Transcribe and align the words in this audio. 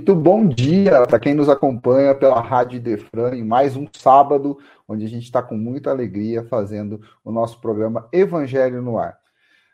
Muito 0.00 0.14
bom 0.14 0.48
dia 0.48 1.06
para 1.06 1.20
quem 1.20 1.34
nos 1.34 1.50
acompanha 1.50 2.14
pela 2.14 2.40
Rádio 2.40 2.80
Defran 2.80 3.36
em 3.36 3.44
mais 3.44 3.76
um 3.76 3.86
sábado, 3.92 4.56
onde 4.88 5.04
a 5.04 5.08
gente 5.08 5.24
está 5.24 5.42
com 5.42 5.58
muita 5.58 5.90
alegria 5.90 6.42
fazendo 6.42 7.02
o 7.22 7.30
nosso 7.30 7.60
programa 7.60 8.08
Evangelho 8.10 8.80
no 8.80 8.96
Ar. 8.98 9.20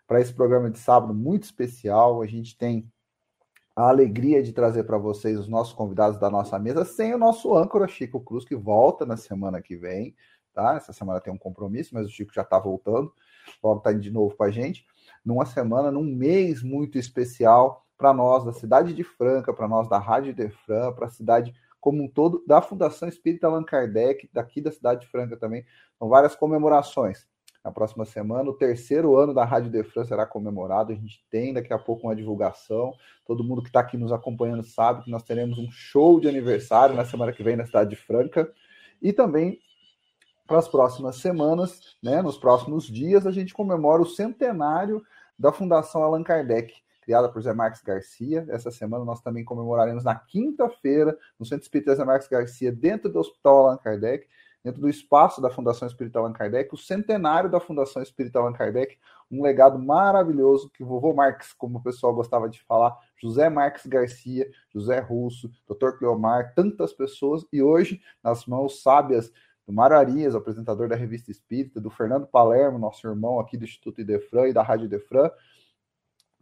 Para 0.05 0.21
esse 0.21 0.35
programa 0.35 0.69
de 0.69 0.81
sábado 0.81 1.15
muito 1.15 1.45
especial, 1.45 2.23
a 2.23 2.27
gente 2.27 2.59
tem 2.59 2.91
a 3.77 3.89
alegria 3.89 4.43
de 4.43 4.53
trazer 4.53 4.83
para 4.83 4.99
vocês 4.99 5.39
os 5.39 5.47
nossos 5.47 5.73
convidados 5.73 6.19
da 6.19 6.29
nossa 6.29 6.59
mesa, 6.59 6.85
sem 6.85 7.15
o 7.15 7.19
nosso 7.19 7.57
âncora 7.57 7.87
Chico 7.87 8.19
Cruz, 8.19 8.45
que 8.45 8.57
volta 8.57 9.07
na 9.07 9.17
semana 9.17 9.63
que 9.63 9.77
vem. 9.77 10.13
Tá? 10.53 10.75
Essa 10.75 10.93
semana 10.93 11.21
tem 11.21 11.33
um 11.33 11.39
compromisso, 11.39 11.95
mas 11.95 12.05
o 12.05 12.11
Chico 12.11 12.35
já 12.35 12.43
está 12.43 12.59
voltando, 12.59 13.13
logo 13.63 13.79
está 13.79 13.93
de 13.93 14.11
novo 14.11 14.35
com 14.35 14.43
a 14.43 14.51
gente. 14.51 14.85
Numa 15.25 15.47
semana, 15.47 15.93
num 15.93 16.03
mês 16.03 16.65
muito 16.65 16.99
especial 16.99 17.86
para 17.97 18.13
nós 18.13 18.45
da 18.45 18.53
cidade 18.53 18.93
de 18.93 19.03
Franca, 19.03 19.53
para 19.53 19.69
nós 19.69 19.89
da 19.89 19.99
Rádio 19.99 20.35
Defran, 20.35 20.93
para 20.93 21.07
a 21.07 21.11
cidade 21.11 21.55
como 21.81 22.03
um 22.03 22.09
todo, 22.09 22.43
da 22.47 22.61
Fundação 22.61 23.09
Espírita 23.09 23.47
Allan 23.47 23.63
Kardec, 23.63 24.29
daqui 24.33 24.61
da 24.61 24.73
cidade 24.73 25.03
de 25.03 25.07
Franca 25.07 25.37
também. 25.37 25.65
São 25.99 26.09
várias 26.09 26.35
comemorações. 26.35 27.27
Na 27.65 27.73
próxima 27.73 28.05
semana, 28.05 28.49
o 28.49 28.55
terceiro 28.55 29.17
ano 29.17 29.35
da 29.35 29.45
Rádio 29.45 29.71
Defran 29.71 30.05
será 30.05 30.25
comemorado. 30.25 30.93
A 30.93 30.95
gente 30.95 31.25
tem 31.31 31.53
daqui 31.53 31.73
a 31.73 31.79
pouco 31.79 32.07
uma 32.07 32.15
divulgação. 32.15 32.93
Todo 33.25 33.43
mundo 33.43 33.63
que 33.63 33.69
está 33.69 33.81
aqui 33.81 33.97
nos 33.97 34.13
acompanhando 34.13 34.63
sabe 34.63 35.03
que 35.03 35.11
nós 35.11 35.23
teremos 35.23 35.59
um 35.59 35.69
show 35.71 36.21
de 36.21 36.29
aniversário 36.29 36.95
na 36.95 37.05
semana 37.05 37.33
que 37.33 37.43
vem 37.43 37.57
na 37.57 37.67
cidade 37.67 37.91
de 37.91 37.97
Franca. 37.97 38.53
E 39.03 39.13
também 39.13 39.59
para 40.47 40.59
as 40.59 40.69
próximas 40.69 41.17
semanas, 41.17 41.97
né, 42.03 42.23
nos 42.23 42.39
próximos 42.39 42.87
dias, 42.87 43.27
a 43.27 43.33
gente 43.33 43.53
comemora 43.53 44.01
o 44.01 44.07
centenário 44.07 45.05
da 45.37 45.51
Fundação 45.51 46.03
Allan 46.03 46.23
Kardec 46.23 46.73
criada 47.07 47.29
por 47.29 47.41
Zé 47.41 47.53
Marques 47.53 47.81
Garcia. 47.83 48.45
Essa 48.49 48.73
semana 48.73 49.05
nós 49.05 49.21
também 49.21 49.45
comemoraremos 49.45 50.03
na 50.03 50.17
quinta-feira, 50.17 51.17
no 51.39 51.47
Centro 51.47 51.63
Espírita 51.63 51.95
Zé 51.95 52.05
Marques 52.05 52.27
Garcia, 52.27 52.73
dentro 52.73 53.09
do 53.09 53.21
Hospital 53.21 53.59
Allan 53.59 53.77
Kardec, 53.77 54.27
dentro 54.65 54.81
do 54.81 54.89
espaço 54.89 55.41
da 55.41 55.49
Fundação 55.49 55.87
Espírita 55.87 56.19
Allan 56.19 56.33
Kardec, 56.33 56.75
o 56.75 56.77
centenário 56.77 57.49
da 57.49 57.61
Fundação 57.61 58.03
Espírita 58.03 58.41
Allan 58.41 58.53
Kardec, 58.53 58.99
um 59.31 59.41
legado 59.41 59.79
maravilhoso 59.79 60.69
que 60.69 60.83
vovô 60.83 61.15
Marques, 61.15 61.53
como 61.53 61.79
o 61.79 61.83
pessoal 61.83 62.13
gostava 62.13 62.49
de 62.49 62.61
falar, 62.65 62.99
José 63.17 63.49
Marques 63.49 63.87
Garcia, 63.87 64.51
José 64.75 64.99
Russo, 64.99 65.49
Dr. 65.69 65.93
Cleomar, 65.99 66.53
tantas 66.57 66.93
pessoas, 66.93 67.47
e 67.53 67.63
hoje, 67.63 68.03
nas 68.21 68.47
mãos 68.47 68.83
sábias 68.83 69.33
do 69.65 69.73
Mário 69.73 69.97
Arias, 69.97 70.35
apresentador 70.35 70.89
da 70.89 70.97
Revista 70.97 71.31
Espírita, 71.31 71.81
do 71.81 71.89
Fernando 71.89 72.27
Palermo, 72.27 72.81
nosso 72.81 73.07
irmão 73.07 73.39
aqui 73.39 73.57
do 73.57 73.65
Instituto 73.65 74.01
Idefran 74.01 74.49
e 74.49 74.53
da 74.53 74.65
Rádio 74.65 74.87
Idefran, 74.87 75.31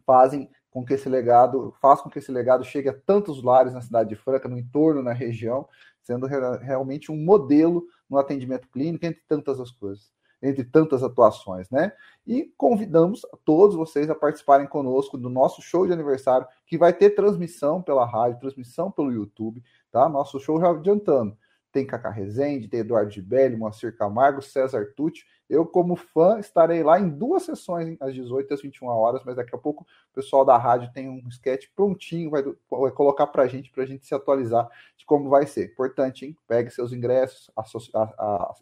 fazem 0.05 0.49
com 0.69 0.85
que 0.85 0.93
esse 0.93 1.07
legado, 1.07 1.73
faz 1.81 2.01
com 2.01 2.09
que 2.09 2.19
esse 2.19 2.31
legado 2.31 2.63
chegue 2.63 2.89
a 2.89 2.93
tantos 2.93 3.41
lares 3.41 3.73
na 3.73 3.81
cidade 3.81 4.09
de 4.09 4.15
Franca, 4.15 4.49
no 4.49 4.57
entorno, 4.57 5.01
na 5.01 5.13
região, 5.13 5.67
sendo 6.03 6.27
realmente 6.27 7.11
um 7.11 7.17
modelo 7.17 7.85
no 8.09 8.17
atendimento 8.17 8.67
clínico, 8.69 9.05
entre 9.05 9.21
tantas 9.27 9.59
as 9.59 9.71
coisas, 9.71 10.11
entre 10.41 10.63
tantas 10.63 11.01
atuações, 11.01 11.69
né? 11.69 11.93
E 12.27 12.51
convidamos 12.57 13.21
todos 13.45 13.75
vocês 13.75 14.09
a 14.09 14.15
participarem 14.15 14.67
conosco 14.67 15.17
do 15.17 15.29
nosso 15.29 15.61
show 15.61 15.87
de 15.87 15.93
aniversário, 15.93 16.45
que 16.67 16.77
vai 16.77 16.91
ter 16.91 17.11
transmissão 17.11 17.81
pela 17.81 18.05
rádio, 18.05 18.39
transmissão 18.39 18.91
pelo 18.91 19.11
YouTube, 19.11 19.63
tá? 19.91 20.09
Nosso 20.09 20.39
show 20.39 20.59
já 20.59 20.69
adiantando 20.69 21.37
tem 21.75 21.85
Cacá 21.85 22.09
Rezende, 22.09 22.69
tem 22.69 22.79
Eduardo 22.79 23.11
Gibelli, 23.11 23.57
Moacir 23.57 23.97
Camargo, 23.97 24.41
César 24.41 24.93
Tucci. 24.95 25.25
Eu, 25.49 25.65
como 25.65 25.97
fã, 25.97 26.39
estarei 26.39 26.81
lá 26.81 26.97
em 26.97 27.09
duas 27.09 27.43
sessões, 27.43 27.97
às 27.99 28.13
18 28.13 28.49
e 28.49 28.53
às 28.53 28.61
21 28.61 28.87
horas, 28.87 29.21
mas 29.25 29.35
daqui 29.35 29.53
a 29.53 29.57
pouco 29.57 29.83
o 29.83 30.15
pessoal 30.15 30.45
da 30.45 30.57
rádio 30.57 30.89
tem 30.93 31.09
um 31.09 31.27
sketch 31.27 31.67
prontinho, 31.75 32.31
vai, 32.31 32.41
vai 32.71 32.91
colocar 32.91 33.27
para 33.27 33.43
a 33.43 33.47
gente, 33.47 33.69
para 33.71 33.83
a 33.83 33.85
gente 33.85 34.05
se 34.07 34.15
atualizar 34.15 34.69
de 34.95 35.05
como 35.05 35.29
vai 35.29 35.45
ser. 35.45 35.65
Importante, 35.65 36.25
hein? 36.25 36.37
Pegue 36.47 36.71
seus 36.71 36.93
ingressos, 36.93 37.51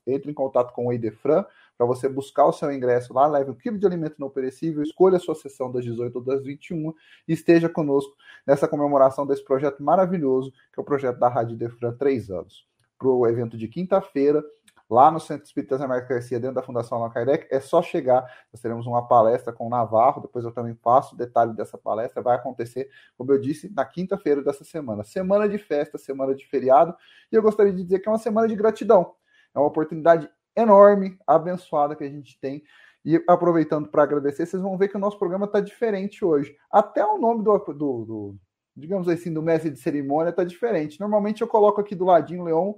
entre 0.07 0.31
em 0.31 0.33
contato 0.33 0.73
com 0.73 0.87
o 0.87 0.91
Eidefran 0.91 1.45
para 1.77 1.85
você 1.85 2.09
buscar 2.09 2.45
o 2.45 2.51
seu 2.51 2.71
ingresso 2.71 3.13
lá, 3.13 3.27
leve 3.27 3.51
um 3.51 3.55
quilo 3.55 3.77
de 3.77 3.85
alimento 3.85 4.15
não 4.17 4.29
perecível, 4.29 4.81
escolha 4.81 5.17
a 5.17 5.19
sua 5.19 5.35
sessão 5.35 5.71
das 5.71 5.83
18 5.83 6.15
ou 6.15 6.23
das 6.23 6.43
21 6.43 6.91
e 7.27 7.33
esteja 7.33 7.69
conosco 7.69 8.15
nessa 8.45 8.67
comemoração 8.67 9.27
desse 9.27 9.43
projeto 9.43 9.83
maravilhoso, 9.83 10.51
que 10.51 10.79
é 10.79 10.81
o 10.81 10.85
projeto 10.85 11.19
da 11.19 11.29
Rádio 11.29 11.55
Defran, 11.55 11.93
três 11.93 12.31
anos 12.31 12.72
para 13.03 13.11
o 13.11 13.27
evento 13.27 13.57
de 13.57 13.67
quinta-feira, 13.67 14.41
lá 14.89 15.11
no 15.11 15.19
Centro 15.19 15.45
Espírita 15.45 15.77
Zé 15.77 15.85
Marques 15.85 16.07
Garcia, 16.07 16.39
dentro 16.39 16.55
da 16.55 16.61
Fundação 16.61 16.97
Allan 16.97 17.09
Kardec. 17.09 17.47
É 17.51 17.59
só 17.59 17.81
chegar, 17.81 18.23
nós 18.51 18.61
teremos 18.61 18.87
uma 18.87 19.05
palestra 19.07 19.51
com 19.51 19.67
o 19.67 19.69
Navarro, 19.69 20.21
depois 20.21 20.45
eu 20.45 20.51
também 20.51 20.73
passo 20.73 21.15
o 21.15 21.17
detalhe 21.17 21.53
dessa 21.53 21.77
palestra, 21.77 22.21
vai 22.21 22.35
acontecer, 22.35 22.89
como 23.17 23.31
eu 23.33 23.39
disse, 23.39 23.73
na 23.73 23.83
quinta-feira 23.83 24.41
dessa 24.41 24.63
semana. 24.63 25.03
Semana 25.03 25.49
de 25.49 25.57
festa, 25.57 25.97
semana 25.97 26.33
de 26.33 26.45
feriado, 26.47 26.95
e 27.31 27.35
eu 27.35 27.41
gostaria 27.41 27.73
de 27.73 27.83
dizer 27.83 27.99
que 27.99 28.07
é 28.07 28.11
uma 28.11 28.17
semana 28.17 28.47
de 28.47 28.55
gratidão. 28.55 29.13
É 29.53 29.59
uma 29.59 29.67
oportunidade 29.67 30.29
enorme, 30.55 31.17
abençoada 31.27 31.95
que 31.95 32.03
a 32.03 32.09
gente 32.09 32.39
tem. 32.39 32.63
E 33.05 33.21
aproveitando 33.27 33.89
para 33.89 34.03
agradecer, 34.03 34.45
vocês 34.45 34.61
vão 34.61 34.77
ver 34.77 34.87
que 34.87 34.95
o 34.95 34.99
nosso 34.99 35.19
programa 35.19 35.45
está 35.45 35.59
diferente 35.59 36.23
hoje. 36.23 36.55
Até 36.71 37.05
o 37.05 37.17
nome 37.17 37.43
do, 37.43 37.57
do, 37.57 37.73
do 37.73 38.35
digamos 38.75 39.07
assim, 39.07 39.33
do 39.33 39.41
mestre 39.41 39.69
de 39.69 39.79
cerimônia 39.79 40.29
está 40.29 40.43
diferente. 40.43 40.99
Normalmente 40.99 41.41
eu 41.41 41.47
coloco 41.47 41.79
aqui 41.79 41.95
do 41.95 42.05
ladinho 42.05 42.43
Leon 42.43 42.73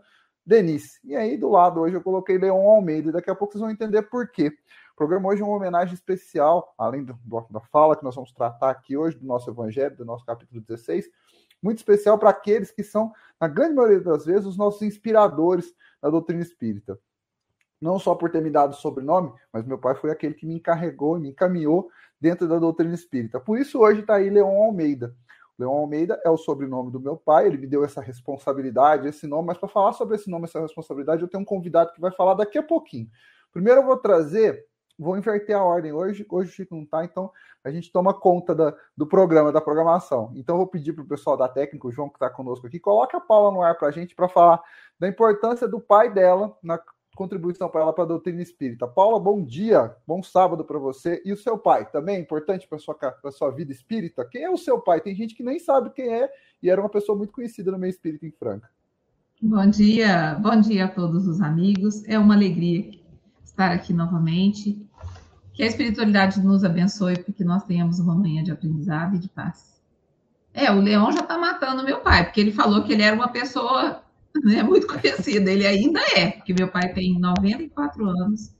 Denise. 0.45 1.00
E 1.03 1.16
aí 1.16 1.38
do 1.38 1.50
lado 1.50 1.81
hoje 1.81 1.95
eu 1.95 2.01
coloquei 2.01 2.38
Leon 2.38 2.69
Almeida. 2.69 3.11
Daqui 3.11 3.29
a 3.29 3.35
pouco 3.35 3.53
vocês 3.53 3.61
vão 3.61 3.72
entender 3.72 4.03
por 4.03 4.29
quê. 4.29 4.53
O 4.94 4.95
programa 4.95 5.28
hoje 5.28 5.41
é 5.41 5.45
uma 5.45 5.57
homenagem 5.57 5.94
especial, 5.94 6.73
além 6.78 7.03
do 7.03 7.13
bloco 7.23 7.51
da 7.51 7.59
fala 7.59 7.97
que 7.97 8.03
nós 8.03 8.16
vamos 8.16 8.31
tratar 8.31 8.69
aqui 8.69 8.95
hoje, 8.95 9.17
do 9.17 9.25
nosso 9.25 9.50
evangelho, 9.50 9.95
do 9.97 10.05
nosso 10.05 10.25
capítulo 10.25 10.61
16, 10.61 11.09
muito 11.61 11.79
especial 11.79 12.17
para 12.17 12.29
aqueles 12.29 12.72
que 12.72 12.81
são, 12.81 13.11
na 13.39 13.47
grande 13.47 13.75
maioria 13.75 14.00
das 14.00 14.25
vezes, 14.25 14.45
os 14.45 14.55
nossos 14.55 14.81
inspiradores 14.84 15.73
da 16.01 16.09
doutrina 16.09 16.41
espírita. 16.41 16.97
Não 17.81 18.00
só 18.00 18.16
por 18.16 18.29
ter 18.29 18.41
me 18.41 18.50
dado 18.50 18.72
o 18.72 18.75
sobrenome, 18.75 19.34
mas 19.51 19.66
meu 19.66 19.78
pai 19.78 19.95
foi 19.95 20.11
aquele 20.11 20.34
que 20.34 20.45
me 20.45 20.55
encarregou, 20.55 21.19
me 21.19 21.29
encaminhou 21.29 21.89
dentro 22.19 22.47
da 22.47 22.57
doutrina 22.57 22.94
espírita. 22.94 23.38
Por 23.38 23.59
isso 23.59 23.79
hoje 23.79 24.00
está 24.00 24.16
aí 24.16 24.29
Leon 24.29 24.63
Almeida. 24.63 25.13
Leon 25.57 25.71
Almeida 25.71 26.19
é 26.23 26.29
o 26.29 26.38
sobrenome 26.38 26.91
do 26.91 26.99
meu 26.99 27.16
pai, 27.16 27.47
ele 27.47 27.57
me 27.57 27.67
deu 27.67 27.83
essa 27.83 28.01
responsabilidade, 28.01 29.07
esse 29.07 29.25
nome, 29.25 29.47
mas 29.47 29.57
para 29.57 29.69
falar 29.69 29.93
sobre 29.93 30.16
esse 30.16 30.29
nome, 30.29 30.45
essa 30.45 30.59
responsabilidade, 30.59 31.21
eu 31.21 31.27
tenho 31.27 31.41
um 31.41 31.45
convidado 31.45 31.93
que 31.93 32.01
vai 32.01 32.11
falar 32.11 32.33
daqui 32.33 32.57
a 32.57 32.63
pouquinho. 32.63 33.09
Primeiro 33.51 33.79
eu 33.81 33.85
vou 33.85 33.97
trazer, 33.97 34.66
vou 34.99 35.17
inverter 35.17 35.55
a 35.55 35.63
ordem 35.63 35.93
hoje, 35.93 36.25
hoje 36.29 36.49
o 36.49 36.53
Chico 36.53 36.75
não 36.75 36.83
está, 36.83 37.05
então 37.05 37.31
a 37.63 37.71
gente 37.71 37.91
toma 37.91 38.13
conta 38.13 38.53
da, 38.53 38.75
do 38.95 39.07
programa, 39.07 39.51
da 39.51 39.61
programação. 39.61 40.31
Então 40.35 40.55
eu 40.55 40.59
vou 40.59 40.67
pedir 40.67 40.93
para 40.93 41.03
o 41.03 41.07
pessoal 41.07 41.38
da 41.38 41.47
técnica, 41.47 41.87
o 41.87 41.91
João 41.91 42.09
que 42.09 42.16
está 42.16 42.29
conosco 42.29 42.67
aqui, 42.67 42.79
coloque 42.79 43.16
a 43.16 43.22
Paula 43.22 43.51
no 43.51 43.61
ar 43.61 43.77
para 43.77 43.87
a 43.87 43.91
gente 43.91 44.13
para 44.13 44.27
falar 44.27 44.61
da 44.99 45.07
importância 45.07 45.67
do 45.67 45.79
pai 45.79 46.13
dela 46.13 46.57
na 46.61 46.79
contribuição 47.15 47.69
para 47.69 47.81
ela 47.81 47.93
para 47.93 48.03
a 48.03 48.07
doutrina 48.07 48.41
espírita. 48.41 48.85
Paula, 48.85 49.19
bom 49.19 49.41
dia, 49.41 49.95
bom 50.05 50.21
sábado 50.21 50.63
para 50.65 50.77
você. 50.77 51.21
E 51.25 51.31
o 51.31 51.37
seu 51.37 51.57
pai 51.57 51.89
também 51.89 52.19
importante 52.19 52.67
para 52.67 52.77
sua, 52.77 52.95
sua 53.31 53.49
vida 53.51 53.71
espírita? 53.71 54.27
Quem 54.29 54.43
é 54.43 54.49
o 54.49 54.57
seu 54.57 54.79
pai? 54.79 54.99
Tem 54.99 55.15
gente 55.15 55.33
que 55.33 55.41
nem 55.41 55.57
sabe 55.57 55.89
quem 55.91 56.13
é 56.13 56.29
e 56.61 56.69
era 56.69 56.79
uma 56.79 56.89
pessoa 56.89 57.17
muito 57.17 57.31
conhecida 57.31 57.71
no 57.71 57.79
meio 57.79 57.89
espírita 57.89 58.25
em 58.25 58.31
Franca. 58.31 58.69
Bom 59.41 59.66
dia, 59.67 60.35
bom 60.35 60.59
dia 60.59 60.85
a 60.85 60.87
todos 60.90 61.25
os 61.28 61.41
amigos. 61.41 62.03
É 62.07 62.19
uma 62.19 62.35
alegria 62.35 62.91
estar 63.43 63.72
aqui 63.72 63.93
novamente. 63.93 64.85
Que 65.53 65.63
a 65.63 65.67
espiritualidade 65.67 66.41
nos 66.41 66.66
abençoe 66.66 67.17
para 67.17 67.34
que 67.34 67.43
nós 67.45 67.63
tenhamos 67.63 67.97
uma 67.99 68.13
manhã 68.13 68.43
de 68.43 68.51
aprendizado 68.51 69.16
e 69.16 69.19
de 69.19 69.29
paz. 69.29 69.81
É, 70.53 70.69
o 70.72 70.81
Leão 70.81 71.11
já 71.11 71.22
está 71.22 71.37
matando 71.37 71.84
meu 71.84 72.01
pai, 72.01 72.25
porque 72.25 72.41
ele 72.41 72.51
falou 72.51 72.84
que 72.84 72.93
ele 72.93 73.03
era 73.03 73.16
uma 73.16 73.29
pessoa 73.29 74.01
é 74.53 74.64
muito 74.64 74.87
conhecido, 74.87 75.47
ele 75.49 75.66
ainda 75.66 75.99
é, 76.16 76.32
porque 76.32 76.53
meu 76.53 76.67
pai 76.67 76.93
tem 76.93 77.20
94 77.20 78.08
anos 78.08 78.53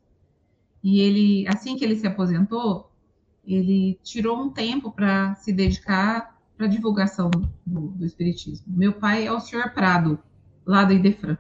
e 0.84 1.00
ele, 1.02 1.48
assim 1.48 1.76
que 1.76 1.84
ele 1.84 1.96
se 1.96 2.06
aposentou, 2.06 2.92
ele 3.44 4.00
tirou 4.04 4.40
um 4.40 4.52
tempo 4.52 4.92
para 4.92 5.36
se 5.36 5.52
dedicar 5.52 6.36
para 6.56 6.68
divulgação 6.68 7.30
do, 7.66 7.88
do, 7.90 8.06
Espiritismo. 8.06 8.66
Meu 8.68 8.94
pai 8.94 9.26
é 9.28 9.32
o 9.32 9.40
senhor 9.40 9.72
Prado, 9.72 10.20
lá 10.66 10.84
do 10.84 10.94
Idefran. 10.94 11.38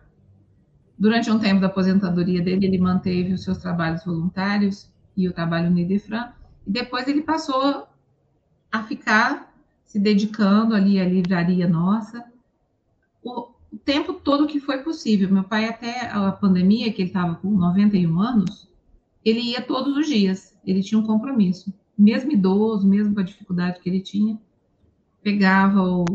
Durante 0.98 1.30
um 1.30 1.40
tempo 1.40 1.62
da 1.62 1.68
aposentadoria 1.68 2.42
dele, 2.42 2.66
ele 2.66 2.78
manteve 2.78 3.34
os 3.34 3.44
seus 3.44 3.58
trabalhos 3.58 4.04
voluntários 4.04 4.90
e 5.16 5.28
o 5.28 5.34
trabalho 5.34 5.70
no 5.70 5.80
Idefran, 5.80 6.32
e 6.66 6.72
depois 6.72 7.08
ele 7.08 7.22
passou 7.22 7.88
a 8.72 8.84
ficar 8.84 9.54
se 9.86 10.00
dedicando 10.00 10.74
ali 10.74 11.00
à 11.00 11.06
livraria 11.06 11.68
nossa. 11.68 12.26
O, 13.24 13.55
tempo 13.78 14.14
todo 14.14 14.48
que 14.48 14.60
foi 14.60 14.80
possível. 14.80 15.30
Meu 15.32 15.44
pai, 15.44 15.66
até 15.66 16.10
a 16.10 16.32
pandemia, 16.32 16.92
que 16.92 17.02
ele 17.02 17.10
estava 17.10 17.36
com 17.36 17.50
91 17.50 18.20
anos, 18.20 18.70
ele 19.24 19.40
ia 19.40 19.62
todos 19.62 19.98
os 19.98 20.08
dias, 20.08 20.56
ele 20.66 20.84
tinha 20.84 21.00
um 21.00 21.06
compromisso. 21.06 21.74
Mesmo 21.98 22.32
idoso, 22.32 22.88
mesmo 22.88 23.14
com 23.14 23.22
a 23.22 23.24
dificuldade 23.24 23.80
que 23.80 23.90
ele 23.90 24.02
tinha, 24.02 24.40
pegava 25.24 25.82
o, 25.82 26.06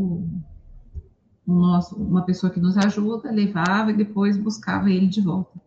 o 1.45 1.53
nosso, 1.53 1.95
uma 1.95 2.23
pessoa 2.23 2.51
que 2.51 2.59
nos 2.59 2.77
ajuda, 2.77 3.31
levava 3.31 3.91
e 3.91 3.97
depois 3.97 4.37
buscava 4.37 4.89
ele 4.89 5.07
de 5.07 5.21
volta. 5.21 5.59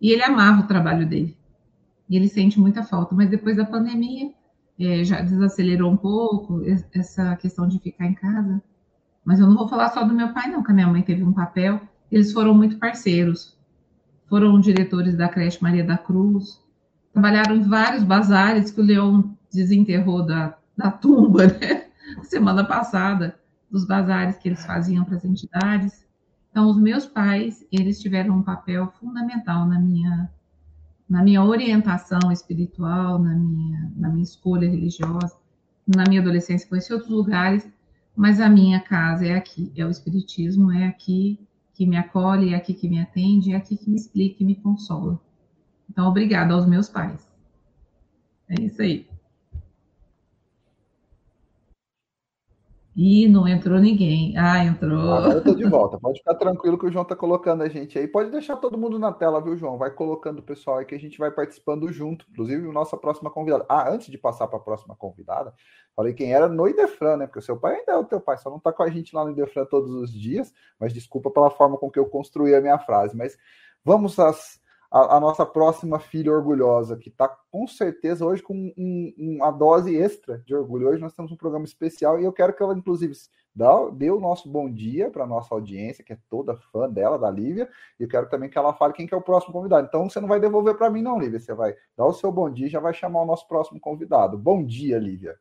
E 0.00 0.10
ele 0.10 0.22
amava 0.22 0.62
o 0.62 0.66
trabalho 0.66 1.08
dele. 1.08 1.36
E 2.08 2.16
ele 2.16 2.28
sente 2.28 2.58
muita 2.58 2.82
falta. 2.82 3.14
Mas 3.14 3.30
depois 3.30 3.56
da 3.56 3.64
pandemia, 3.64 4.32
é, 4.78 5.04
já 5.04 5.20
desacelerou 5.20 5.92
um 5.92 5.96
pouco 5.96 6.62
essa 6.92 7.36
questão 7.36 7.68
de 7.68 7.78
ficar 7.78 8.06
em 8.06 8.14
casa. 8.14 8.62
Mas 9.24 9.38
eu 9.38 9.46
não 9.46 9.56
vou 9.56 9.68
falar 9.68 9.90
só 9.90 10.04
do 10.04 10.14
meu 10.14 10.32
pai, 10.32 10.50
não, 10.50 10.62
que 10.62 10.70
a 10.70 10.74
minha 10.74 10.86
mãe 10.86 11.02
teve 11.02 11.22
um 11.22 11.32
papel. 11.32 11.80
Eles 12.10 12.32
foram 12.32 12.54
muito 12.54 12.78
parceiros. 12.78 13.56
Foram 14.28 14.60
diretores 14.60 15.16
da 15.16 15.28
creche 15.28 15.62
Maria 15.62 15.84
da 15.84 15.98
Cruz. 15.98 16.60
Trabalharam 17.12 17.56
em 17.56 17.62
vários 17.62 18.04
bazares 18.04 18.70
que 18.70 18.80
o 18.80 18.84
Leão 18.84 19.36
desenterrou 19.52 20.24
da, 20.24 20.56
da 20.76 20.90
tumba, 20.90 21.46
né? 21.60 21.86
Semana 22.22 22.64
passada, 22.64 23.38
dos 23.70 23.84
bazares 23.86 24.36
que 24.38 24.48
eles 24.48 24.64
faziam 24.64 25.04
para 25.04 25.16
as 25.16 25.24
entidades. 25.24 26.06
Então, 26.50 26.68
os 26.68 26.80
meus 26.80 27.06
pais, 27.06 27.64
eles 27.70 28.00
tiveram 28.00 28.38
um 28.38 28.42
papel 28.42 28.92
fundamental 28.98 29.66
na 29.66 29.78
minha, 29.78 30.30
na 31.08 31.22
minha 31.22 31.42
orientação 31.44 32.32
espiritual, 32.32 33.18
na 33.18 33.34
minha, 33.34 33.92
na 33.96 34.08
minha 34.08 34.24
escolha 34.24 34.68
religiosa. 34.68 35.36
Na 35.86 36.04
minha 36.08 36.20
adolescência, 36.20 36.68
conheci 36.68 36.92
outros 36.92 37.10
lugares, 37.10 37.68
mas 38.16 38.40
a 38.40 38.48
minha 38.48 38.80
casa 38.80 39.26
é 39.26 39.34
aqui, 39.34 39.72
é 39.76 39.84
o 39.84 39.90
Espiritismo, 39.90 40.70
é 40.70 40.86
aqui 40.86 41.38
que 41.74 41.86
me 41.86 41.96
acolhe, 41.96 42.52
é 42.52 42.56
aqui 42.56 42.74
que 42.74 42.88
me 42.88 43.00
atende, 43.00 43.52
é 43.52 43.56
aqui 43.56 43.76
que 43.76 43.88
me 43.88 43.96
explica 43.96 44.42
e 44.42 44.46
me 44.46 44.54
consola. 44.54 45.18
Então, 45.88 46.06
obrigada 46.08 46.54
aos 46.54 46.66
meus 46.66 46.88
pais. 46.88 47.28
É 48.48 48.60
isso 48.60 48.82
aí. 48.82 49.09
Ih, 53.02 53.26
não 53.28 53.48
entrou 53.48 53.80
ninguém. 53.80 54.36
Ah, 54.36 54.62
entrou. 54.62 55.10
Agora 55.10 55.32
eu 55.36 55.42
tô 55.42 55.54
de 55.54 55.64
volta. 55.70 55.98
Pode 55.98 56.18
ficar 56.18 56.34
tranquilo 56.34 56.76
que 56.76 56.84
o 56.84 56.92
João 56.92 57.02
tá 57.02 57.16
colocando 57.16 57.62
a 57.62 57.68
gente 57.68 57.98
aí. 57.98 58.06
Pode 58.06 58.30
deixar 58.30 58.58
todo 58.58 58.76
mundo 58.76 58.98
na 58.98 59.10
tela, 59.10 59.40
viu, 59.40 59.56
João? 59.56 59.78
Vai 59.78 59.90
colocando 59.90 60.40
o 60.40 60.42
pessoal 60.42 60.76
aí 60.76 60.84
que 60.84 60.94
a 60.94 60.98
gente 60.98 61.16
vai 61.16 61.30
participando 61.30 61.90
junto. 61.90 62.26
Inclusive, 62.30 62.70
nossa 62.70 62.98
próxima 62.98 63.30
convidada. 63.30 63.64
Ah, 63.70 63.90
antes 63.90 64.10
de 64.10 64.18
passar 64.18 64.48
para 64.48 64.58
a 64.58 64.62
próxima 64.62 64.94
convidada, 64.94 65.54
falei 65.96 66.12
quem 66.12 66.34
era 66.34 66.46
no 66.46 66.68
Idefran, 66.68 67.16
né? 67.16 67.26
Porque 67.26 67.38
o 67.38 67.42
seu 67.42 67.56
pai 67.56 67.76
ainda 67.76 67.92
é 67.92 67.96
o 67.96 68.04
teu 68.04 68.20
pai, 68.20 68.36
só 68.36 68.50
não 68.50 68.60
tá 68.60 68.70
com 68.70 68.82
a 68.82 68.90
gente 68.90 69.16
lá 69.16 69.24
no 69.24 69.30
Idefran 69.30 69.64
todos 69.64 69.90
os 69.94 70.12
dias. 70.12 70.52
Mas 70.78 70.92
desculpa 70.92 71.30
pela 71.30 71.48
forma 71.48 71.78
com 71.78 71.90
que 71.90 71.98
eu 71.98 72.04
construí 72.04 72.54
a 72.54 72.60
minha 72.60 72.78
frase. 72.78 73.16
Mas 73.16 73.34
vamos 73.82 74.18
às 74.18 74.59
a, 74.90 75.16
a 75.16 75.20
nossa 75.20 75.46
próxima 75.46 76.00
filha 76.00 76.32
orgulhosa, 76.32 76.96
que 76.96 77.08
está 77.08 77.28
com 77.28 77.66
certeza 77.66 78.24
hoje 78.24 78.42
com 78.42 78.54
um, 78.54 78.72
um, 78.76 79.36
uma 79.36 79.50
dose 79.50 79.94
extra 79.94 80.38
de 80.38 80.54
orgulho. 80.54 80.88
Hoje 80.88 81.00
nós 81.00 81.12
temos 81.12 81.30
um 81.30 81.36
programa 81.36 81.64
especial 81.64 82.18
e 82.18 82.24
eu 82.24 82.32
quero 82.32 82.52
que 82.52 82.62
ela, 82.62 82.74
inclusive, 82.74 83.14
dá, 83.54 83.88
dê 83.90 84.10
o 84.10 84.18
nosso 84.18 84.48
bom 84.48 84.68
dia 84.68 85.08
para 85.10 85.24
a 85.24 85.26
nossa 85.26 85.54
audiência, 85.54 86.02
que 86.02 86.12
é 86.12 86.18
toda 86.28 86.56
fã 86.72 86.90
dela, 86.90 87.18
da 87.18 87.30
Lívia, 87.30 87.68
e 87.98 88.02
eu 88.02 88.08
quero 88.08 88.28
também 88.28 88.50
que 88.50 88.58
ela 88.58 88.72
fale 88.72 88.92
quem 88.92 89.06
que 89.06 89.14
é 89.14 89.16
o 89.16 89.22
próximo 89.22 89.52
convidado. 89.52 89.86
Então 89.86 90.08
você 90.08 90.20
não 90.20 90.28
vai 90.28 90.40
devolver 90.40 90.76
para 90.76 90.90
mim, 90.90 91.02
não, 91.02 91.18
Lívia. 91.18 91.38
Você 91.38 91.54
vai 91.54 91.76
dar 91.96 92.06
o 92.06 92.12
seu 92.12 92.32
bom 92.32 92.50
dia 92.50 92.66
e 92.66 92.70
já 92.70 92.80
vai 92.80 92.92
chamar 92.92 93.22
o 93.22 93.26
nosso 93.26 93.46
próximo 93.46 93.78
convidado. 93.78 94.36
Bom 94.36 94.64
dia, 94.64 94.98
Lívia. 94.98 95.38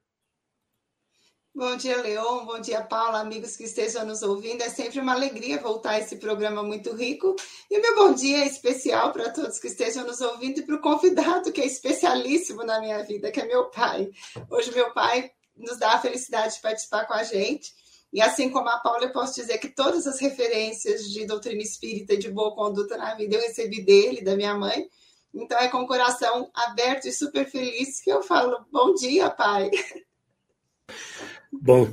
Bom 1.60 1.76
dia, 1.76 2.02
Leon. 2.02 2.46
Bom 2.46 2.62
dia, 2.62 2.82
Paula, 2.82 3.20
amigos 3.20 3.58
que 3.58 3.66
estejam 3.66 4.06
nos 4.06 4.22
ouvindo. 4.22 4.62
É 4.62 4.70
sempre 4.70 4.98
uma 5.02 5.12
alegria 5.12 5.60
voltar 5.60 5.90
a 5.90 6.00
esse 6.00 6.16
programa 6.16 6.64
muito 6.64 6.96
rico. 6.96 7.36
E 7.70 7.78
o 7.78 7.82
meu 7.82 7.96
bom 7.96 8.14
dia 8.14 8.46
é 8.46 8.48
especial 8.48 9.12
para 9.12 9.30
todos 9.30 9.60
que 9.60 9.68
estejam 9.68 10.08
nos 10.08 10.22
ouvindo 10.22 10.60
e 10.60 10.66
para 10.66 10.76
o 10.76 10.82
convidado 10.82 11.52
que 11.52 11.60
é 11.60 11.66
especialíssimo 11.66 12.64
na 12.64 12.80
minha 12.80 13.04
vida, 13.04 13.30
que 13.30 13.42
é 13.42 13.46
meu 13.46 13.66
pai. 13.66 14.10
Hoje, 14.50 14.74
meu 14.74 14.94
pai 14.94 15.32
nos 15.54 15.78
dá 15.78 15.96
a 15.96 16.00
felicidade 16.00 16.56
de 16.56 16.62
participar 16.62 17.06
com 17.06 17.14
a 17.14 17.24
gente. 17.24 17.74
E 18.14 18.22
assim 18.22 18.50
como 18.50 18.70
a 18.70 18.80
Paula, 18.80 19.04
eu 19.04 19.12
posso 19.12 19.36
dizer 19.36 19.58
que 19.58 19.68
todas 19.68 20.08
as 20.08 20.18
referências 20.18 21.12
de 21.12 21.26
doutrina 21.26 21.62
espírita 21.62 22.14
e 22.14 22.20
de 22.20 22.32
boa 22.32 22.56
conduta 22.56 22.96
na 22.96 23.16
vida 23.16 23.36
eu 23.36 23.42
recebi 23.42 23.84
dele, 23.84 24.24
da 24.24 24.34
minha 24.34 24.54
mãe. 24.54 24.88
Então 25.34 25.60
é 25.60 25.68
com 25.68 25.80
o 25.80 25.88
coração 25.88 26.50
aberto 26.54 27.10
e 27.10 27.12
super 27.12 27.46
feliz 27.52 28.00
que 28.00 28.10
eu 28.10 28.24
falo: 28.24 28.66
bom 28.72 28.94
dia, 28.94 29.30
pai. 29.30 29.70
Bom, 31.52 31.92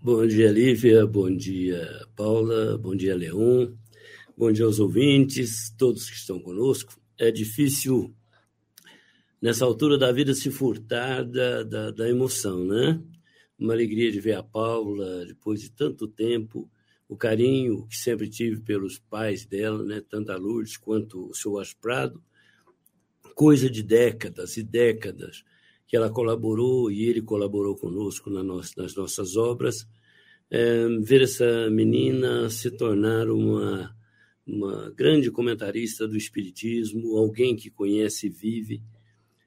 bom 0.00 0.24
dia, 0.24 0.48
Lívia, 0.52 1.04
bom 1.04 1.28
dia, 1.28 2.06
Paula, 2.14 2.78
bom 2.78 2.94
dia, 2.94 3.16
Leon, 3.16 3.74
bom 4.36 4.52
dia 4.52 4.64
aos 4.64 4.78
ouvintes, 4.78 5.74
todos 5.76 6.08
que 6.08 6.14
estão 6.14 6.38
conosco. 6.38 6.96
É 7.18 7.32
difícil, 7.32 8.14
nessa 9.40 9.64
altura 9.64 9.98
da 9.98 10.12
vida, 10.12 10.32
se 10.34 10.52
furtar 10.52 11.24
da, 11.24 11.64
da, 11.64 11.90
da 11.90 12.08
emoção, 12.08 12.64
né? 12.64 13.02
Uma 13.58 13.72
alegria 13.72 14.12
de 14.12 14.20
ver 14.20 14.34
a 14.34 14.42
Paula 14.42 15.26
depois 15.26 15.60
de 15.60 15.72
tanto 15.72 16.06
tempo, 16.06 16.70
o 17.08 17.16
carinho 17.16 17.88
que 17.88 17.96
sempre 17.96 18.30
tive 18.30 18.60
pelos 18.60 19.00
pais 19.00 19.44
dela, 19.44 19.82
né? 19.82 20.00
tanto 20.08 20.30
a 20.30 20.36
Lourdes 20.36 20.76
quanto 20.76 21.28
o 21.28 21.34
seu 21.34 21.58
Asprado, 21.58 22.22
coisa 23.34 23.68
de 23.68 23.82
décadas 23.82 24.56
e 24.56 24.62
décadas 24.62 25.42
que 25.92 25.96
ela 25.98 26.08
colaborou 26.08 26.90
e 26.90 27.04
ele 27.04 27.20
colaborou 27.20 27.76
conosco 27.76 28.30
nas 28.30 28.94
nossas 28.96 29.36
obras, 29.36 29.86
é, 30.50 30.88
ver 31.02 31.20
essa 31.20 31.68
menina 31.68 32.48
se 32.48 32.70
tornar 32.70 33.28
uma, 33.28 33.94
uma 34.46 34.90
grande 34.92 35.30
comentarista 35.30 36.08
do 36.08 36.16
Espiritismo, 36.16 37.18
alguém 37.18 37.54
que 37.54 37.68
conhece 37.68 38.28
e 38.28 38.30
vive, 38.30 38.82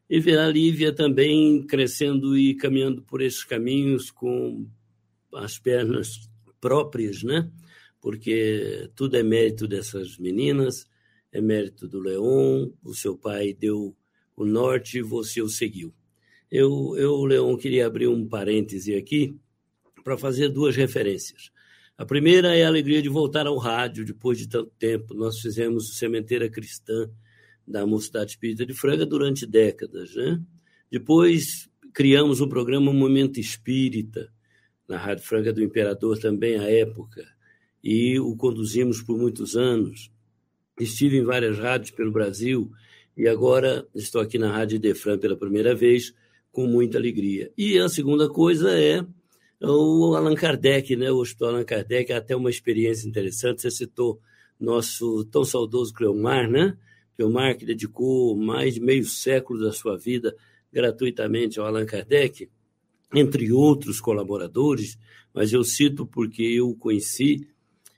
e 0.07 0.19
ver 0.19 0.37
a 0.37 0.47
Lívia 0.47 0.93
também 0.93 1.65
crescendo 1.65 2.37
e 2.37 2.53
caminhando 2.53 3.01
por 3.01 3.23
esses 3.23 3.43
caminhos 3.43 4.11
com 4.11 4.67
as 5.33 5.57
pernas 5.57 6.29
próprias, 6.61 7.23
né? 7.23 7.51
Porque 7.99 8.87
tudo 8.95 9.17
é 9.17 9.23
mérito 9.23 9.67
dessas 9.67 10.19
meninas, 10.19 10.87
é 11.31 11.41
mérito 11.41 11.87
do 11.87 11.99
Leon, 11.99 12.69
o 12.83 12.93
seu 12.93 13.17
pai 13.17 13.51
deu 13.51 13.97
o 14.35 14.45
norte 14.45 14.99
e 14.99 15.01
você 15.01 15.41
o 15.41 15.49
seguiu. 15.49 15.91
Eu, 16.51 16.95
eu 16.97 17.23
Leon, 17.25 17.57
queria 17.57 17.87
abrir 17.87 18.07
um 18.07 18.27
parêntese 18.27 18.95
aqui 18.95 19.37
para 20.03 20.17
fazer 20.17 20.49
duas 20.49 20.75
referências. 20.75 21.51
A 21.97 22.05
primeira 22.05 22.55
é 22.55 22.63
a 22.63 22.67
alegria 22.67 23.01
de 23.01 23.09
voltar 23.09 23.47
ao 23.47 23.57
rádio 23.57 24.05
depois 24.05 24.37
de 24.37 24.47
tanto 24.47 24.71
tempo. 24.77 25.13
Nós 25.13 25.39
fizemos 25.39 25.89
o 25.89 25.93
Sementeira 25.93 26.49
Cristã 26.49 27.09
da 27.67 27.85
Mocidade 27.85 28.31
Espírita 28.31 28.65
de 28.65 28.73
Franca 28.73 29.05
durante 29.05 29.45
décadas. 29.45 30.13
Né? 30.13 30.41
Depois 30.91 31.69
criamos 31.93 32.41
o 32.41 32.47
programa 32.47 32.93
Momento 32.93 33.39
Espírita, 33.39 34.29
na 34.87 34.97
Rádio 34.97 35.23
Franca 35.23 35.51
do 35.51 35.63
Imperador 35.63 36.19
também 36.19 36.57
à 36.57 36.69
época, 36.69 37.25
e 37.83 38.19
o 38.19 38.35
conduzimos 38.35 39.01
por 39.01 39.17
muitos 39.17 39.55
anos. 39.55 40.11
Estive 40.79 41.17
em 41.17 41.23
várias 41.23 41.57
rádios 41.57 41.91
pelo 41.91 42.11
Brasil 42.11 42.69
e 43.17 43.27
agora 43.27 43.87
estou 43.95 44.19
aqui 44.19 44.37
na 44.37 44.51
Rádio 44.51 44.77
Defran 44.77 45.17
pela 45.17 45.37
primeira 45.37 45.73
vez, 45.73 46.13
com 46.55 46.65
muita 46.65 46.97
alegria. 46.97 47.51
E 47.57 47.77
a 47.77 47.89
segunda 47.89 48.29
coisa 48.29 48.71
é 48.71 49.05
o 49.61 50.15
Allan 50.15 50.35
Kardec, 50.35 50.95
né? 50.95 51.11
o 51.11 51.17
Hospital 51.17 51.49
Allan 51.49 51.65
Kardec, 51.65 52.13
até 52.13 52.33
uma 52.33 52.49
experiência 52.49 53.09
interessante. 53.09 53.61
Você 53.61 53.69
citou 53.69 54.21
nosso 54.57 55.25
tão 55.25 55.43
saudoso 55.43 55.93
Cleomar, 55.93 56.49
né? 56.49 56.77
Cleomar 57.17 57.57
que 57.57 57.65
dedicou 57.65 58.37
mais 58.37 58.75
de 58.75 58.79
meio 58.79 59.03
século 59.03 59.59
da 59.59 59.73
sua 59.73 59.97
vida 59.97 60.33
gratuitamente 60.71 61.59
ao 61.59 61.65
Allan 61.65 61.85
Kardec, 61.85 62.49
entre 63.13 63.51
outros 63.51 63.99
colaboradores, 63.99 64.97
mas 65.33 65.51
eu 65.51 65.61
cito 65.61 66.05
porque 66.05 66.41
eu 66.41 66.69
o 66.69 66.75
conheci 66.75 67.45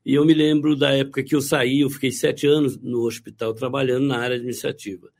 e 0.03 0.15
eu 0.15 0.25
me 0.25 0.33
lembro 0.33 0.75
da 0.75 0.91
época 0.93 1.21
que 1.21 1.35
eu 1.35 1.41
saí, 1.41 1.81
eu 1.81 1.91
fiquei 1.91 2.11
sete 2.11 2.47
anos 2.47 2.75
no 2.75 3.01
hospital 3.01 3.53
trabalhando 3.53 4.07
na 4.07 4.17
área 4.17 4.35
administrativa. 4.35 5.11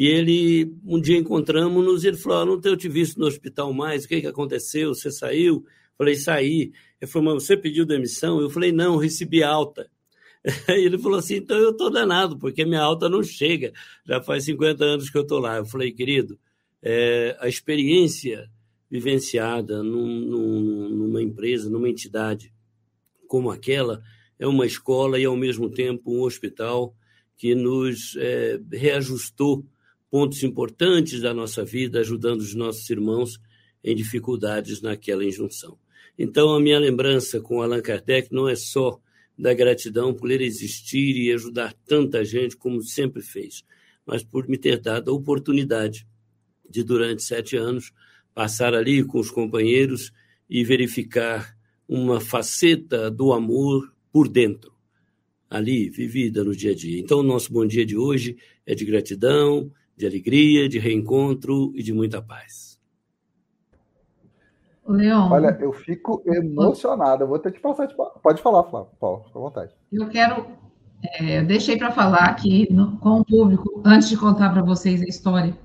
E 0.00 0.06
ele, 0.06 0.74
um 0.86 0.98
dia 0.98 1.18
encontramos-nos 1.18 2.04
e 2.04 2.08
ele 2.08 2.16
falou: 2.16 2.38
ah, 2.38 2.46
Não 2.46 2.58
tenho 2.58 2.74
te 2.74 2.88
visto 2.88 3.20
no 3.20 3.26
hospital 3.26 3.70
mais, 3.70 4.06
o 4.06 4.08
que, 4.08 4.22
que 4.22 4.26
aconteceu? 4.26 4.94
Você 4.94 5.10
saiu? 5.10 5.62
Falei: 5.98 6.14
Saí. 6.14 6.72
Ele 6.98 7.10
falou: 7.10 7.34
Mas 7.34 7.44
você 7.44 7.54
pediu 7.54 7.84
demissão? 7.84 8.40
Eu 8.40 8.48
falei: 8.48 8.72
Não, 8.72 8.96
recebi 8.96 9.42
alta. 9.42 9.90
Ele 10.68 10.96
falou 10.96 11.18
assim: 11.18 11.34
Então 11.34 11.58
eu 11.58 11.72
estou 11.72 11.90
danado, 11.90 12.38
porque 12.38 12.64
minha 12.64 12.80
alta 12.80 13.10
não 13.10 13.22
chega. 13.22 13.74
Já 14.06 14.22
faz 14.22 14.46
50 14.46 14.82
anos 14.82 15.10
que 15.10 15.18
eu 15.18 15.20
estou 15.20 15.38
lá. 15.38 15.58
Eu 15.58 15.66
falei: 15.66 15.92
Querido, 15.92 16.38
é, 16.82 17.36
a 17.38 17.46
experiência 17.46 18.50
vivenciada 18.90 19.82
num, 19.82 20.06
num, 20.06 20.88
numa 20.88 21.22
empresa, 21.22 21.68
numa 21.68 21.90
entidade 21.90 22.50
como 23.28 23.50
aquela, 23.50 24.02
é 24.38 24.46
uma 24.46 24.64
escola 24.64 25.18
e, 25.18 25.26
ao 25.26 25.36
mesmo 25.36 25.68
tempo, 25.68 26.10
um 26.10 26.22
hospital 26.22 26.96
que 27.36 27.54
nos 27.54 28.16
é, 28.16 28.58
reajustou 28.72 29.62
pontos 30.10 30.42
importantes 30.42 31.20
da 31.20 31.32
nossa 31.32 31.64
vida, 31.64 32.00
ajudando 32.00 32.40
os 32.40 32.54
nossos 32.54 32.88
irmãos 32.90 33.38
em 33.82 33.94
dificuldades 33.94 34.82
naquela 34.82 35.24
injunção. 35.24 35.78
Então, 36.18 36.52
a 36.52 36.60
minha 36.60 36.78
lembrança 36.78 37.40
com 37.40 37.62
Allan 37.62 37.80
Kardec 37.80 38.32
não 38.32 38.48
é 38.48 38.56
só 38.56 39.00
da 39.38 39.54
gratidão 39.54 40.12
por 40.12 40.30
ele 40.30 40.44
existir 40.44 41.16
e 41.16 41.32
ajudar 41.32 41.74
tanta 41.86 42.22
gente 42.24 42.56
como 42.56 42.82
sempre 42.82 43.22
fez, 43.22 43.64
mas 44.04 44.22
por 44.22 44.46
me 44.46 44.58
ter 44.58 44.78
dado 44.78 45.10
a 45.10 45.14
oportunidade 45.14 46.06
de, 46.68 46.84
durante 46.84 47.22
sete 47.22 47.56
anos, 47.56 47.92
passar 48.34 48.74
ali 48.74 49.02
com 49.02 49.18
os 49.18 49.30
companheiros 49.30 50.12
e 50.48 50.62
verificar 50.62 51.56
uma 51.88 52.20
faceta 52.20 53.10
do 53.10 53.32
amor 53.32 53.92
por 54.12 54.28
dentro, 54.28 54.72
ali, 55.48 55.88
vivida 55.88 56.44
no 56.44 56.54
dia 56.54 56.72
a 56.72 56.74
dia. 56.74 57.00
Então, 57.00 57.20
o 57.20 57.24
nosso 57.24 57.52
bom 57.52 57.66
dia 57.66 57.86
de 57.86 57.96
hoje 57.96 58.36
é 58.66 58.74
de 58.74 58.84
gratidão, 58.84 59.72
de 60.00 60.06
alegria, 60.06 60.68
de 60.68 60.78
reencontro 60.78 61.72
e 61.74 61.82
de 61.82 61.92
muita 61.92 62.22
paz. 62.22 62.80
Leon. 64.86 65.30
Olha, 65.30 65.56
eu 65.60 65.72
fico 65.72 66.22
emocionado. 66.26 67.22
Eu 67.22 67.28
vou 67.28 67.38
ter 67.38 67.52
que 67.52 67.60
passar. 67.60 67.86
De... 67.86 67.94
Pode 67.94 68.42
falar, 68.42 68.64
Flávio. 68.64 68.90
Paulo, 68.98 69.24
fica 69.26 69.38
à 69.38 69.42
vontade. 69.42 69.72
Eu 69.92 70.08
quero. 70.08 70.46
É, 71.02 71.38
eu 71.38 71.46
deixei 71.46 71.78
para 71.78 71.92
falar 71.92 72.24
aqui 72.24 72.70
no, 72.72 72.98
com 72.98 73.20
o 73.20 73.24
público, 73.24 73.82
antes 73.84 74.08
de 74.08 74.16
contar 74.16 74.50
para 74.50 74.62
vocês 74.62 75.00
a 75.00 75.06
história, 75.06 75.56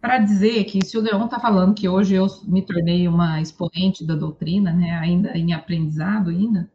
para 0.00 0.18
dizer 0.18 0.64
que 0.64 0.82
se 0.84 0.96
o 0.96 1.02
Leon 1.02 1.26
está 1.26 1.38
falando 1.38 1.74
que 1.74 1.86
hoje 1.86 2.14
eu 2.14 2.26
me 2.46 2.62
tornei 2.62 3.06
uma 3.06 3.42
expoente 3.42 4.02
da 4.06 4.14
doutrina, 4.14 4.72
né, 4.72 4.92
ainda 4.92 5.36
em 5.36 5.52
aprendizado 5.52 6.30
ainda, 6.30 6.70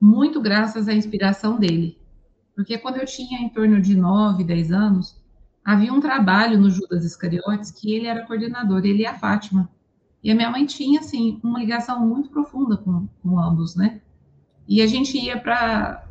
muito 0.00 0.40
graças 0.40 0.86
à 0.86 0.94
inspiração 0.94 1.58
dele. 1.58 1.98
Porque 2.54 2.78
quando 2.78 2.98
eu 2.98 3.04
tinha 3.04 3.40
em 3.40 3.48
torno 3.48 3.80
de 3.80 3.96
9, 3.96 4.44
10 4.44 4.70
anos, 4.70 5.17
havia 5.68 5.92
um 5.92 6.00
trabalho 6.00 6.58
no 6.58 6.70
Judas 6.70 7.04
Iscariotes 7.04 7.70
que 7.70 7.94
ele 7.94 8.06
era 8.06 8.24
coordenador, 8.24 8.86
ele 8.86 9.02
e 9.02 9.06
a 9.06 9.12
Fátima. 9.12 9.68
E 10.24 10.30
a 10.30 10.34
minha 10.34 10.50
mãe 10.50 10.64
tinha, 10.64 11.00
assim, 11.00 11.38
uma 11.44 11.58
ligação 11.58 12.00
muito 12.06 12.30
profunda 12.30 12.78
com, 12.78 13.06
com 13.22 13.38
ambos, 13.38 13.76
né? 13.76 14.00
E 14.66 14.80
a 14.80 14.86
gente 14.86 15.18
ia 15.18 15.38
para 15.38 16.06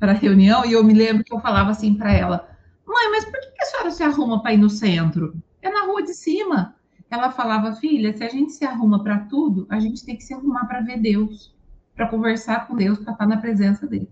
a 0.00 0.12
reunião 0.12 0.64
e 0.64 0.74
eu 0.74 0.84
me 0.84 0.94
lembro 0.94 1.24
que 1.24 1.34
eu 1.34 1.40
falava 1.40 1.70
assim 1.70 1.94
para 1.94 2.12
ela: 2.12 2.56
Mãe, 2.86 3.10
mas 3.10 3.24
por 3.24 3.32
que 3.32 3.60
a 3.60 3.66
senhora 3.66 3.90
se 3.90 4.02
arruma 4.04 4.40
para 4.40 4.54
ir 4.54 4.58
no 4.58 4.70
centro? 4.70 5.34
É 5.60 5.68
na 5.68 5.86
rua 5.86 6.04
de 6.04 6.14
cima. 6.14 6.76
Ela 7.10 7.32
falava: 7.32 7.74
Filha, 7.74 8.16
se 8.16 8.22
a 8.22 8.28
gente 8.28 8.52
se 8.52 8.64
arruma 8.64 9.02
para 9.02 9.18
tudo, 9.24 9.66
a 9.68 9.80
gente 9.80 10.06
tem 10.06 10.16
que 10.16 10.22
se 10.22 10.34
arrumar 10.34 10.66
para 10.66 10.82
ver 10.82 11.00
Deus, 11.00 11.52
para 11.96 12.06
conversar 12.06 12.68
com 12.68 12.76
Deus, 12.76 13.00
para 13.00 13.12
estar 13.12 13.26
na 13.26 13.38
presença 13.38 13.88
dele. 13.88 14.08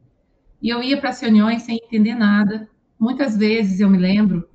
E 0.60 0.68
eu 0.68 0.82
ia 0.82 0.98
para 0.98 1.10
as 1.10 1.20
reuniões 1.20 1.62
sem 1.62 1.76
entender 1.76 2.16
nada. 2.16 2.68
Muitas 2.98 3.36
vezes 3.36 3.78
eu 3.78 3.88
me 3.88 3.96
lembro 3.96 4.48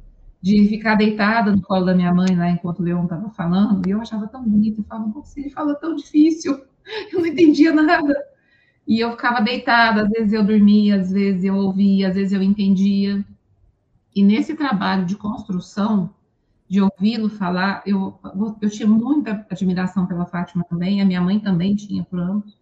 de 0.44 0.68
ficar 0.68 0.96
deitada 0.96 1.56
no 1.56 1.62
colo 1.62 1.86
da 1.86 1.96
minha 1.96 2.14
mãe 2.14 2.36
lá 2.36 2.50
enquanto 2.50 2.80
o 2.80 2.84
Leão 2.84 3.06
estava 3.06 3.30
falando, 3.30 3.88
e 3.88 3.92
eu 3.92 4.02
achava 4.02 4.28
tão 4.28 4.44
bonito, 4.44 4.82
eu 4.82 4.84
falava, 4.84 5.10
você 5.12 5.40
ele 5.40 5.50
fala 5.50 5.74
tão 5.74 5.96
difícil, 5.96 6.62
eu 7.14 7.22
não 7.22 7.26
entendia 7.26 7.72
nada. 7.74 8.14
E 8.86 9.00
eu 9.00 9.12
ficava 9.12 9.40
deitada, 9.40 10.02
às 10.02 10.10
vezes 10.10 10.34
eu 10.34 10.44
dormia, 10.44 11.00
às 11.00 11.10
vezes 11.10 11.46
eu 11.46 11.56
ouvia, 11.56 12.10
às 12.10 12.16
vezes 12.16 12.34
eu 12.34 12.44
entendia. 12.44 13.26
E 14.14 14.22
nesse 14.22 14.54
trabalho 14.54 15.06
de 15.06 15.16
construção, 15.16 16.14
de 16.68 16.82
ouvi-lo 16.82 17.30
falar, 17.30 17.82
eu, 17.86 18.20
eu 18.62 18.70
tinha 18.70 18.88
muita 18.88 19.48
admiração 19.50 20.06
pela 20.06 20.26
Fátima 20.26 20.66
também, 20.66 21.02
a 21.02 21.06
minha 21.06 21.22
mãe 21.22 21.40
também 21.40 21.74
tinha 21.74 22.04
por 22.04 22.20
ambos. 22.20 22.58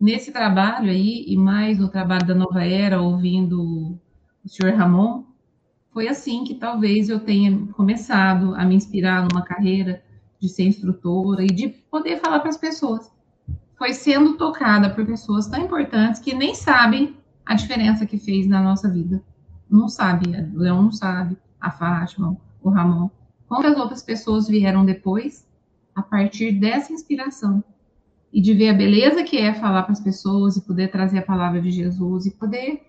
Nesse 0.00 0.32
trabalho 0.32 0.90
aí, 0.90 1.24
e 1.28 1.36
mais 1.36 1.78
no 1.78 1.88
trabalho 1.88 2.26
da 2.26 2.34
Nova 2.34 2.64
Era, 2.64 3.00
ouvindo 3.00 3.96
o 4.44 4.48
senhor 4.48 4.74
Ramon, 4.74 5.27
foi 5.98 6.06
assim 6.06 6.44
que 6.44 6.54
talvez 6.54 7.08
eu 7.08 7.18
tenha 7.18 7.58
começado 7.72 8.54
a 8.54 8.64
me 8.64 8.76
inspirar 8.76 9.26
numa 9.26 9.42
carreira 9.42 10.00
de 10.38 10.48
ser 10.48 10.62
instrutora 10.62 11.42
e 11.42 11.48
de 11.48 11.70
poder 11.90 12.20
falar 12.20 12.38
para 12.38 12.50
as 12.50 12.56
pessoas. 12.56 13.10
Foi 13.76 13.92
sendo 13.92 14.36
tocada 14.36 14.90
por 14.90 15.04
pessoas 15.04 15.48
tão 15.48 15.60
importantes 15.60 16.20
que 16.20 16.32
nem 16.32 16.54
sabem 16.54 17.16
a 17.44 17.56
diferença 17.56 18.06
que 18.06 18.16
fez 18.16 18.46
na 18.46 18.62
nossa 18.62 18.88
vida. 18.88 19.20
Não 19.68 19.88
sabe, 19.88 20.30
o 20.54 20.60
Leão 20.60 20.84
não 20.84 20.92
sabe, 20.92 21.36
a 21.60 21.68
Fátima, 21.68 22.36
o 22.62 22.70
Ramon. 22.70 23.10
Quantas 23.48 23.76
outras 23.76 24.00
pessoas 24.00 24.46
vieram 24.46 24.84
depois 24.84 25.44
a 25.96 26.00
partir 26.00 26.52
dessa 26.52 26.92
inspiração 26.92 27.64
e 28.32 28.40
de 28.40 28.54
ver 28.54 28.68
a 28.68 28.74
beleza 28.74 29.24
que 29.24 29.36
é 29.36 29.52
falar 29.52 29.82
para 29.82 29.94
as 29.94 30.00
pessoas 30.00 30.56
e 30.56 30.60
poder 30.60 30.92
trazer 30.92 31.18
a 31.18 31.22
palavra 31.22 31.60
de 31.60 31.72
Jesus 31.72 32.24
e 32.24 32.30
poder 32.30 32.87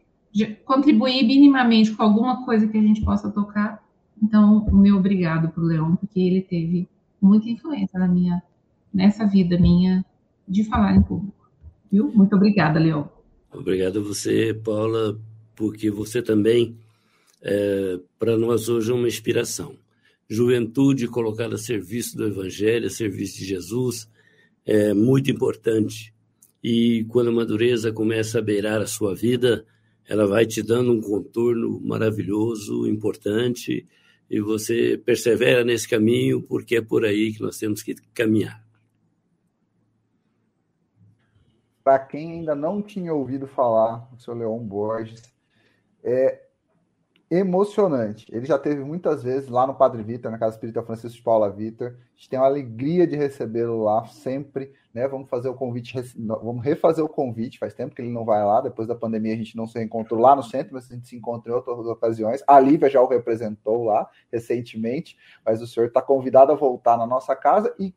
contribuir 0.66 1.24
minimamente 1.26 1.92
com 1.92 2.04
alguma 2.04 2.46
coisa 2.46 2.68
que 2.68 2.78
a 2.78 2.82
gente 2.82 3.02
possa 3.02 3.30
tocar. 3.30 3.84
Então, 4.22 4.66
o 4.68 4.76
meu 4.76 4.98
obrigado 4.98 5.50
para 5.50 5.64
o 5.64 5.66
Leão, 5.66 5.96
porque 5.96 6.20
ele 6.20 6.42
teve 6.42 6.88
muita 7.22 7.50
influência 7.50 8.00
na 8.00 8.08
minha, 8.08 8.42
nessa 8.94 9.26
vida 9.26 9.58
minha 9.58 10.06
de 10.48 10.64
falar 10.64 10.96
em 10.96 11.02
público. 11.02 11.50
Viu? 11.92 12.12
Muito 12.12 12.36
obrigada, 12.36 12.80
Leão. 12.80 13.10
Obrigado 13.52 14.00
a 14.00 14.02
você, 14.02 14.54
Paula, 14.54 15.20
porque 15.56 15.90
você 15.90 16.22
também, 16.22 16.78
é, 17.42 18.00
para 18.18 18.38
nós 18.38 18.70
hoje, 18.70 18.92
é 18.92 18.94
uma 18.94 19.08
inspiração. 19.08 19.76
Juventude 20.30 21.08
colocada 21.08 21.56
a 21.56 21.58
serviço 21.58 22.16
do 22.16 22.28
Evangelho, 22.28 22.86
a 22.86 22.92
serviço 22.92 23.40
de 23.40 23.46
Jesus, 23.46 24.08
é 24.66 24.94
muito 24.94 25.32
importante. 25.32 26.14
E 26.64 27.06
quando 27.10 27.30
a 27.30 27.34
madureza 27.34 27.92
começa 27.92 28.38
a 28.38 28.42
beirar 28.42 28.82
a 28.82 28.86
sua 28.86 29.16
vida, 29.16 29.66
ela 30.10 30.26
vai 30.26 30.44
te 30.44 30.64
dando 30.64 30.92
um 30.92 31.00
contorno 31.00 31.80
maravilhoso, 31.82 32.88
importante, 32.88 33.88
e 34.28 34.42
você 34.42 34.98
persevera 34.98 35.64
nesse 35.64 35.88
caminho, 35.88 36.42
porque 36.42 36.78
é 36.78 36.82
por 36.82 37.06
aí 37.06 37.32
que 37.32 37.42
nós 37.42 37.60
temos 37.60 37.84
que 37.84 37.94
caminhar. 38.12 38.66
Para 41.84 42.00
quem 42.00 42.32
ainda 42.32 42.56
não 42.56 42.82
tinha 42.82 43.14
ouvido 43.14 43.46
falar 43.48 44.10
do 44.12 44.20
seu 44.20 44.34
Leon 44.34 44.58
Borges, 44.58 45.22
é 46.04 46.49
emocionante. 47.30 48.26
Ele 48.32 48.46
já 48.46 48.58
teve 48.58 48.84
muitas 48.84 49.22
vezes 49.22 49.50
lá 49.50 49.68
no 49.68 49.76
Padre 49.76 50.02
Vitor, 50.04 50.32
na 50.32 50.38
Casa 50.38 50.56
Espírita 50.56 50.84
Francisco 50.84 51.18
de 51.18 51.24
Paula 51.24 51.50
Vitor. 51.50 51.90
A 51.90 52.16
gente 52.16 52.30
tem 52.30 52.40
uma 52.40 52.46
alegria 52.46 53.06
de 53.06 53.16
recebê-lo 53.16 53.84
lá 53.84 54.06
sempre 54.08 54.74
né? 54.94 55.08
Vamos 55.08 55.30
fazer 55.30 55.50
o 55.50 55.54
convite, 55.54 55.94
vamos 56.18 56.64
refazer 56.64 57.04
o 57.04 57.10
convite. 57.10 57.60
Faz 57.60 57.74
tempo 57.74 57.96
que 57.96 58.02
ele 58.02 58.12
não 58.12 58.26
vai 58.26 58.44
lá. 58.44 58.62
Depois 58.62 58.88
da 58.88 58.96
pandemia 58.96 59.34
a 59.34 59.38
gente 59.38 59.56
não 59.56 59.68
se 59.68 59.82
encontrou 59.82 60.20
lá 60.20 60.36
no 60.36 60.44
centro, 60.44 60.74
mas 60.74 60.90
a 60.90 60.96
gente 60.96 61.08
se 61.08 61.16
encontrou 61.16 61.56
em 61.56 61.60
outras 61.60 61.86
ocasiões. 61.86 62.44
A 62.48 62.60
Lívia 62.60 62.90
já 62.90 63.02
o 63.02 63.08
representou 63.08 63.84
lá 63.84 64.10
recentemente, 64.32 65.18
mas 65.46 65.62
o 65.62 65.68
senhor 65.68 65.88
está 65.88 66.02
convidado 66.02 66.52
a 66.52 66.56
voltar 66.56 66.98
na 66.98 67.06
nossa 67.06 67.36
casa 67.36 67.74
e 67.80 67.94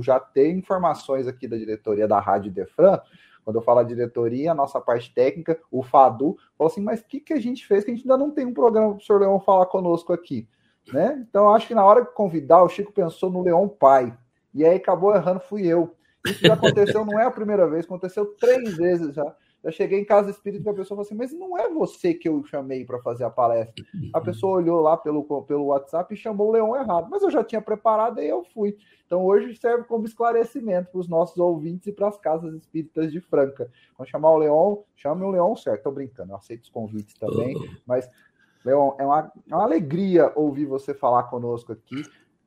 já 0.00 0.20
tem 0.20 0.58
informações 0.58 1.26
aqui 1.26 1.48
da 1.48 1.56
diretoria 1.56 2.06
da 2.06 2.20
Rádio 2.20 2.52
Defran. 2.52 3.00
Quando 3.46 3.56
eu 3.56 3.62
falo 3.62 3.78
a 3.78 3.84
diretoria, 3.84 4.50
a 4.50 4.54
nossa 4.56 4.80
parte 4.80 5.14
técnica, 5.14 5.56
o 5.70 5.80
Fadu, 5.80 6.36
falou 6.58 6.68
assim: 6.68 6.80
mas 6.80 7.00
o 7.00 7.04
que, 7.04 7.20
que 7.20 7.32
a 7.32 7.40
gente 7.40 7.64
fez 7.64 7.84
que 7.84 7.92
a 7.92 7.94
gente 7.94 8.02
ainda 8.02 8.18
não 8.18 8.32
tem 8.32 8.44
um 8.44 8.52
programa 8.52 8.88
para 8.88 8.98
o 8.98 9.00
senhor 9.00 9.20
Leão 9.20 9.38
falar 9.38 9.66
conosco 9.66 10.12
aqui? 10.12 10.48
Né? 10.92 11.24
Então, 11.28 11.48
acho 11.54 11.68
que 11.68 11.74
na 11.74 11.84
hora 11.84 12.02
de 12.02 12.10
convidar, 12.10 12.64
o 12.64 12.68
Chico 12.68 12.92
pensou 12.92 13.30
no 13.30 13.44
Leão 13.44 13.68
Pai. 13.68 14.12
E 14.52 14.64
aí 14.64 14.74
acabou 14.74 15.14
errando, 15.14 15.38
fui 15.38 15.64
eu. 15.64 15.94
Isso 16.26 16.44
já 16.44 16.54
aconteceu, 16.54 17.04
não 17.04 17.20
é 17.20 17.24
a 17.24 17.30
primeira 17.30 17.68
vez, 17.68 17.84
aconteceu 17.84 18.26
três 18.34 18.76
vezes 18.76 19.14
já. 19.14 19.36
Eu 19.66 19.72
cheguei 19.72 19.98
em 19.98 20.04
casa 20.04 20.30
espírita 20.30 20.70
e 20.70 20.70
a 20.70 20.74
pessoa 20.74 20.96
falou 20.96 21.02
assim: 21.02 21.16
Mas 21.16 21.32
não 21.32 21.58
é 21.58 21.68
você 21.68 22.14
que 22.14 22.28
eu 22.28 22.40
chamei 22.44 22.84
para 22.84 23.00
fazer 23.00 23.24
a 23.24 23.30
palestra. 23.30 23.84
A 24.14 24.20
pessoa 24.20 24.58
olhou 24.58 24.80
lá 24.80 24.96
pelo, 24.96 25.24
pelo 25.42 25.64
WhatsApp 25.64 26.14
e 26.14 26.16
chamou 26.16 26.50
o 26.50 26.52
Leão 26.52 26.76
errado. 26.76 27.08
Mas 27.10 27.24
eu 27.24 27.30
já 27.32 27.42
tinha 27.42 27.60
preparado 27.60 28.20
e 28.20 28.28
eu 28.28 28.44
fui. 28.44 28.76
Então 29.04 29.24
hoje 29.24 29.56
serve 29.56 29.82
como 29.82 30.06
esclarecimento 30.06 30.92
para 30.92 31.00
os 31.00 31.08
nossos 31.08 31.36
ouvintes 31.38 31.88
e 31.88 31.92
para 31.92 32.06
as 32.06 32.16
casas 32.16 32.54
espíritas 32.54 33.10
de 33.10 33.20
Franca. 33.20 33.68
Quando 33.96 34.08
chamar 34.08 34.30
o 34.30 34.38
Leão, 34.38 34.84
chame 34.94 35.24
o 35.24 35.30
Leão 35.30 35.56
certo. 35.56 35.78
Estou 35.78 35.92
brincando, 35.92 36.30
eu 36.30 36.36
aceito 36.36 36.62
os 36.62 36.70
convites 36.70 37.14
também. 37.14 37.56
Mas, 37.84 38.08
Leão, 38.64 38.94
é 39.00 39.04
uma, 39.04 39.32
é 39.50 39.54
uma 39.54 39.64
alegria 39.64 40.30
ouvir 40.36 40.66
você 40.66 40.94
falar 40.94 41.24
conosco 41.24 41.72
aqui 41.72 42.04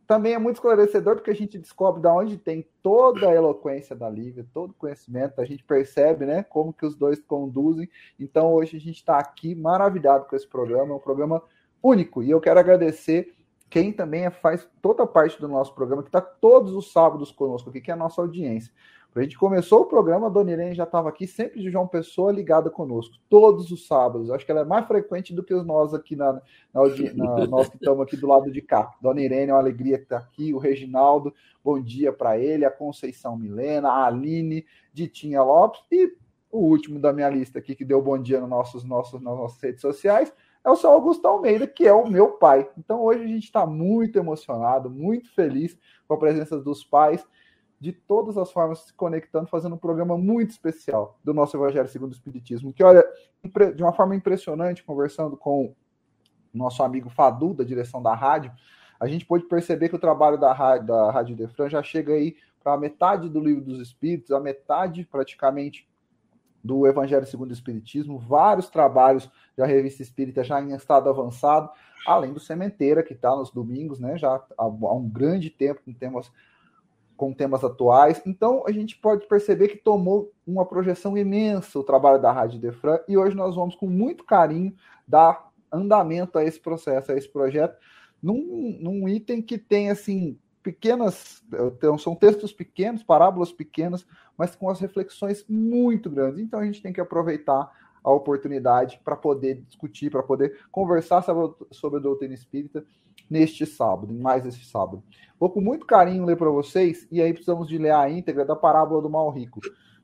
também 0.09 0.33
é 0.33 0.39
muito 0.39 0.55
esclarecedor 0.55 1.17
porque 1.17 1.29
a 1.29 1.35
gente 1.35 1.59
descobre 1.59 2.01
da 2.01 2.11
onde 2.11 2.35
tem 2.35 2.67
toda 2.81 3.29
a 3.29 3.31
eloquência 3.31 3.95
da 3.95 4.09
Lívia, 4.09 4.43
todo 4.51 4.71
o 4.71 4.73
conhecimento, 4.73 5.39
a 5.39 5.45
gente 5.45 5.63
percebe, 5.63 6.25
né, 6.25 6.41
como 6.41 6.73
que 6.73 6.83
os 6.83 6.95
dois 6.95 7.19
conduzem. 7.19 7.87
Então 8.19 8.51
hoje 8.51 8.75
a 8.75 8.79
gente 8.79 8.95
está 8.95 9.19
aqui 9.19 9.53
maravilhado 9.53 10.25
com 10.25 10.35
esse 10.35 10.47
programa, 10.47 10.93
é 10.93 10.95
um 10.95 10.99
programa 10.99 11.43
único 11.83 12.23
e 12.23 12.31
eu 12.31 12.41
quero 12.41 12.59
agradecer 12.59 13.35
quem 13.69 13.93
também 13.93 14.25
é, 14.25 14.31
faz 14.31 14.67
toda 14.81 15.05
parte 15.05 15.39
do 15.39 15.47
nosso 15.47 15.75
programa, 15.75 16.01
que 16.01 16.09
está 16.09 16.21
todos 16.21 16.73
os 16.73 16.91
sábados 16.91 17.31
conosco 17.31 17.69
aqui, 17.69 17.79
que 17.79 17.91
é 17.91 17.93
a 17.93 17.97
nossa 17.97 18.19
audiência. 18.19 18.73
A 19.15 19.21
gente 19.21 19.37
começou 19.39 19.81
o 19.81 19.85
programa, 19.85 20.27
a 20.27 20.29
Dona 20.29 20.51
Irene 20.51 20.75
já 20.75 20.83
estava 20.83 21.09
aqui, 21.09 21.25
sempre 21.25 21.59
de 21.59 21.71
João 21.71 21.87
Pessoa 21.87 22.31
ligada 22.31 22.69
conosco, 22.69 23.15
todos 23.27 23.71
os 23.71 23.87
sábados. 23.87 24.29
Acho 24.29 24.45
que 24.45 24.51
ela 24.51 24.61
é 24.61 24.65
mais 24.65 24.85
frequente 24.85 25.33
do 25.33 25.43
que 25.43 25.53
nós 25.55 25.95
aqui 25.95 26.15
na, 26.15 26.33
na, 26.33 26.41
na 27.15 27.47
nós 27.47 27.67
que 27.67 27.75
estamos 27.75 28.01
aqui 28.01 28.15
do 28.15 28.27
lado 28.27 28.51
de 28.51 28.61
cá. 28.61 28.91
Dona 29.01 29.19
Irene, 29.19 29.49
é 29.49 29.53
uma 29.53 29.59
alegria 29.59 29.95
estar 29.95 30.17
aqui. 30.17 30.53
O 30.53 30.59
Reginaldo, 30.59 31.33
bom 31.63 31.81
dia 31.81 32.13
para 32.13 32.37
ele. 32.37 32.65
A 32.65 32.71
Conceição 32.71 33.35
Milena, 33.35 33.89
a 33.89 34.05
Aline, 34.05 34.63
Ditinha 34.93 35.41
Lopes 35.41 35.81
e 35.91 36.15
o 36.51 36.59
último 36.59 36.99
da 36.99 37.11
minha 37.11 37.29
lista 37.29 37.57
aqui 37.57 37.75
que 37.75 37.85
deu 37.85 38.01
bom 38.01 38.17
dia 38.17 38.39
nos 38.39 38.49
nossos, 38.49 38.83
nossos, 38.83 39.19
nas 39.21 39.35
nossas 39.35 39.59
redes 39.61 39.81
sociais 39.81 40.31
é 40.63 40.69
o 40.69 40.75
seu 40.75 40.91
Augusto 40.91 41.25
Almeida, 41.27 41.65
que 41.65 41.87
é 41.87 41.93
o 41.93 42.07
meu 42.07 42.33
pai. 42.33 42.69
Então 42.77 43.01
hoje 43.01 43.23
a 43.23 43.27
gente 43.27 43.45
está 43.45 43.65
muito 43.65 44.19
emocionado, 44.19 44.89
muito 44.89 45.33
feliz 45.33 45.77
com 46.07 46.13
a 46.13 46.17
presença 46.17 46.59
dos 46.59 46.83
pais 46.83 47.25
de 47.79 47.93
todas 47.93 48.37
as 48.37 48.51
formas 48.51 48.79
se 48.79 48.93
conectando, 48.93 49.47
fazendo 49.47 49.75
um 49.75 49.77
programa 49.77 50.17
muito 50.17 50.51
especial 50.51 51.17
do 51.23 51.33
nosso 51.33 51.55
Evangelho 51.55 51.87
segundo 51.87 52.11
o 52.11 52.15
Espiritismo, 52.15 52.73
que 52.73 52.83
olha, 52.83 53.05
de 53.75 53.81
uma 53.81 53.93
forma 53.93 54.15
impressionante, 54.15 54.83
conversando 54.83 55.37
com 55.37 55.73
nosso 56.53 56.83
amigo 56.83 57.09
Fadu, 57.09 57.53
da 57.53 57.63
direção 57.63 58.01
da 58.01 58.13
rádio, 58.13 58.51
a 58.99 59.07
gente 59.07 59.25
pôde 59.25 59.45
perceber 59.45 59.87
que 59.87 59.95
o 59.95 59.99
trabalho 59.99 60.37
da 60.37 60.51
rádio, 60.51 60.87
da 60.87 61.11
rádio 61.11 61.35
Defran 61.35 61.69
já 61.69 61.81
chega 61.81 62.13
aí 62.13 62.35
para 62.61 62.73
a 62.73 62.77
metade 62.77 63.29
do 63.29 63.39
livro 63.39 63.63
dos 63.63 63.79
Espíritos, 63.79 64.31
a 64.31 64.39
metade 64.39 65.07
praticamente 65.09 65.87
do 66.61 66.85
Evangelho 66.85 67.25
segundo 67.25 67.51
o 67.51 67.53
Espiritismo, 67.53 68.19
vários 68.19 68.69
trabalhos 68.69 69.29
da 69.55 69.65
Revista 69.65 70.01
Espírita 70.01 70.43
já 70.43 70.61
em 70.61 70.73
estado 70.75 71.09
avançado, 71.09 71.69
além 72.05 72.33
do 72.33 72.39
Sementeira, 72.39 73.01
que 73.01 73.13
está 73.13 73.33
nos 73.33 73.49
domingos, 73.51 73.99
né, 73.99 74.17
já 74.17 74.43
há, 74.57 74.67
um 74.67 75.07
grande 75.07 75.49
tempo 75.49 75.81
com 75.85 75.93
temas, 75.93 76.29
com 77.19 77.33
temas 77.33 77.65
atuais. 77.65 78.21
Então, 78.25 78.63
a 78.65 78.71
gente 78.71 78.97
pode 78.97 79.27
perceber 79.27 79.67
que 79.67 79.75
tomou 79.75 80.31
uma 80.47 80.65
projeção 80.65 81.17
imensa 81.17 81.77
o 81.77 81.83
trabalho 81.83 82.21
da 82.21 82.31
Rádio 82.31 82.61
Defran, 82.61 82.97
e 83.09 83.17
hoje 83.17 83.35
nós 83.35 83.57
vamos, 83.57 83.75
com 83.75 83.87
muito 83.87 84.23
carinho, 84.23 84.73
dar 85.05 85.51
andamento 85.69 86.37
a 86.37 86.45
esse 86.45 86.57
processo, 86.57 87.11
a 87.11 87.17
esse 87.17 87.27
projeto, 87.27 87.77
num, 88.23 88.77
num 88.79 89.09
item 89.09 89.41
que 89.41 89.57
tem, 89.57 89.89
assim, 89.89 90.39
pequenas, 90.63 91.43
então, 91.77 91.97
são 91.97 92.15
textos 92.15 92.53
pequenos, 92.53 93.03
parábolas 93.03 93.51
pequenas, 93.51 94.07
mas 94.37 94.55
com 94.55 94.69
as 94.69 94.79
reflexões 94.79 95.43
muito 95.49 96.09
grandes. 96.09 96.39
Então 96.39 96.61
a 96.61 96.65
gente 96.65 96.81
tem 96.81 96.93
que 96.93 97.01
aproveitar 97.01 97.69
a 98.01 98.11
oportunidade 98.11 99.01
para 99.03 99.17
poder 99.17 99.55
discutir, 99.67 100.09
para 100.09 100.23
poder 100.23 100.57
conversar 100.71 101.21
sobre, 101.21 101.65
sobre 101.71 101.99
a 101.99 102.01
doutrina 102.01 102.33
espírita 102.33 102.85
neste 103.29 103.65
sábado, 103.65 104.13
mais 104.13 104.45
este 104.45 104.65
sábado. 104.65 105.03
Vou 105.39 105.49
com 105.49 105.61
muito 105.61 105.85
carinho 105.85 106.25
ler 106.25 106.37
para 106.37 106.49
vocês, 106.49 107.07
e 107.11 107.21
aí 107.21 107.31
precisamos 107.31 107.67
de 107.67 107.77
ler 107.77 107.93
a 107.93 108.09
íntegra 108.09 108.43
da 108.43 108.55
parábola 108.55 109.01
do 109.01 109.09
mal 109.09 109.29
rico. 109.29 109.59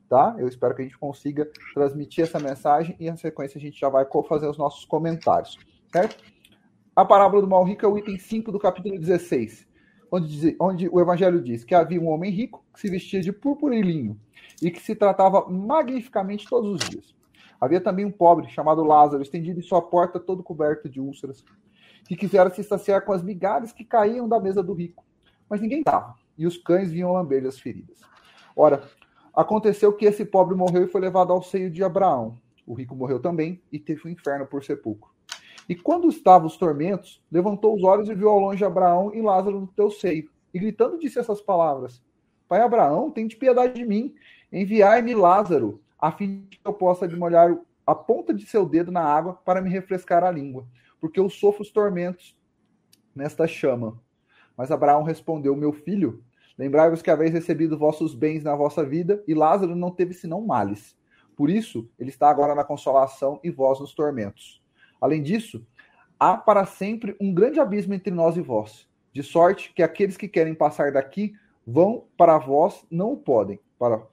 Tá? 0.08 0.36
Eu 0.38 0.46
espero 0.46 0.74
que 0.74 0.82
a 0.82 0.84
gente 0.84 0.98
consiga 0.98 1.50
transmitir 1.74 2.24
essa 2.24 2.38
mensagem 2.38 2.96
e 3.00 3.10
na 3.10 3.16
sequência 3.16 3.58
a 3.58 3.60
gente 3.60 3.78
já 3.78 3.88
vai 3.88 4.06
fazer 4.28 4.48
os 4.48 4.56
nossos 4.56 4.84
comentários. 4.84 5.58
Certo? 5.92 6.22
A 6.94 7.04
parábola 7.04 7.42
do 7.42 7.48
mal 7.48 7.64
rico 7.64 7.84
é 7.84 7.88
o 7.88 7.98
item 7.98 8.18
5 8.18 8.52
do 8.52 8.58
capítulo 8.58 8.98
16 8.98 9.66
onde, 10.10 10.28
diz, 10.28 10.56
onde 10.60 10.88
o 10.88 11.00
Evangelho 11.00 11.42
diz 11.42 11.64
que 11.64 11.74
havia 11.74 12.00
um 12.00 12.08
homem 12.08 12.30
rico 12.30 12.64
que 12.72 12.80
se 12.80 12.88
vestia 12.88 13.20
de 13.20 13.32
púrpura 13.32 13.74
e 13.74 13.82
linho 13.82 14.18
e 14.62 14.70
que 14.70 14.80
se 14.80 14.94
tratava 14.94 15.48
magnificamente 15.48 16.48
todos 16.48 16.70
os 16.70 16.88
dias. 16.88 17.14
Havia 17.60 17.80
também 17.80 18.04
um 18.04 18.10
pobre 18.10 18.48
chamado 18.48 18.84
Lázaro, 18.84 19.22
estendido 19.22 19.58
em 19.58 19.62
sua 19.62 19.80
porta, 19.80 20.20
todo 20.20 20.42
coberto 20.42 20.88
de 20.88 21.00
úlceras, 21.00 21.44
que 22.06 22.16
quisera 22.16 22.50
se 22.50 22.62
saciar 22.62 23.04
com 23.04 23.12
as 23.12 23.22
migalhas 23.22 23.72
que 23.72 23.84
caíam 23.84 24.28
da 24.28 24.40
mesa 24.40 24.62
do 24.62 24.72
rico. 24.72 25.04
Mas 25.48 25.60
ninguém 25.60 25.82
dava, 25.82 26.14
e 26.36 26.46
os 26.46 26.56
cães 26.56 26.90
vinham 26.90 27.12
lamber 27.12 27.44
as 27.46 27.58
feridas. 27.58 28.00
Ora, 28.54 28.82
aconteceu 29.34 29.92
que 29.92 30.06
esse 30.06 30.24
pobre 30.24 30.56
morreu 30.56 30.84
e 30.84 30.88
foi 30.88 31.00
levado 31.00 31.32
ao 31.32 31.42
seio 31.42 31.70
de 31.70 31.84
Abraão. 31.84 32.38
O 32.66 32.74
rico 32.74 32.96
morreu 32.96 33.20
também 33.20 33.60
e 33.70 33.78
teve 33.78 34.02
o 34.04 34.08
um 34.08 34.10
inferno 34.10 34.46
por 34.46 34.64
sepulcro. 34.64 35.10
E 35.68 35.74
quando 35.74 36.08
estavam 36.08 36.46
os 36.46 36.56
tormentos, 36.56 37.22
levantou 37.30 37.74
os 37.74 37.82
olhos 37.82 38.08
e 38.08 38.14
viu 38.14 38.28
ao 38.28 38.38
longe 38.38 38.64
Abraão 38.64 39.12
e 39.14 39.20
Lázaro 39.20 39.60
no 39.60 39.66
teu 39.66 39.90
seio. 39.90 40.30
E 40.54 40.58
gritando 40.58 40.98
disse 40.98 41.18
essas 41.18 41.40
palavras: 41.40 42.02
Pai 42.48 42.60
Abraão, 42.60 43.10
tem 43.10 43.26
de 43.26 43.36
piedade 43.36 43.74
de 43.74 43.84
mim. 43.84 44.14
Enviai-me 44.52 45.14
Lázaro, 45.14 45.80
a 45.98 46.12
fim 46.12 46.46
de 46.48 46.58
que 46.58 46.66
eu 46.66 46.72
possa 46.72 47.08
molhar 47.08 47.56
a 47.86 47.94
ponta 47.94 48.32
de 48.32 48.46
seu 48.46 48.64
dedo 48.64 48.90
na 48.92 49.02
água 49.02 49.34
para 49.44 49.60
me 49.60 49.68
refrescar 49.68 50.24
a 50.24 50.30
língua, 50.30 50.66
porque 51.06 51.20
eu 51.20 51.30
sofro 51.30 51.62
os 51.62 51.70
tormentos 51.70 52.36
nesta 53.14 53.46
chama. 53.46 54.02
Mas 54.56 54.72
Abraão 54.72 55.04
respondeu: 55.04 55.54
Meu 55.54 55.72
filho, 55.72 56.24
lembrai-vos 56.58 57.00
que 57.00 57.12
haveis 57.12 57.32
recebido 57.32 57.78
vossos 57.78 58.12
bens 58.12 58.42
na 58.42 58.56
vossa 58.56 58.84
vida, 58.84 59.22
e 59.24 59.32
Lázaro 59.32 59.76
não 59.76 59.92
teve 59.92 60.12
senão 60.12 60.40
males. 60.40 60.98
Por 61.36 61.48
isso, 61.48 61.88
ele 61.96 62.10
está 62.10 62.28
agora 62.28 62.56
na 62.56 62.64
consolação 62.64 63.38
e 63.44 63.50
vós 63.50 63.78
nos 63.78 63.94
tormentos. 63.94 64.60
Além 65.00 65.22
disso, 65.22 65.64
há 66.18 66.36
para 66.36 66.66
sempre 66.66 67.16
um 67.20 67.32
grande 67.32 67.60
abismo 67.60 67.94
entre 67.94 68.12
nós 68.12 68.36
e 68.36 68.40
vós, 68.40 68.88
de 69.12 69.22
sorte 69.22 69.72
que 69.74 69.84
aqueles 69.84 70.16
que 70.16 70.26
querem 70.26 70.56
passar 70.56 70.90
daqui 70.90 71.36
vão 71.64 72.04
para 72.16 72.36
vós 72.36 72.84
não 72.90 73.12
o 73.12 73.16
podem. 73.16 73.60
Para 73.78 74.04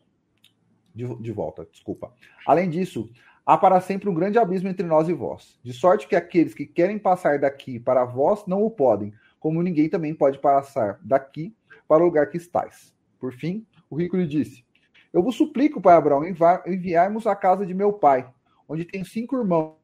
de, 0.93 1.07
de 1.15 1.31
volta, 1.31 1.67
desculpa. 1.71 2.13
Além 2.45 2.69
disso, 2.69 3.09
há 3.45 3.57
para 3.57 3.81
sempre 3.81 4.09
um 4.09 4.13
grande 4.13 4.39
abismo 4.39 4.69
entre 4.69 4.85
nós 4.85 5.09
e 5.09 5.13
vós, 5.13 5.59
de 5.63 5.73
sorte 5.73 6.07
que 6.07 6.15
aqueles 6.15 6.53
que 6.53 6.65
querem 6.65 6.97
passar 6.97 7.39
daqui 7.39 7.79
para 7.79 8.05
vós 8.05 8.45
não 8.47 8.63
o 8.63 8.71
podem, 8.71 9.13
como 9.39 9.61
ninguém 9.61 9.89
também 9.89 10.13
pode 10.13 10.39
passar 10.39 10.99
daqui 11.03 11.53
para 11.87 12.01
o 12.01 12.05
lugar 12.05 12.29
que 12.29 12.37
estáis. 12.37 12.93
Por 13.19 13.33
fim, 13.33 13.65
o 13.89 13.95
rico 13.95 14.15
lhe 14.15 14.27
disse: 14.27 14.65
Eu 15.11 15.21
vos 15.21 15.35
suplico, 15.35 15.81
pai 15.81 15.95
Abraão, 15.95 16.23
enviarmos 16.65 17.27
a 17.27 17.35
casa 17.35 17.65
de 17.65 17.73
meu 17.73 17.93
pai, 17.93 18.27
onde 18.67 18.85
tem 18.85 19.03
cinco 19.03 19.37
irmãos 19.37 19.75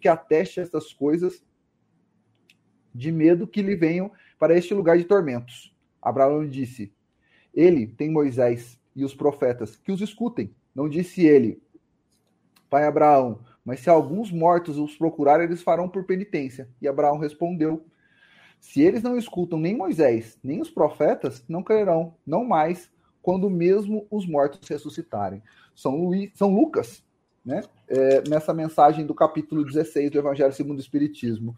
que 0.00 0.08
ateste 0.08 0.60
estas 0.60 0.92
coisas 0.92 1.42
de 2.94 3.12
medo 3.12 3.46
que 3.46 3.62
lhe 3.62 3.76
venham 3.76 4.10
para 4.38 4.56
este 4.56 4.74
lugar 4.74 4.98
de 4.98 5.04
tormentos. 5.04 5.74
Abraão 6.00 6.46
disse: 6.46 6.92
Ele 7.54 7.86
tem 7.86 8.10
Moisés 8.10 8.78
e 8.94 9.04
os 9.04 9.14
profetas, 9.14 9.76
que 9.76 9.92
os 9.92 10.00
escutem. 10.00 10.54
Não 10.74 10.88
disse 10.88 11.26
ele, 11.26 11.60
Pai 12.68 12.84
Abraão, 12.84 13.40
mas 13.64 13.80
se 13.80 13.90
alguns 13.90 14.30
mortos 14.30 14.78
os 14.78 14.96
procurarem, 14.96 15.46
eles 15.46 15.62
farão 15.62 15.88
por 15.88 16.04
penitência. 16.04 16.68
E 16.80 16.88
Abraão 16.88 17.18
respondeu: 17.18 17.84
Se 18.60 18.82
eles 18.82 19.02
não 19.02 19.16
escutam 19.16 19.58
nem 19.58 19.76
Moisés, 19.76 20.38
nem 20.42 20.60
os 20.60 20.70
profetas, 20.70 21.44
não 21.48 21.62
crerão, 21.62 22.14
não 22.26 22.44
mais, 22.44 22.90
quando 23.22 23.50
mesmo 23.50 24.06
os 24.10 24.26
mortos 24.26 24.68
ressuscitarem. 24.68 25.42
São, 25.74 26.04
Luís, 26.04 26.30
São 26.34 26.54
Lucas, 26.54 27.04
né? 27.44 27.62
É, 27.88 28.28
nessa 28.28 28.52
mensagem 28.52 29.06
do 29.06 29.14
capítulo 29.14 29.64
16 29.64 30.10
do 30.10 30.18
Evangelho 30.18 30.52
segundo 30.52 30.78
o 30.78 30.80
Espiritismo. 30.80 31.56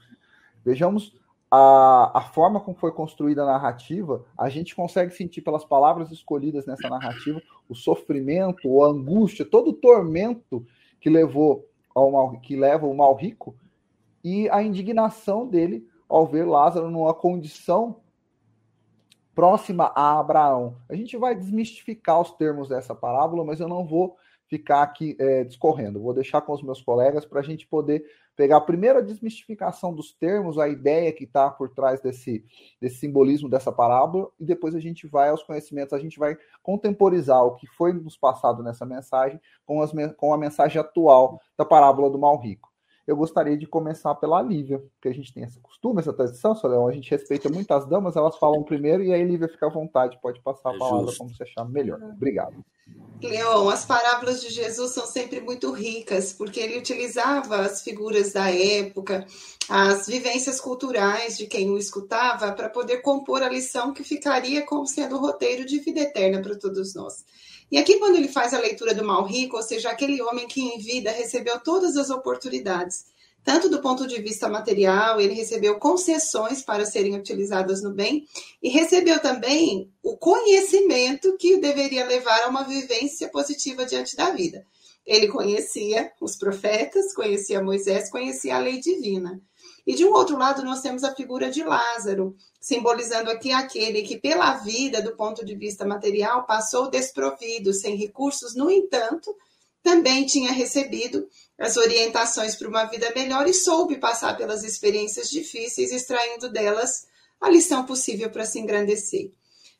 Vejamos 0.64 1.16
a, 1.50 2.18
a 2.18 2.20
forma 2.20 2.60
como 2.60 2.76
foi 2.76 2.92
construída 2.92 3.42
a 3.42 3.46
narrativa, 3.46 4.24
a 4.38 4.48
gente 4.48 4.74
consegue 4.74 5.12
sentir 5.12 5.42
pelas 5.42 5.64
palavras 5.64 6.12
escolhidas 6.12 6.64
nessa 6.66 6.88
narrativa 6.88 7.42
o 7.68 7.74
sofrimento, 7.74 8.82
a 8.82 8.88
angústia, 8.88 9.44
todo 9.44 9.70
o 9.70 9.74
tormento 9.74 10.64
que 11.00 11.10
levou 11.10 11.66
ao 11.94 12.10
mal, 12.10 12.32
que 12.40 12.56
leva 12.56 12.86
o 12.86 12.94
mal 12.94 13.14
rico 13.14 13.56
e 14.22 14.48
a 14.50 14.62
indignação 14.62 15.46
dele 15.46 15.88
ao 16.08 16.26
ver 16.26 16.44
Lázaro 16.44 16.90
numa 16.90 17.14
condição 17.14 17.96
próxima 19.34 19.92
a 19.94 20.18
Abraão. 20.18 20.76
A 20.88 20.94
gente 20.94 21.16
vai 21.16 21.34
desmistificar 21.34 22.20
os 22.20 22.32
termos 22.32 22.68
dessa 22.68 22.94
parábola, 22.94 23.44
mas 23.44 23.60
eu 23.60 23.68
não 23.68 23.86
vou 23.86 24.16
ficar 24.50 24.82
aqui 24.82 25.16
é, 25.20 25.44
discorrendo. 25.44 26.00
Vou 26.00 26.12
deixar 26.12 26.40
com 26.40 26.52
os 26.52 26.60
meus 26.60 26.82
colegas 26.82 27.24
para 27.24 27.38
a 27.38 27.42
gente 27.42 27.68
poder 27.68 28.04
pegar 28.34 28.56
a 28.56 28.60
primeira 28.60 29.00
desmistificação 29.00 29.94
dos 29.94 30.12
termos, 30.12 30.58
a 30.58 30.68
ideia 30.68 31.12
que 31.12 31.22
está 31.22 31.48
por 31.48 31.68
trás 31.70 32.00
desse, 32.00 32.44
desse 32.80 32.96
simbolismo 32.96 33.48
dessa 33.48 33.70
parábola, 33.70 34.28
e 34.40 34.44
depois 34.44 34.74
a 34.74 34.80
gente 34.80 35.06
vai 35.06 35.28
aos 35.28 35.42
conhecimentos, 35.42 35.92
a 35.92 36.00
gente 36.00 36.18
vai 36.18 36.36
contemporizar 36.62 37.44
o 37.44 37.54
que 37.54 37.66
foi 37.68 37.92
nos 37.92 38.16
passado 38.16 38.62
nessa 38.62 38.84
mensagem 38.84 39.40
com, 39.64 39.80
as, 39.80 39.92
com 40.16 40.34
a 40.34 40.38
mensagem 40.38 40.80
atual 40.80 41.40
da 41.56 41.64
parábola 41.64 42.10
do 42.10 42.18
mal 42.18 42.36
rico 42.36 42.70
eu 43.10 43.16
gostaria 43.16 43.58
de 43.58 43.66
começar 43.66 44.14
pela 44.14 44.40
Lívia, 44.40 44.78
porque 44.78 45.08
a 45.08 45.12
gente 45.12 45.34
tem 45.34 45.42
esse 45.42 45.58
costume, 45.58 45.98
essa 45.98 46.12
tradição, 46.12 46.54
Soleão, 46.54 46.86
a 46.86 46.92
gente 46.92 47.10
respeita 47.10 47.48
muitas 47.48 47.84
damas, 47.86 48.14
elas 48.14 48.36
falam 48.36 48.62
primeiro 48.62 49.02
e 49.02 49.12
aí 49.12 49.24
Lívia 49.24 49.48
fica 49.48 49.66
à 49.66 49.68
vontade, 49.68 50.18
pode 50.22 50.40
passar 50.40 50.70
a 50.70 50.74
é 50.76 50.78
palavra 50.78 51.12
como 51.18 51.28
você 51.28 51.42
achar 51.42 51.64
melhor. 51.64 52.00
Obrigado. 52.00 52.64
Leon, 53.22 53.68
as 53.68 53.84
parábolas 53.84 54.40
de 54.40 54.48
Jesus 54.48 54.92
são 54.92 55.06
sempre 55.06 55.40
muito 55.40 55.70
ricas, 55.72 56.32
porque 56.32 56.58
ele 56.58 56.78
utilizava 56.78 57.60
as 57.60 57.82
figuras 57.82 58.32
da 58.32 58.50
época, 58.50 59.26
as 59.68 60.06
vivências 60.06 60.58
culturais 60.58 61.36
de 61.36 61.46
quem 61.46 61.70
o 61.70 61.76
escutava, 61.76 62.52
para 62.52 62.70
poder 62.70 63.02
compor 63.02 63.42
a 63.42 63.48
lição 63.48 63.92
que 63.92 64.02
ficaria 64.02 64.62
como 64.62 64.86
sendo 64.86 65.16
o 65.16 65.20
roteiro 65.20 65.66
de 65.66 65.78
vida 65.80 66.00
eterna 66.00 66.40
para 66.40 66.58
todos 66.58 66.94
nós. 66.94 67.24
E 67.70 67.76
aqui, 67.76 67.98
quando 67.98 68.16
ele 68.16 68.28
faz 68.28 68.54
a 68.54 68.58
leitura 68.58 68.94
do 68.94 69.04
mal 69.04 69.24
rico, 69.24 69.56
ou 69.56 69.62
seja, 69.62 69.90
aquele 69.90 70.20
homem 70.22 70.48
que 70.48 70.60
em 70.60 70.78
vida 70.78 71.12
recebeu 71.12 71.60
todas 71.60 71.96
as 71.96 72.10
oportunidades, 72.10 73.04
tanto 73.44 73.68
do 73.68 73.80
ponto 73.80 74.06
de 74.06 74.20
vista 74.20 74.48
material, 74.48 75.20
ele 75.20 75.34
recebeu 75.34 75.78
concessões 75.78 76.62
para 76.62 76.84
serem 76.84 77.16
utilizadas 77.16 77.82
no 77.82 77.92
bem, 77.92 78.26
e 78.62 78.68
recebeu 78.68 79.18
também 79.20 79.90
o 80.02 80.16
conhecimento 80.16 81.36
que 81.38 81.56
deveria 81.58 82.06
levar 82.06 82.42
a 82.42 82.48
uma 82.48 82.64
vivência 82.64 83.28
positiva 83.28 83.86
diante 83.86 84.14
da 84.16 84.30
vida. 84.30 84.64
Ele 85.06 85.28
conhecia 85.28 86.12
os 86.20 86.36
profetas, 86.36 87.14
conhecia 87.14 87.62
Moisés, 87.62 88.10
conhecia 88.10 88.56
a 88.56 88.60
lei 88.60 88.78
divina. 88.78 89.40
E 89.86 89.94
de 89.94 90.04
um 90.04 90.12
outro 90.12 90.36
lado, 90.36 90.62
nós 90.62 90.82
temos 90.82 91.02
a 91.02 91.14
figura 91.14 91.50
de 91.50 91.64
Lázaro, 91.64 92.36
simbolizando 92.60 93.30
aqui 93.30 93.50
aquele 93.50 94.02
que, 94.02 94.18
pela 94.18 94.54
vida, 94.58 95.02
do 95.02 95.16
ponto 95.16 95.44
de 95.44 95.54
vista 95.54 95.86
material, 95.86 96.44
passou 96.44 96.90
desprovido, 96.90 97.72
sem 97.72 97.96
recursos, 97.96 98.54
no 98.54 98.70
entanto, 98.70 99.34
também 99.82 100.26
tinha 100.26 100.52
recebido 100.52 101.28
as 101.58 101.76
orientações 101.76 102.54
para 102.56 102.68
uma 102.68 102.84
vida 102.84 103.12
melhor 103.14 103.46
e 103.48 103.54
soube 103.54 103.98
passar 103.98 104.36
pelas 104.36 104.64
experiências 104.64 105.28
difíceis, 105.30 105.92
extraindo 105.92 106.50
delas 106.50 107.06
a 107.40 107.48
lição 107.48 107.84
possível 107.84 108.30
para 108.30 108.44
se 108.44 108.58
engrandecer. 108.58 109.30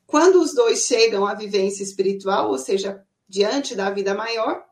Quando 0.07 0.41
os 0.41 0.55
dois 0.55 0.87
chegam 0.87 1.27
à 1.27 1.35
vivência 1.35 1.83
espiritual, 1.83 2.51
ou 2.51 2.59
seja, 2.59 3.05
diante 3.29 3.75
da 3.75 3.91
vida 3.91 4.15
maior, 4.15 4.65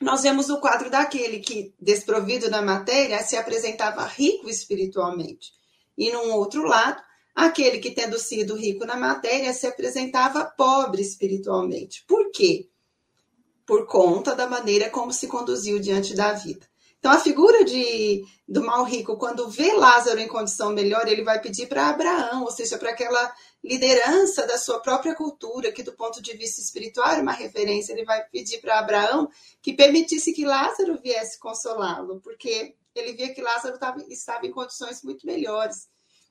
nós 0.00 0.22
vemos 0.22 0.48
o 0.48 0.60
quadro 0.60 0.88
daquele 0.88 1.40
que, 1.40 1.74
desprovido 1.80 2.48
da 2.48 2.62
matéria, 2.62 3.22
se 3.22 3.36
apresentava 3.36 4.04
rico 4.04 4.48
espiritualmente. 4.48 5.52
E 5.96 6.10
num 6.12 6.32
outro 6.32 6.62
lado, 6.62 7.02
aquele 7.34 7.78
que, 7.78 7.90
tendo 7.90 8.18
sido 8.18 8.54
rico 8.54 8.86
na 8.86 8.96
matéria, 8.96 9.52
se 9.52 9.66
apresentava 9.66 10.44
pobre 10.44 11.02
espiritualmente. 11.02 12.04
Por 12.06 12.30
quê? 12.30 12.68
Por 13.68 13.86
conta 13.86 14.34
da 14.34 14.48
maneira 14.48 14.90
como 14.90 15.12
se 15.12 15.28
conduziu 15.28 15.78
diante 15.78 16.14
da 16.14 16.32
vida. 16.32 16.66
Então, 16.98 17.12
a 17.12 17.20
figura 17.20 17.64
de, 17.64 18.24
do 18.48 18.64
mal 18.64 18.82
rico, 18.82 19.16
quando 19.16 19.48
vê 19.48 19.72
Lázaro 19.74 20.18
em 20.18 20.26
condição 20.26 20.72
melhor, 20.72 21.06
ele 21.06 21.22
vai 21.22 21.40
pedir 21.40 21.68
para 21.68 21.88
Abraão, 21.88 22.42
ou 22.42 22.50
seja, 22.50 22.76
para 22.76 22.90
aquela 22.90 23.32
liderança 23.62 24.46
da 24.46 24.58
sua 24.58 24.80
própria 24.80 25.14
cultura, 25.14 25.70
que 25.70 25.82
do 25.82 25.92
ponto 25.92 26.20
de 26.20 26.36
vista 26.36 26.60
espiritual 26.60 27.10
é 27.10 27.20
uma 27.20 27.32
referência, 27.32 27.92
ele 27.92 28.04
vai 28.04 28.24
pedir 28.30 28.58
para 28.60 28.78
Abraão 28.78 29.28
que 29.62 29.74
permitisse 29.74 30.32
que 30.32 30.44
Lázaro 30.44 30.98
viesse 31.00 31.38
consolá-lo, 31.38 32.20
porque 32.20 32.74
ele 32.94 33.12
via 33.12 33.32
que 33.32 33.42
Lázaro 33.42 33.78
tava, 33.78 34.02
estava 34.08 34.46
em 34.46 34.50
condições 34.50 35.02
muito 35.04 35.24
melhores. 35.24 35.88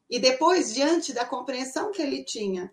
E 0.09 0.19
depois, 0.19 0.73
diante 0.73 1.13
da 1.13 1.23
compreensão 1.23 1.91
que 1.91 2.01
ele 2.01 2.25
tinha 2.25 2.71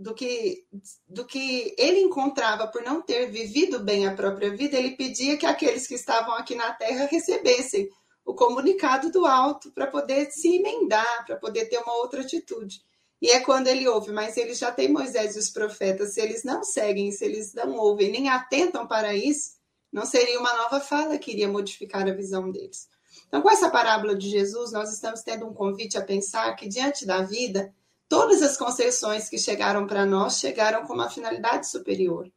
do 0.00 0.14
que, 0.14 0.64
do 1.06 1.26
que 1.26 1.74
ele 1.76 2.00
encontrava 2.00 2.66
por 2.66 2.82
não 2.82 3.02
ter 3.02 3.30
vivido 3.30 3.80
bem 3.80 4.06
a 4.06 4.14
própria 4.14 4.50
vida, 4.50 4.78
ele 4.78 4.96
pedia 4.96 5.36
que 5.36 5.44
aqueles 5.44 5.86
que 5.86 5.94
estavam 5.94 6.32
aqui 6.34 6.54
na 6.54 6.72
terra 6.72 7.04
recebessem 7.04 7.86
o 8.24 8.34
comunicado 8.34 9.10
do 9.10 9.26
alto 9.26 9.70
para 9.72 9.86
poder 9.86 10.30
se 10.30 10.56
emendar, 10.56 11.26
para 11.26 11.36
poder 11.36 11.66
ter 11.66 11.78
uma 11.78 11.96
outra 11.98 12.22
atitude. 12.22 12.80
E 13.20 13.28
é 13.28 13.40
quando 13.40 13.66
ele 13.68 13.86
ouve, 13.86 14.10
mas 14.10 14.38
eles 14.38 14.58
já 14.58 14.72
têm 14.72 14.90
Moisés 14.90 15.36
e 15.36 15.38
os 15.38 15.50
profetas, 15.50 16.14
se 16.14 16.20
eles 16.22 16.44
não 16.44 16.64
seguem, 16.64 17.12
se 17.12 17.22
eles 17.26 17.52
não 17.52 17.76
ouvem, 17.76 18.10
nem 18.10 18.30
atentam 18.30 18.86
para 18.86 19.14
isso, 19.14 19.52
não 19.92 20.06
seria 20.06 20.40
uma 20.40 20.56
nova 20.56 20.80
fala 20.80 21.18
que 21.18 21.32
iria 21.32 21.48
modificar 21.48 22.08
a 22.08 22.14
visão 22.14 22.50
deles. 22.50 22.88
Então, 23.28 23.42
com 23.42 23.50
essa 23.50 23.68
parábola 23.68 24.16
de 24.16 24.30
Jesus, 24.30 24.72
nós 24.72 24.90
estamos 24.90 25.20
tendo 25.20 25.46
um 25.46 25.52
convite 25.52 25.98
a 25.98 26.02
pensar 26.02 26.54
que 26.56 26.66
diante 26.66 27.04
da 27.04 27.20
vida, 27.22 27.74
Todas 28.10 28.42
as 28.42 28.56
concessões 28.56 29.28
que 29.28 29.38
chegaram 29.38 29.86
para 29.86 30.04
nós 30.04 30.40
chegaram 30.40 30.84
com 30.84 30.92
uma 30.92 31.08
finalidade 31.08 31.70
superior 31.70 32.28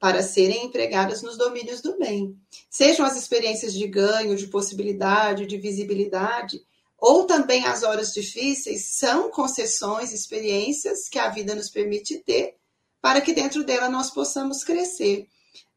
para 0.00 0.20
serem 0.20 0.64
empregadas 0.64 1.22
nos 1.22 1.38
domínios 1.38 1.80
do 1.80 1.96
bem. 1.96 2.36
Sejam 2.68 3.06
as 3.06 3.16
experiências 3.16 3.72
de 3.72 3.86
ganho, 3.86 4.34
de 4.34 4.48
possibilidade, 4.48 5.46
de 5.46 5.58
visibilidade, 5.58 6.60
ou 6.98 7.24
também 7.24 7.64
as 7.64 7.84
horas 7.84 8.12
difíceis, 8.12 8.96
são 8.96 9.30
concessões, 9.30 10.12
experiências 10.12 11.08
que 11.08 11.20
a 11.20 11.28
vida 11.28 11.54
nos 11.54 11.70
permite 11.70 12.18
ter, 12.18 12.56
para 13.00 13.20
que 13.20 13.32
dentro 13.32 13.62
dela 13.62 13.88
nós 13.88 14.10
possamos 14.10 14.64
crescer. 14.64 15.28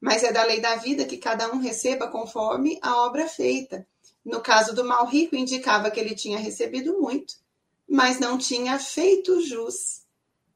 Mas 0.02 0.24
é 0.24 0.32
da 0.32 0.44
lei 0.44 0.60
da 0.60 0.76
vida 0.78 1.06
que 1.06 1.18
cada 1.18 1.54
um 1.54 1.60
receba 1.60 2.08
conforme 2.08 2.80
a 2.82 3.06
obra 3.06 3.28
feita. 3.28 3.86
No 4.26 4.42
caso 4.42 4.74
do 4.74 4.84
mal 4.84 5.06
rico, 5.06 5.36
indicava 5.36 5.92
que 5.92 6.00
ele 6.00 6.16
tinha 6.16 6.40
recebido 6.40 7.00
muito, 7.00 7.36
mas 7.90 8.20
não 8.20 8.38
tinha 8.38 8.78
feito 8.78 9.42
jus 9.42 10.04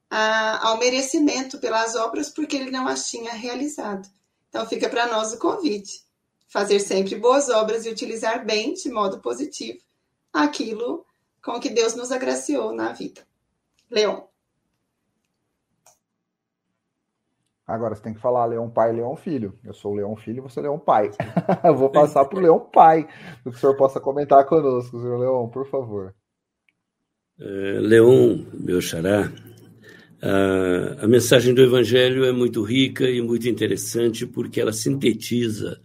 a, 0.10 0.70
ao 0.70 0.78
merecimento 0.78 1.58
pelas 1.60 1.96
obras 1.96 2.30
porque 2.30 2.56
ele 2.56 2.70
não 2.70 2.88
as 2.88 3.10
tinha 3.10 3.34
realizado. 3.34 4.08
Então 4.50 4.66
fica 4.68 4.88
para 4.88 5.08
nós 5.08 5.34
o 5.34 5.40
convite: 5.40 6.06
fazer 6.48 6.80
sempre 6.80 7.16
boas 7.16 7.50
obras 7.50 7.86
e 7.86 7.90
utilizar 7.90 8.46
bem, 8.46 8.74
de 8.74 8.90
modo 8.92 9.20
positivo, 9.20 9.80
aquilo 10.32 11.06
com 11.44 11.60
que 11.60 11.70
Deus 11.70 11.96
nos 11.96 12.12
agraciou 12.12 12.74
na 12.74 12.94
vida. 12.94 13.22
Leon. 13.90 14.22
Agora 17.66 17.96
você 17.96 18.02
tem 18.02 18.14
que 18.14 18.20
falar 18.20 18.46
Leão 18.46 18.70
pai, 18.70 18.92
Leão 18.92 19.16
filho. 19.16 19.58
Eu 19.64 19.74
sou 19.74 19.94
o 19.94 19.96
Leão 19.96 20.16
filho, 20.16 20.44
você 20.44 20.60
é 20.60 20.64
Leão 20.64 20.78
pai. 20.78 21.10
Eu 21.64 21.76
vou 21.76 21.90
passar 21.90 22.26
para 22.26 22.38
o 22.38 22.42
Leão 22.42 22.60
pai, 22.60 23.08
para 23.42 23.52
que 23.52 23.58
o 23.58 23.60
senhor 23.60 23.76
possa 23.76 24.00
comentar 24.00 24.46
conosco, 24.46 25.00
senhor 25.00 25.18
Leão, 25.18 25.50
por 25.50 25.66
favor. 25.70 26.14
Eh, 27.40 27.80
Leon, 27.82 28.46
meu 28.54 28.80
xará, 28.80 29.32
a, 30.22 31.04
a 31.04 31.08
mensagem 31.08 31.54
do 31.54 31.62
Evangelho 31.62 32.24
é 32.26 32.32
muito 32.32 32.62
rica 32.62 33.10
e 33.10 33.22
muito 33.22 33.50
interessante 33.50 34.26
porque 34.26 34.62
ela 34.62 34.72
sintetiza 34.72 35.82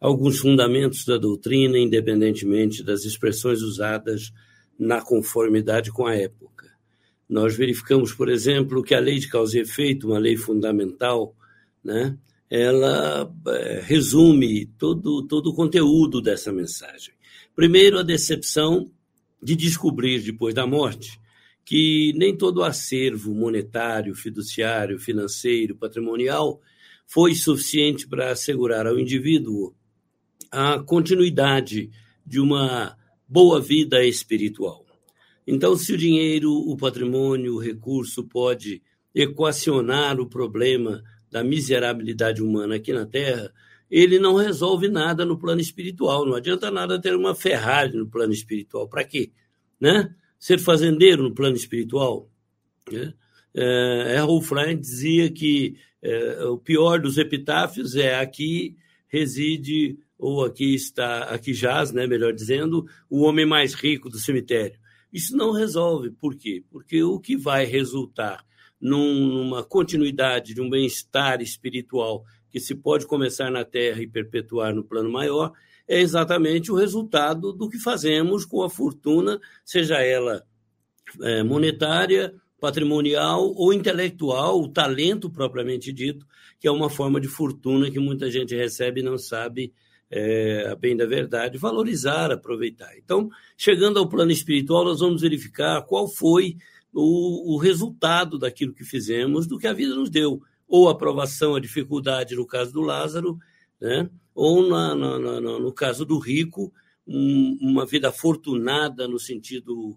alguns 0.00 0.38
fundamentos 0.38 1.04
da 1.04 1.18
doutrina, 1.18 1.78
independentemente 1.78 2.82
das 2.82 3.04
expressões 3.04 3.60
usadas 3.60 4.32
na 4.78 5.00
conformidade 5.02 5.90
com 5.92 6.06
a 6.06 6.14
época. 6.14 6.66
Nós 7.28 7.56
verificamos, 7.56 8.12
por 8.12 8.28
exemplo, 8.28 8.82
que 8.82 8.94
a 8.94 9.00
lei 9.00 9.18
de 9.18 9.28
causa 9.28 9.58
e 9.58 9.62
efeito, 9.62 10.08
uma 10.08 10.18
lei 10.18 10.36
fundamental, 10.36 11.34
né, 11.84 12.16
ela 12.48 13.30
é, 13.48 13.80
resume 13.84 14.66
todo, 14.78 15.26
todo 15.26 15.50
o 15.50 15.54
conteúdo 15.54 16.22
dessa 16.22 16.52
mensagem. 16.52 17.12
Primeiro, 17.54 17.98
a 17.98 18.02
decepção 18.02 18.90
de 19.42 19.54
descobrir 19.54 20.20
depois 20.20 20.54
da 20.54 20.66
morte 20.66 21.20
que 21.66 22.12
nem 22.14 22.34
todo 22.34 22.58
o 22.58 22.64
acervo 22.64 23.34
monetário, 23.34 24.14
fiduciário, 24.14 25.00
financeiro, 25.00 25.74
patrimonial 25.74 26.60
foi 27.04 27.34
suficiente 27.34 28.06
para 28.06 28.30
assegurar 28.30 28.86
ao 28.86 29.00
indivíduo 29.00 29.74
a 30.50 30.78
continuidade 30.78 31.90
de 32.24 32.38
uma 32.38 32.96
boa 33.28 33.60
vida 33.60 34.04
espiritual. 34.04 34.86
Então, 35.44 35.76
se 35.76 35.92
o 35.92 35.98
dinheiro, 35.98 36.52
o 36.52 36.76
patrimônio, 36.76 37.54
o 37.54 37.60
recurso 37.60 38.24
pode 38.24 38.80
equacionar 39.12 40.20
o 40.20 40.28
problema 40.28 41.02
da 41.28 41.42
miserabilidade 41.42 42.42
humana 42.42 42.76
aqui 42.76 42.92
na 42.92 43.06
Terra, 43.06 43.52
ele 43.90 44.18
não 44.18 44.34
resolve 44.34 44.88
nada 44.88 45.24
no 45.24 45.38
plano 45.38 45.60
espiritual. 45.60 46.26
Não 46.26 46.34
adianta 46.34 46.70
nada 46.70 47.00
ter 47.00 47.14
uma 47.14 47.34
Ferrari 47.34 47.96
no 47.96 48.06
plano 48.06 48.32
espiritual. 48.32 48.88
Para 48.88 49.04
quê? 49.04 49.30
Né? 49.80 50.14
Ser 50.38 50.58
fazendeiro 50.58 51.22
no 51.22 51.34
plano 51.34 51.56
espiritual. 51.56 52.30
Né? 52.90 53.14
É, 53.54 54.16
Errol 54.16 54.42
Flynn 54.42 54.78
dizia 54.78 55.30
que 55.30 55.76
é, 56.02 56.44
o 56.44 56.58
pior 56.58 57.00
dos 57.00 57.16
epitáfios 57.18 57.96
é 57.96 58.18
aqui 58.18 58.76
reside 59.08 59.98
ou 60.18 60.44
aqui 60.44 60.74
está, 60.74 61.24
aqui 61.24 61.52
jaz, 61.52 61.92
né, 61.92 62.06
melhor 62.06 62.32
dizendo, 62.32 62.86
o 63.08 63.22
homem 63.22 63.44
mais 63.44 63.74
rico 63.74 64.08
do 64.08 64.18
cemitério. 64.18 64.78
Isso 65.12 65.36
não 65.36 65.52
resolve. 65.52 66.10
Por 66.10 66.34
quê? 66.34 66.64
Porque 66.70 67.02
o 67.02 67.18
que 67.20 67.36
vai 67.36 67.64
resultar 67.64 68.44
num, 68.80 69.14
numa 69.14 69.62
continuidade 69.62 70.54
de 70.54 70.60
um 70.60 70.68
bem-estar 70.68 71.40
espiritual 71.40 72.24
que 72.56 72.60
se 72.60 72.74
pode 72.74 73.06
começar 73.06 73.50
na 73.50 73.66
Terra 73.66 74.00
e 74.00 74.06
perpetuar 74.06 74.74
no 74.74 74.82
plano 74.82 75.12
maior, 75.12 75.52
é 75.86 76.00
exatamente 76.00 76.72
o 76.72 76.74
resultado 76.74 77.52
do 77.52 77.68
que 77.68 77.78
fazemos 77.78 78.46
com 78.46 78.62
a 78.62 78.70
fortuna, 78.70 79.38
seja 79.62 79.96
ela 79.96 80.42
é, 81.20 81.42
monetária, 81.42 82.34
patrimonial 82.58 83.52
ou 83.54 83.74
intelectual, 83.74 84.58
o 84.58 84.68
talento 84.72 85.28
propriamente 85.28 85.92
dito, 85.92 86.26
que 86.58 86.66
é 86.66 86.70
uma 86.70 86.88
forma 86.88 87.20
de 87.20 87.28
fortuna 87.28 87.90
que 87.90 87.98
muita 87.98 88.30
gente 88.30 88.56
recebe 88.56 89.02
e 89.02 89.04
não 89.04 89.18
sabe, 89.18 89.74
é, 90.10 90.66
a 90.66 90.74
bem 90.74 90.96
da 90.96 91.04
verdade, 91.04 91.58
valorizar, 91.58 92.32
aproveitar. 92.32 92.96
Então, 92.96 93.28
chegando 93.54 93.98
ao 93.98 94.08
plano 94.08 94.32
espiritual, 94.32 94.82
nós 94.82 95.00
vamos 95.00 95.20
verificar 95.20 95.82
qual 95.82 96.08
foi 96.08 96.56
o, 96.90 97.54
o 97.54 97.58
resultado 97.58 98.38
daquilo 98.38 98.72
que 98.72 98.82
fizemos, 98.82 99.46
do 99.46 99.58
que 99.58 99.66
a 99.66 99.74
vida 99.74 99.94
nos 99.94 100.08
deu 100.08 100.40
ou 100.68 100.88
aprovação 100.88 101.54
à 101.54 101.60
dificuldade 101.60 102.34
no 102.34 102.46
caso 102.46 102.72
do 102.72 102.80
Lázaro, 102.80 103.38
né? 103.80 104.08
ou 104.34 104.68
na, 104.68 104.94
na, 104.94 105.18
na, 105.18 105.40
no 105.40 105.72
caso 105.72 106.04
do 106.04 106.18
rico, 106.18 106.72
um, 107.06 107.56
uma 107.60 107.86
vida 107.86 108.08
afortunada 108.08 109.06
no 109.06 109.18
sentido 109.18 109.96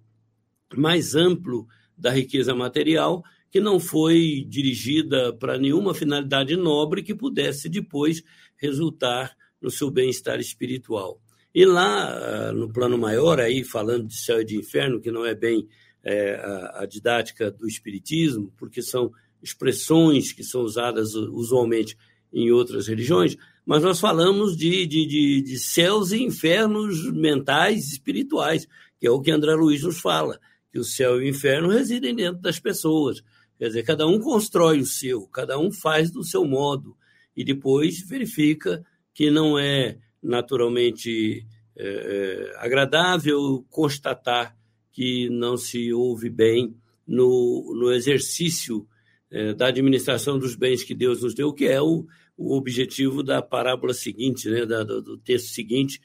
mais 0.75 1.15
amplo 1.15 1.67
da 1.97 2.11
riqueza 2.11 2.53
material, 2.55 3.23
que 3.51 3.59
não 3.59 3.79
foi 3.79 4.45
dirigida 4.47 5.33
para 5.33 5.57
nenhuma 5.57 5.93
finalidade 5.93 6.55
nobre 6.55 7.01
que 7.01 7.15
pudesse 7.15 7.67
depois 7.67 8.23
resultar 8.57 9.35
no 9.59 9.71
seu 9.71 9.89
bem-estar 9.89 10.39
espiritual. 10.39 11.19
E 11.53 11.65
lá, 11.65 12.49
ah, 12.49 12.51
no 12.53 12.71
plano 12.71 12.97
maior, 12.97 13.39
aí 13.39 13.63
falando 13.63 14.07
de 14.07 14.15
céu 14.15 14.41
e 14.41 14.45
de 14.45 14.55
inferno, 14.55 15.01
que 15.01 15.11
não 15.11 15.25
é 15.25 15.33
bem 15.33 15.67
é, 16.03 16.35
a, 16.35 16.83
a 16.83 16.85
didática 16.85 17.49
do 17.49 17.67
espiritismo, 17.67 18.53
porque 18.55 18.81
são 18.81 19.11
expressões 19.41 20.31
que 20.31 20.43
são 20.43 20.61
usadas 20.61 21.15
usualmente 21.15 21.97
em 22.31 22.51
outras 22.51 22.87
religiões, 22.87 23.35
mas 23.65 23.83
nós 23.83 23.99
falamos 23.99 24.55
de, 24.57 24.85
de, 24.85 25.05
de, 25.05 25.41
de 25.41 25.59
céus 25.59 26.11
e 26.11 26.23
infernos 26.23 27.11
mentais 27.11 27.91
espirituais, 27.91 28.67
que 28.99 29.07
é 29.07 29.11
o 29.11 29.21
que 29.21 29.31
André 29.31 29.53
Luiz 29.53 29.83
nos 29.83 29.99
fala, 29.99 30.39
que 30.71 30.79
o 30.79 30.83
céu 30.83 31.21
e 31.21 31.25
o 31.25 31.27
inferno 31.27 31.69
residem 31.69 32.15
dentro 32.15 32.41
das 32.41 32.59
pessoas. 32.59 33.23
Quer 33.57 33.67
dizer, 33.67 33.83
cada 33.83 34.07
um 34.07 34.19
constrói 34.19 34.79
o 34.79 34.85
seu, 34.85 35.27
cada 35.27 35.57
um 35.59 35.71
faz 35.71 36.11
do 36.11 36.23
seu 36.23 36.45
modo, 36.45 36.95
e 37.35 37.43
depois 37.43 38.01
verifica 38.07 38.83
que 39.13 39.29
não 39.29 39.57
é 39.57 39.97
naturalmente 40.21 41.45
é, 41.75 42.51
é 42.53 42.57
agradável 42.57 43.65
constatar 43.69 44.55
que 44.91 45.29
não 45.29 45.55
se 45.55 45.93
ouve 45.93 46.29
bem 46.29 46.75
no, 47.07 47.73
no 47.79 47.91
exercício 47.91 48.87
é, 49.31 49.53
da 49.53 49.67
administração 49.67 50.37
dos 50.39 50.55
bens 50.55 50.83
que 50.83 50.93
Deus 50.93 51.21
nos 51.21 51.33
deu, 51.33 51.53
que 51.53 51.65
é 51.65 51.81
o, 51.81 52.05
o 52.37 52.55
objetivo 52.55 53.21
da 53.21 53.41
parábola 53.41 53.93
seguinte, 53.93 54.49
né, 54.49 54.65
da, 54.65 54.83
do, 54.83 55.01
do 55.01 55.17
texto 55.17 55.53
seguinte, 55.53 56.01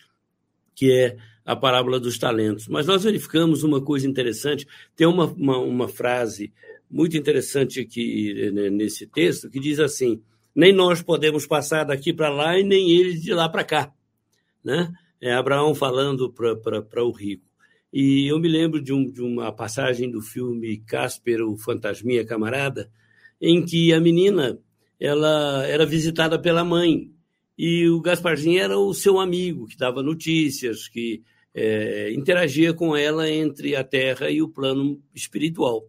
que 0.74 0.92
é 0.92 1.16
a 1.44 1.54
parábola 1.54 2.00
dos 2.00 2.18
talentos. 2.18 2.68
Mas 2.68 2.86
nós 2.86 3.04
verificamos 3.04 3.62
uma 3.62 3.80
coisa 3.80 4.08
interessante, 4.08 4.66
tem 4.96 5.06
uma, 5.06 5.26
uma, 5.26 5.58
uma 5.58 5.88
frase 5.88 6.52
muito 6.90 7.16
interessante 7.16 7.80
aqui 7.80 8.50
né, 8.52 8.70
nesse 8.70 9.06
texto, 9.06 9.50
que 9.50 9.60
diz 9.60 9.80
assim: 9.80 10.22
nem 10.54 10.72
nós 10.72 11.02
podemos 11.02 11.46
passar 11.46 11.84
daqui 11.84 12.12
para 12.12 12.28
lá 12.28 12.58
e 12.58 12.62
nem 12.62 12.90
eles 12.90 13.22
de 13.22 13.34
lá 13.34 13.48
para 13.48 13.64
cá. 13.64 13.92
Né? 14.62 14.92
É 15.20 15.32
Abraão 15.32 15.74
falando 15.74 16.32
para 16.32 17.04
o 17.04 17.10
rico. 17.10 17.44
E 17.92 18.30
eu 18.30 18.38
me 18.38 18.48
lembro 18.48 18.82
de, 18.82 18.92
um, 18.92 19.10
de, 19.10 19.22
uma 19.22 19.52
passagem 19.52 20.10
do 20.10 20.20
filme 20.20 20.78
Casper, 20.78 21.42
o 21.42 21.56
Fantasminha 21.56 22.24
Camarada, 22.24 22.90
em 23.46 23.62
que 23.62 23.92
a 23.92 24.00
menina 24.00 24.58
ela 24.98 25.66
era 25.66 25.84
visitada 25.84 26.38
pela 26.38 26.64
mãe 26.64 27.10
e 27.58 27.86
o 27.90 28.00
Gasparzinho 28.00 28.58
era 28.58 28.78
o 28.78 28.94
seu 28.94 29.20
amigo, 29.20 29.66
que 29.66 29.76
dava 29.76 30.02
notícias, 30.02 30.88
que 30.88 31.22
é, 31.54 32.10
interagia 32.14 32.72
com 32.72 32.96
ela 32.96 33.30
entre 33.30 33.76
a 33.76 33.84
terra 33.84 34.30
e 34.30 34.40
o 34.40 34.48
plano 34.48 34.98
espiritual. 35.14 35.86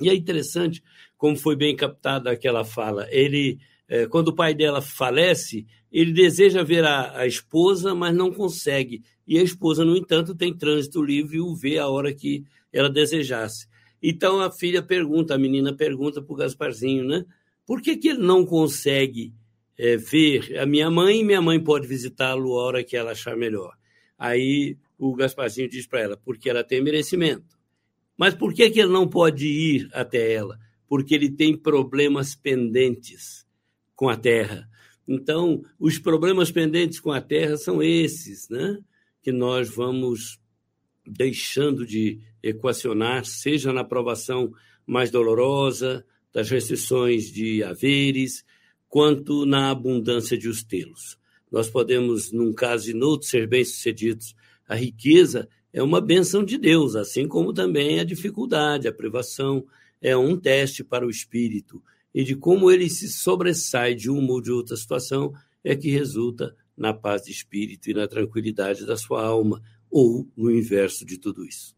E 0.00 0.08
é 0.08 0.14
interessante 0.14 0.82
como 1.18 1.36
foi 1.36 1.54
bem 1.54 1.76
captada 1.76 2.30
aquela 2.30 2.64
fala. 2.64 3.06
Ele, 3.10 3.58
é, 3.86 4.06
quando 4.06 4.28
o 4.28 4.34
pai 4.34 4.54
dela 4.54 4.80
falece, 4.80 5.66
ele 5.92 6.12
deseja 6.12 6.62
ver 6.62 6.84
a, 6.84 7.20
a, 7.20 7.26
esposa, 7.26 7.94
mas 7.94 8.14
não 8.14 8.32
consegue. 8.32 9.02
E 9.26 9.38
a 9.38 9.42
esposa, 9.42 9.84
no 9.84 9.96
entanto, 9.96 10.34
tem 10.34 10.56
trânsito 10.56 11.02
livre 11.02 11.36
e 11.36 11.40
o 11.40 11.54
vê 11.54 11.76
a 11.76 11.88
hora 11.88 12.14
que 12.14 12.42
ela 12.72 12.88
desejasse. 12.88 13.66
Então 14.02 14.40
a 14.40 14.50
filha 14.50 14.82
pergunta, 14.82 15.34
a 15.34 15.38
menina 15.38 15.74
pergunta 15.74 16.22
para 16.22 16.32
o 16.32 16.36
Gasparzinho, 16.36 17.04
né? 17.04 17.24
Por 17.66 17.82
que, 17.82 17.96
que 17.96 18.08
ele 18.08 18.22
não 18.22 18.44
consegue 18.44 19.34
é, 19.76 19.96
ver 19.96 20.58
a 20.58 20.66
minha 20.66 20.90
mãe 20.90 21.24
minha 21.24 21.42
mãe 21.42 21.62
pode 21.62 21.86
visitá-lo 21.86 22.58
a 22.58 22.62
hora 22.62 22.84
que 22.84 22.96
ela 22.96 23.12
achar 23.12 23.36
melhor? 23.36 23.74
Aí 24.18 24.76
o 24.98 25.14
Gasparzinho 25.14 25.68
diz 25.68 25.86
para 25.86 26.00
ela, 26.00 26.16
porque 26.16 26.48
ela 26.48 26.64
tem 26.64 26.82
merecimento. 26.82 27.56
Mas 28.16 28.34
por 28.34 28.54
que, 28.54 28.70
que 28.70 28.80
ele 28.80 28.92
não 28.92 29.06
pode 29.06 29.46
ir 29.46 29.88
até 29.92 30.32
ela? 30.32 30.58
Porque 30.88 31.14
ele 31.14 31.30
tem 31.30 31.56
problemas 31.56 32.34
pendentes 32.34 33.46
com 33.94 34.08
a 34.08 34.16
terra. 34.16 34.68
Então, 35.06 35.62
os 35.78 35.98
problemas 35.98 36.50
pendentes 36.50 36.98
com 36.98 37.12
a 37.12 37.20
terra 37.20 37.56
são 37.56 37.82
esses, 37.82 38.48
né? 38.48 38.78
Que 39.22 39.30
nós 39.30 39.68
vamos 39.68 40.40
deixando 41.06 41.86
de 41.86 42.20
equacionar, 42.42 43.24
seja 43.24 43.72
na 43.72 43.80
aprovação 43.80 44.52
mais 44.86 45.10
dolorosa 45.10 46.04
das 46.32 46.50
restrições 46.50 47.30
de 47.30 47.62
haveres, 47.62 48.44
quanto 48.88 49.44
na 49.46 49.70
abundância 49.70 50.36
de 50.36 50.48
os 50.48 50.62
telos. 50.62 51.18
Nós 51.50 51.68
podemos, 51.68 52.32
num 52.32 52.52
caso 52.52 52.90
e 52.90 52.94
no 52.94 53.06
outro, 53.06 53.28
ser 53.28 53.46
bem-sucedidos 53.46 54.34
a 54.68 54.74
riqueza 54.74 55.48
é 55.72 55.82
uma 55.82 56.00
benção 56.00 56.44
de 56.44 56.58
Deus, 56.58 56.96
assim 56.96 57.28
como 57.28 57.52
também 57.52 58.00
a 58.00 58.04
dificuldade, 58.04 58.88
a 58.88 58.92
privação 58.92 59.64
é 60.00 60.16
um 60.16 60.36
teste 60.36 60.82
para 60.82 61.06
o 61.06 61.10
espírito 61.10 61.82
e 62.14 62.24
de 62.24 62.34
como 62.34 62.70
ele 62.70 62.88
se 62.88 63.08
sobressai 63.08 63.94
de 63.94 64.10
uma 64.10 64.32
ou 64.32 64.40
de 64.40 64.50
outra 64.50 64.76
situação 64.76 65.32
é 65.62 65.76
que 65.76 65.90
resulta 65.90 66.56
na 66.76 66.94
paz 66.94 67.22
de 67.22 67.30
espírito 67.30 67.90
e 67.90 67.94
na 67.94 68.08
tranquilidade 68.08 68.86
da 68.86 68.96
sua 68.96 69.24
alma, 69.24 69.62
ou 69.90 70.28
no 70.36 70.50
inverso 70.50 71.04
de 71.04 71.18
tudo 71.18 71.44
isso. 71.44 71.74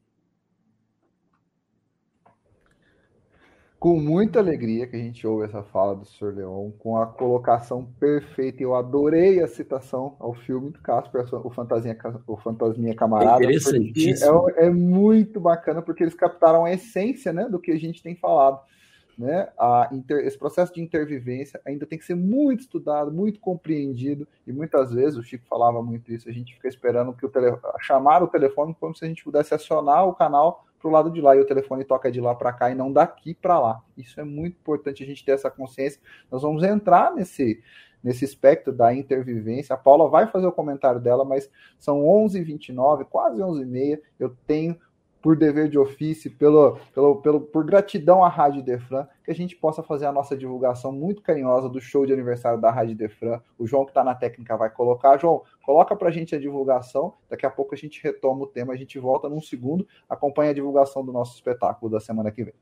Com 3.79 3.97
muita 3.97 4.41
alegria 4.41 4.89
que 4.89 4.97
a 4.97 4.99
gente 4.99 5.25
ouve 5.25 5.45
essa 5.45 5.63
fala 5.63 5.95
do 5.95 6.05
Sr. 6.05 6.35
Leon, 6.35 6.71
com 6.79 6.97
a 7.01 7.07
colocação 7.07 7.85
perfeita. 8.01 8.63
Eu 8.63 8.75
adorei 8.75 9.41
a 9.41 9.47
citação 9.47 10.17
ao 10.19 10.35
filme 10.35 10.71
do 10.71 10.81
Casper, 10.81 11.25
o, 11.45 11.51
Fantasia, 11.51 11.97
o 12.27 12.37
Fantasminha 12.37 12.95
Camarada. 12.95 13.45
É. 13.45 14.59
É, 14.59 14.67
é, 14.67 14.71
muito 14.71 15.39
bacana, 15.39 15.81
porque 15.81 16.03
eles 16.03 16.15
captaram 16.15 16.65
a 16.65 16.73
essência 16.73 17.33
né, 17.33 17.49
do 17.49 17.61
que 17.61 17.71
a 17.71 17.79
gente 17.79 18.03
tem 18.03 18.17
falado. 18.17 18.61
Né? 19.17 19.49
A 19.59 19.89
inter, 19.93 20.27
esse 20.27 20.39
processo 20.39 20.73
de 20.73 20.81
intervivência 20.81 21.61
ainda 21.65 21.87
tem 21.87 21.99
que 21.99 22.05
ser 22.05 22.15
muito 22.15 22.61
estudado, 22.61 23.13
muito 23.13 23.39
compreendido, 23.41 24.27
e 24.47 24.53
muitas 24.53 24.93
vezes, 24.93 25.19
o 25.19 25.23
Chico 25.25 25.45
falava 25.49 25.83
muito 25.83 26.13
isso, 26.13 26.29
a 26.29 26.33
gente 26.33 26.55
fica 26.55 26.69
esperando 26.69 27.13
que 27.13 27.27
o 27.27 27.29
tele, 27.29 27.57
chamar 27.81 28.23
o 28.23 28.29
telefone 28.29 28.77
como 28.79 28.95
se 28.95 29.05
a 29.05 29.09
gente 29.09 29.25
pudesse 29.25 29.53
acionar 29.53 30.07
o 30.07 30.15
canal 30.15 30.68
para 30.79 30.89
o 30.89 30.93
lado 30.93 31.11
de 31.11 31.21
lá 31.21 31.35
e 31.37 31.41
o 31.41 31.47
telefone 31.47 31.85
toca 31.85 32.11
de 32.11 32.21
lá 32.21 32.35
para 32.35 32.53
cá 32.53 32.71
e 32.71 32.75
não 32.75 32.93
daqui 32.93 33.35
para 33.35 33.59
lá. 33.59 33.83
Isso 33.97 34.21
é 34.21 34.25
muito 34.25 34.57
importante 34.57 35.03
a 35.03 35.07
gente 35.07 35.25
ter 35.25 35.33
essa 35.33 35.51
consciência. 35.51 36.01
Nós 36.31 36.43
vamos 36.43 36.63
entrar 36.63 37.15
nesse 37.15 37.63
nesse 38.03 38.25
espectro 38.25 38.73
da 38.73 38.95
intervivência. 38.95 39.75
A 39.75 39.77
Paula 39.77 40.09
vai 40.09 40.27
fazer 40.29 40.47
o 40.47 40.53
comentário 40.53 41.01
dela, 41.01 41.25
mas 41.25 41.51
são 41.79 42.03
11h29, 42.03 43.05
quase 43.05 43.41
11h30. 43.41 44.01
Eu 44.19 44.37
tenho 44.47 44.79
por 45.21 45.37
dever 45.37 45.69
de 45.69 45.79
ofício, 45.79 46.31
pelo, 46.31 46.79
pelo, 46.95 47.17
pelo, 47.21 47.41
por 47.41 47.65
gratidão 47.65 48.25
à 48.25 48.29
Rádio 48.29 48.63
Defran, 48.63 49.07
que 49.25 49.31
a 49.31 49.35
gente 49.35 49.57
possa 49.57 49.83
fazer 49.83 50.07
a 50.07 50.13
nossa 50.13 50.37
divulgação 50.37 50.93
muito 50.93 51.23
carinhosa 51.23 51.69
do 51.69 51.81
show 51.81 52.07
de 52.07 52.13
aniversário 52.13 52.61
da 52.61 52.71
Rádio 52.71 52.97
Defran. 52.97 53.41
O 53.59 53.67
João, 53.67 53.85
que 53.85 53.91
está 53.91 54.05
na 54.05 54.15
técnica, 54.15 54.57
vai 54.57 54.71
colocar. 54.71 55.19
João, 55.19 55.43
coloca 55.65 55.95
para 55.97 56.09
a 56.09 56.13
gente 56.13 56.35
a 56.35 56.39
divulgação. 56.39 57.15
Daqui 57.29 57.45
a 57.45 57.51
pouco 57.51 57.75
a 57.75 57.79
gente 57.79 58.03
retoma 58.03 58.45
o 58.45 58.47
tema, 58.47 58.73
a 58.73 58.77
gente 58.77 58.99
volta 58.99 59.29
num 59.29 59.41
segundo. 59.41 59.87
Acompanha 60.09 60.51
a 60.51 60.55
divulgação 60.55 61.05
do 61.05 61.13
nosso 61.13 61.35
espetáculo 61.35 61.91
da 61.91 62.01
semana 62.01 62.31
que 62.31 62.45
vem. 62.45 62.55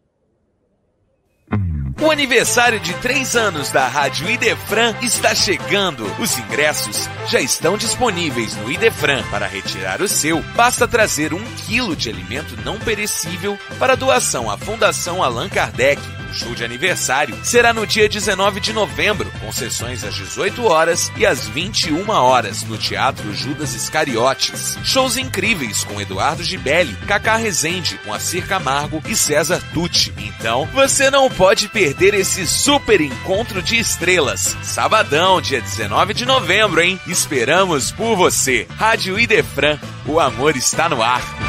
O 2.00 2.10
aniversário 2.10 2.78
de 2.78 2.92
três 2.94 3.34
anos 3.34 3.70
da 3.70 3.88
Rádio 3.88 4.28
Idefran 4.28 4.94
está 5.00 5.34
chegando. 5.34 6.04
Os 6.20 6.38
ingressos 6.38 7.08
já 7.26 7.40
estão 7.40 7.78
disponíveis 7.78 8.54
no 8.56 8.70
Idefran. 8.70 9.22
Para 9.30 9.46
retirar 9.46 10.02
o 10.02 10.08
seu, 10.08 10.42
basta 10.54 10.86
trazer 10.86 11.32
um 11.32 11.42
quilo 11.66 11.96
de 11.96 12.10
alimento 12.10 12.54
não 12.62 12.78
perecível 12.78 13.58
para 13.78 13.96
doação 13.96 14.50
à 14.50 14.58
Fundação 14.58 15.22
Allan 15.22 15.48
Kardec 15.48 16.00
show 16.32 16.54
de 16.54 16.64
aniversário 16.64 17.36
será 17.42 17.72
no 17.72 17.86
dia 17.86 18.08
19 18.08 18.60
de 18.60 18.72
novembro, 18.72 19.30
com 19.40 19.52
sessões 19.52 20.04
às 20.04 20.14
18 20.14 20.64
horas 20.64 21.10
e 21.16 21.26
às 21.26 21.46
21 21.48 22.08
horas 22.10 22.62
no 22.62 22.76
Teatro 22.78 23.34
Judas 23.34 23.74
Iscariotes. 23.74 24.78
Shows 24.84 25.16
incríveis 25.16 25.84
com 25.84 26.00
Eduardo 26.00 26.42
Gibelli, 26.42 26.94
Cacá 27.06 27.36
Rezende, 27.36 27.98
Moacir 28.04 28.46
Camargo 28.46 29.02
e 29.06 29.14
César 29.14 29.62
Tucci. 29.72 30.12
Então, 30.18 30.66
você 30.72 31.10
não 31.10 31.30
pode 31.30 31.68
perder 31.68 32.14
esse 32.14 32.46
super 32.46 33.00
encontro 33.00 33.62
de 33.62 33.78
estrelas. 33.78 34.56
Sabadão, 34.62 35.40
dia 35.40 35.60
19 35.60 36.14
de 36.14 36.24
novembro, 36.24 36.80
hein? 36.80 37.00
Esperamos 37.06 37.90
por 37.90 38.16
você. 38.16 38.66
Rádio 38.76 39.18
Idefran, 39.18 39.78
o 40.06 40.20
amor 40.20 40.56
está 40.56 40.88
no 40.88 41.02
ar. 41.02 41.45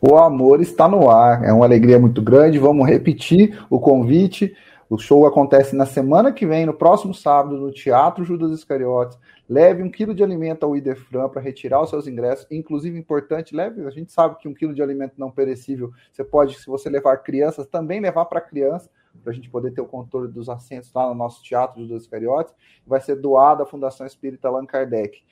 O 0.00 0.16
amor 0.16 0.60
está 0.60 0.88
no 0.88 1.10
ar. 1.10 1.44
É 1.44 1.52
uma 1.52 1.66
alegria 1.66 1.98
muito 1.98 2.22
grande. 2.22 2.58
Vamos 2.58 2.88
repetir 2.88 3.62
o 3.68 3.78
convite. 3.78 4.56
O 4.88 4.98
show 4.98 5.24
acontece 5.24 5.76
na 5.76 5.86
semana 5.86 6.32
que 6.32 6.44
vem, 6.44 6.66
no 6.66 6.74
próximo 6.74 7.14
sábado, 7.14 7.56
no 7.56 7.70
Teatro 7.70 8.24
Judas 8.24 8.50
Iscariotes. 8.50 9.16
Leve 9.48 9.82
um 9.82 9.90
quilo 9.90 10.14
de 10.14 10.24
alimento 10.24 10.64
ao 10.64 10.74
Idefran 10.74 11.28
para 11.28 11.40
retirar 11.40 11.80
os 11.80 11.90
seus 11.90 12.08
ingressos. 12.08 12.46
Inclusive, 12.50 12.98
importante, 12.98 13.54
leve. 13.54 13.86
A 13.86 13.90
gente 13.90 14.10
sabe 14.10 14.36
que 14.38 14.48
um 14.48 14.54
quilo 14.54 14.74
de 14.74 14.82
alimento 14.82 15.14
não 15.16 15.30
perecível, 15.30 15.92
você 16.10 16.24
pode, 16.24 16.58
se 16.58 16.66
você 16.66 16.88
levar 16.88 17.18
crianças, 17.18 17.68
também 17.68 18.00
levar 18.00 18.24
para 18.24 18.40
criança, 18.40 18.90
para 19.22 19.32
a 19.32 19.34
gente 19.34 19.50
poder 19.50 19.70
ter 19.72 19.80
o 19.80 19.86
controle 19.86 20.26
dos 20.26 20.48
assentos 20.48 20.92
lá 20.92 21.08
no 21.08 21.14
nosso 21.14 21.42
Teatro 21.42 21.82
Judas 21.82 22.02
Iscariotes. 22.02 22.54
Vai 22.86 23.00
ser 23.00 23.14
doado 23.16 23.62
à 23.62 23.66
Fundação 23.66 24.06
Espírita 24.06 24.48
Allan 24.48 24.66
Kardec. 24.66 25.22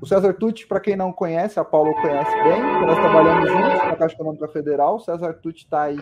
O 0.00 0.06
César 0.06 0.34
Tucci, 0.34 0.66
para 0.66 0.80
quem 0.80 0.96
não 0.96 1.12
conhece, 1.12 1.58
a 1.58 1.64
Paulo 1.64 1.94
conhece 1.94 2.30
bem, 2.42 2.62
nós 2.86 2.98
trabalhamos 2.98 3.50
juntos 3.50 3.78
na 3.78 3.96
Caixa 3.96 4.14
Econômica 4.14 4.48
Federal. 4.48 4.96
O 4.96 5.00
César 5.00 5.34
Tucci 5.34 5.64
está 5.64 5.82
aí 5.82 5.98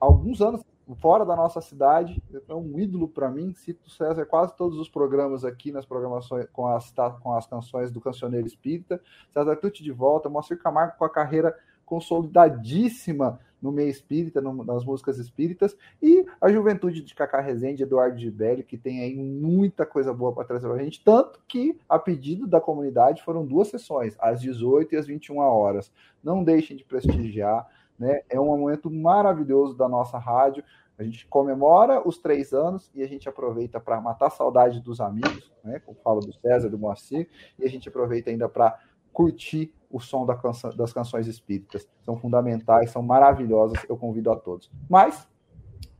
há 0.00 0.04
alguns 0.04 0.40
anos 0.40 0.62
fora 0.96 1.24
da 1.24 1.36
nossa 1.36 1.60
cidade, 1.60 2.22
é 2.48 2.54
um 2.54 2.78
ídolo 2.78 3.08
para 3.08 3.30
mim. 3.30 3.52
Cito 3.54 3.86
o 3.86 3.90
César 3.90 4.24
quase 4.24 4.56
todos 4.56 4.78
os 4.78 4.88
programas 4.88 5.44
aqui, 5.44 5.70
nas 5.70 5.84
programações 5.84 6.46
com 6.52 6.66
as, 6.66 6.92
com 7.22 7.34
as 7.34 7.46
canções 7.46 7.90
do 7.92 8.00
Cancioneiro 8.00 8.46
Espírita. 8.46 9.00
César 9.32 9.56
Tucci 9.56 9.82
de 9.82 9.92
volta, 9.92 10.28
Moacir 10.28 10.58
Camargo 10.58 10.94
com 10.98 11.04
a 11.04 11.10
carreira 11.10 11.54
consolidadíssima 11.88 13.40
no 13.60 13.72
meio 13.72 13.88
espírita, 13.88 14.40
no, 14.40 14.64
nas 14.64 14.84
músicas 14.84 15.18
espíritas, 15.18 15.76
e 16.00 16.24
a 16.40 16.48
juventude 16.50 17.02
de 17.02 17.14
Cacá 17.14 17.40
Rezende, 17.40 17.82
Eduardo 17.82 18.18
Gibelli, 18.18 18.62
que 18.62 18.78
tem 18.78 19.02
aí 19.02 19.16
muita 19.16 19.84
coisa 19.84 20.12
boa 20.12 20.32
para 20.32 20.44
trazer 20.44 20.68
para 20.68 20.76
a 20.76 20.84
gente, 20.84 21.02
tanto 21.02 21.40
que, 21.48 21.76
a 21.88 21.98
pedido 21.98 22.46
da 22.46 22.60
comunidade, 22.60 23.22
foram 23.22 23.44
duas 23.44 23.68
sessões, 23.68 24.16
às 24.20 24.40
18 24.40 24.94
e 24.94 24.98
às 24.98 25.06
21 25.06 25.38
horas. 25.38 25.90
Não 26.22 26.44
deixem 26.44 26.76
de 26.76 26.84
prestigiar, 26.84 27.66
né? 27.98 28.22
É 28.30 28.38
um 28.38 28.46
momento 28.46 28.90
maravilhoso 28.90 29.76
da 29.76 29.88
nossa 29.88 30.18
rádio. 30.18 30.62
A 30.96 31.02
gente 31.02 31.26
comemora 31.26 32.06
os 32.06 32.18
três 32.18 32.52
anos 32.52 32.90
e 32.94 33.02
a 33.02 33.08
gente 33.08 33.28
aproveita 33.28 33.80
para 33.80 34.00
matar 34.00 34.30
saudade 34.30 34.80
dos 34.80 35.00
amigos, 35.00 35.50
né? 35.64 35.80
Como 35.80 35.98
fala 36.02 36.20
do 36.20 36.32
César, 36.32 36.68
do 36.68 36.78
Moacir, 36.78 37.28
e 37.58 37.64
a 37.64 37.68
gente 37.68 37.88
aproveita 37.88 38.30
ainda 38.30 38.48
para 38.48 38.78
curtir 39.12 39.72
o 39.90 40.00
som 40.00 40.26
da 40.26 40.34
canção, 40.34 40.70
das 40.76 40.92
canções 40.92 41.26
espíritas. 41.26 41.88
São 42.02 42.16
fundamentais, 42.16 42.90
são 42.90 43.02
maravilhosas, 43.02 43.78
eu 43.88 43.96
convido 43.96 44.30
a 44.30 44.36
todos. 44.36 44.70
Mas, 44.88 45.26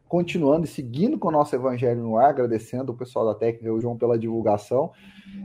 continuando 0.07 0.65
e 0.65 0.69
seguindo 0.69 1.19
com 1.19 1.29
o 1.29 1.33
nosso 1.33 1.55
Evangelho 1.55 2.03
no 2.03 2.17
ar, 2.17 2.31
agradecendo 2.31 2.93
o 2.93 2.97
pessoal 2.97 3.25
da 3.25 3.35
técnica, 3.35 3.73
o 3.73 3.81
João, 3.81 3.97
pela 3.97 4.19
divulgação, 4.19 4.93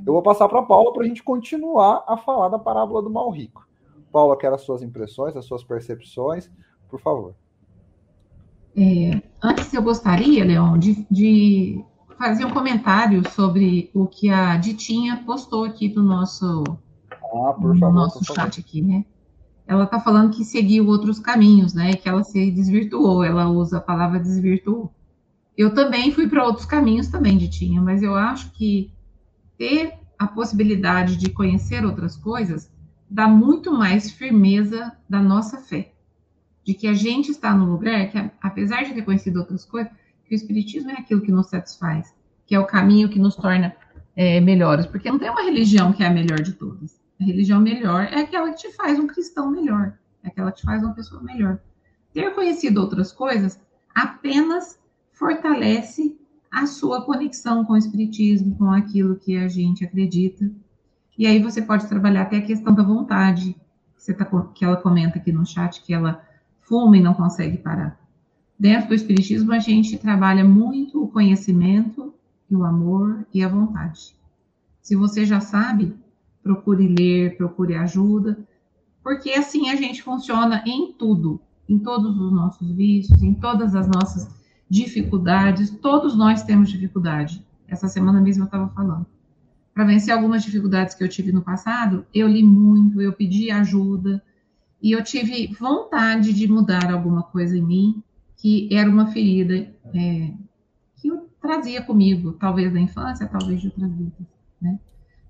eu 0.06 0.14
vou 0.14 0.22
passar 0.22 0.48
para 0.50 0.60
a 0.60 0.64
Paula 0.64 0.94
para 0.94 1.04
a 1.04 1.08
gente 1.08 1.24
continuar 1.24 2.04
a 2.08 2.18
falar 2.18 2.50
da 2.50 2.60
parábola 2.60 3.02
do 3.02 3.10
mal 3.10 3.30
rico. 3.30 3.68
Paula, 4.12 4.38
quero 4.38 4.56
as 4.56 4.62
suas 4.62 4.84
impressões, 4.84 5.36
as 5.36 5.46
suas 5.46 5.64
percepções, 5.64 6.52
por 6.90 7.00
favor. 7.00 7.34
É, 8.76 9.22
antes, 9.42 9.74
eu 9.74 9.82
gostaria, 9.82 10.44
Leon, 10.44 10.78
de, 10.78 11.06
de 11.10 11.84
fazer 12.18 12.46
um 12.46 12.52
comentário 12.52 13.28
sobre 13.32 13.90
o 13.94 14.08
que 14.08 14.30
a 14.30 14.58
Ditinha 14.58 15.24
postou 15.26 15.64
aqui 15.64 15.88
do 15.88 16.02
nosso 16.02 16.64
ah, 17.34 17.54
por 17.54 17.78
favor, 17.78 17.94
no 17.94 18.02
nosso 18.02 18.20
por 18.20 18.36
chat 18.36 18.60
aqui, 18.60 18.82
né? 18.82 19.06
Ela 19.66 19.86
está 19.86 20.00
falando 20.00 20.36
que 20.36 20.44
seguiu 20.44 20.88
outros 20.88 21.20
caminhos, 21.20 21.74
né? 21.74 21.94
Que 21.94 22.08
ela 22.08 22.24
se 22.24 22.52
desvirtuou, 22.52 23.24
ela 23.24 23.50
usa 23.50 23.78
a 23.78 23.82
palavra 23.82 24.20
desvirtuou. 24.20 24.94
Eu 25.58 25.74
também 25.74 26.12
fui 26.12 26.28
para 26.28 26.44
outros 26.44 26.66
caminhos 26.66 27.08
também, 27.08 27.38
Ditinha, 27.38 27.82
mas 27.82 28.02
eu 28.02 28.16
acho 28.16 28.52
que 28.52 28.92
ter 29.58 29.94
a 30.18 30.28
possibilidade 30.28 31.16
de 31.16 31.30
conhecer 31.30 31.86
outras 31.86 32.16
coisas 32.16 32.72
dá 33.10 33.28
muito 33.28 33.72
mais 33.72 34.12
firmeza 34.12 34.92
da 35.08 35.22
nossa 35.22 35.58
fé. 35.58 35.94
De 36.64 36.74
que 36.74 36.88
a 36.88 36.94
gente 36.94 37.30
está 37.30 37.54
no 37.54 37.66
lugar 37.66 38.10
que, 38.10 38.32
apesar 38.42 38.84
de 38.84 38.94
ter 38.94 39.04
conhecido 39.04 39.40
outras 39.40 39.66
coisas, 39.66 39.92
que 40.26 40.34
o 40.34 40.36
Espiritismo 40.36 40.92
é 40.92 40.94
aquilo 40.94 41.22
que 41.22 41.32
nos 41.32 41.50
satisfaz, 41.50 42.14
que 42.46 42.56
é 42.56 42.60
o 42.60 42.66
caminho 42.66 43.10
que 43.10 43.20
nos 43.20 43.36
torna 43.36 43.76
é, 44.16 44.40
melhores. 44.40 44.86
Porque 44.86 45.12
não 45.12 45.20
tem 45.20 45.30
uma 45.30 45.44
religião 45.44 45.94
que 45.94 46.04
é 46.04 46.08
a 46.08 46.12
melhor 46.12 46.40
de 46.40 46.54
todas. 46.54 47.03
Religião 47.24 47.60
melhor 47.60 48.04
é 48.04 48.20
aquela 48.20 48.52
que 48.52 48.58
te 48.58 48.72
faz 48.74 49.00
um 49.00 49.08
cristão 49.08 49.50
melhor, 49.50 49.98
é 50.24 50.28
aquela 50.28 50.52
que 50.52 50.60
te 50.60 50.66
faz 50.66 50.84
uma 50.84 50.94
pessoa 50.94 51.22
melhor. 51.22 51.60
Ter 52.14 52.34
conhecido 52.36 52.82
outras 52.82 53.12
coisas 53.12 53.60
apenas 53.94 54.80
fortalece 55.12 56.18
a 56.52 56.68
sua 56.68 57.04
conexão 57.04 57.66
com 57.66 57.74
o 57.74 57.78
espiritismo, 57.78 58.56
com 58.56 58.70
aquilo 58.72 59.16
que 59.16 59.38
a 59.38 59.48
gente 59.48 59.84
acredita. 59.84 60.52
E 61.18 61.26
aí 61.26 61.42
você 61.42 61.62
pode 61.62 61.88
trabalhar 61.88 62.24
até 62.24 62.38
a 62.38 62.46
questão 62.46 62.74
da 62.74 62.84
vontade, 62.84 63.56
que, 64.04 64.14
tá, 64.14 64.26
que 64.54 64.64
ela 64.64 64.78
comenta 64.78 65.18
aqui 65.18 65.32
no 65.32 65.46
chat, 65.46 65.82
que 65.82 65.94
ela 65.94 66.24
fuma 66.62 66.98
e 66.98 67.02
não 67.02 67.14
consegue 67.14 67.58
parar. 67.58 68.00
Dentro 68.60 68.90
do 68.90 68.94
espiritismo, 68.94 69.52
a 69.52 69.60
gente 69.60 69.98
trabalha 69.98 70.44
muito 70.44 71.04
o 71.04 71.08
conhecimento, 71.08 72.14
o 72.50 72.64
amor 72.64 73.26
e 73.34 73.44
a 73.44 73.48
vontade. 73.48 74.16
Se 74.82 74.96
você 74.96 75.26
já 75.26 75.40
sabe, 75.40 75.96
procure 76.44 76.88
ler, 76.88 77.38
procure 77.38 77.76
ajuda, 77.76 78.38
porque 79.02 79.32
assim 79.32 79.70
a 79.70 79.76
gente 79.76 80.04
funciona 80.04 80.64
em 80.66 80.92
tudo, 80.92 81.42
em 81.68 81.80
todos 81.80 82.20
os 82.20 82.32
nossos 82.32 82.70
vícios, 82.72 83.24
em 83.24 83.34
todas 83.34 83.74
as 83.74 83.88
nossas 83.88 84.28
dificuldades, 84.70 85.70
todos 85.70 86.16
nós 86.16 86.44
temos 86.44 86.70
dificuldade. 86.70 87.46
Essa 87.68 87.88
semana 87.88 88.22
mesmo 88.22 88.44
eu 88.44 88.46
estava 88.46 88.68
falando. 88.70 89.06
Para 89.74 89.86
vencer 89.86 90.14
algumas 90.14 90.44
dificuldades 90.44 90.94
que 90.94 91.04
eu 91.04 91.10
tive 91.10 91.32
no 91.32 91.42
passado, 91.42 92.06
eu 92.14 92.28
li 92.28 92.44
muito, 92.44 93.02
eu 93.02 93.14
pedi 93.14 93.50
ajuda, 93.50 94.22
e 94.84 94.92
eu 94.92 95.02
tive 95.02 95.48
vontade 95.58 96.34
de 96.34 96.46
mudar 96.46 96.92
alguma 96.92 97.24
coisa 97.24 97.58
em 97.58 97.62
mim, 97.62 98.04
que 98.36 98.68
era 98.70 98.90
uma 98.90 99.08
ferida 99.08 99.56
é, 99.94 100.34
que 100.98 101.08
eu 101.08 101.30
trazia 101.42 101.82
comigo, 101.82 102.34
talvez 102.34 102.72
da 102.74 102.80
infância, 102.82 103.26
talvez 103.26 103.62
de 103.62 103.68
outras 103.68 103.90
vidas, 103.90 104.28
né? 104.62 104.78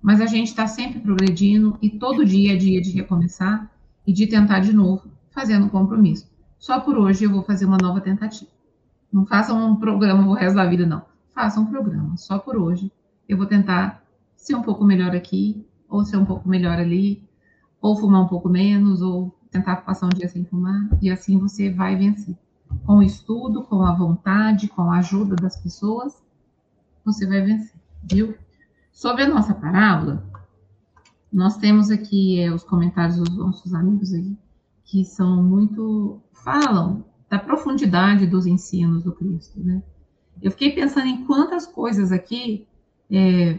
Mas 0.03 0.19
a 0.19 0.25
gente 0.25 0.47
está 0.47 0.67
sempre 0.67 0.99
progredindo 0.99 1.77
e 1.81 1.89
todo 1.89 2.25
dia 2.25 2.53
é 2.53 2.57
dia 2.57 2.81
de 2.81 2.91
recomeçar 2.91 3.71
e 4.05 4.11
de 4.11 4.27
tentar 4.27 4.59
de 4.59 4.73
novo, 4.73 5.09
fazendo 5.31 5.65
um 5.65 5.69
compromisso. 5.69 6.29
Só 6.59 6.81
por 6.81 6.97
hoje 6.97 7.23
eu 7.23 7.31
vou 7.31 7.41
fazer 7.41 7.65
uma 7.65 7.77
nova 7.77 8.01
tentativa. 8.01 8.51
Não 9.11 9.25
façam 9.25 9.71
um 9.71 9.77
programa 9.77 10.27
o 10.27 10.33
resto 10.33 10.57
da 10.57 10.65
vida, 10.65 10.85
não. 10.85 11.03
Façam 11.33 11.63
um 11.63 11.67
programa. 11.67 12.17
Só 12.17 12.37
por 12.37 12.57
hoje 12.57 12.91
eu 13.29 13.37
vou 13.37 13.45
tentar 13.45 14.03
ser 14.35 14.55
um 14.55 14.61
pouco 14.61 14.83
melhor 14.83 15.15
aqui, 15.15 15.65
ou 15.87 16.03
ser 16.03 16.17
um 16.17 16.25
pouco 16.25 16.49
melhor 16.49 16.77
ali, 16.77 17.23
ou 17.81 17.95
fumar 17.95 18.23
um 18.23 18.27
pouco 18.27 18.49
menos, 18.49 19.01
ou 19.01 19.33
tentar 19.49 19.77
passar 19.77 20.07
um 20.07 20.09
dia 20.09 20.27
sem 20.27 20.43
fumar, 20.43 20.89
e 21.01 21.09
assim 21.09 21.37
você 21.37 21.69
vai 21.69 21.95
vencer. 21.95 22.35
Com 22.85 22.97
o 22.97 23.03
estudo, 23.03 23.63
com 23.63 23.83
a 23.83 23.93
vontade, 23.93 24.67
com 24.67 24.91
a 24.91 24.97
ajuda 24.97 25.35
das 25.35 25.55
pessoas, 25.55 26.21
você 27.05 27.25
vai 27.25 27.41
vencer, 27.41 27.75
viu? 28.03 28.35
Sobre 28.93 29.23
a 29.23 29.27
nossa 29.27 29.55
parábola, 29.55 30.23
nós 31.31 31.57
temos 31.57 31.89
aqui 31.89 32.39
é, 32.39 32.53
os 32.53 32.63
comentários 32.63 33.17
dos 33.17 33.35
nossos 33.35 33.73
amigos 33.73 34.13
aí, 34.13 34.37
que 34.85 35.03
são 35.03 35.41
muito. 35.41 36.21
falam 36.31 37.03
da 37.27 37.39
profundidade 37.39 38.27
dos 38.27 38.45
ensinos 38.45 39.03
do 39.03 39.11
Cristo, 39.11 39.59
né? 39.59 39.81
Eu 40.39 40.51
fiquei 40.51 40.71
pensando 40.71 41.07
em 41.07 41.25
quantas 41.25 41.65
coisas 41.65 42.11
aqui 42.11 42.67
é, 43.09 43.57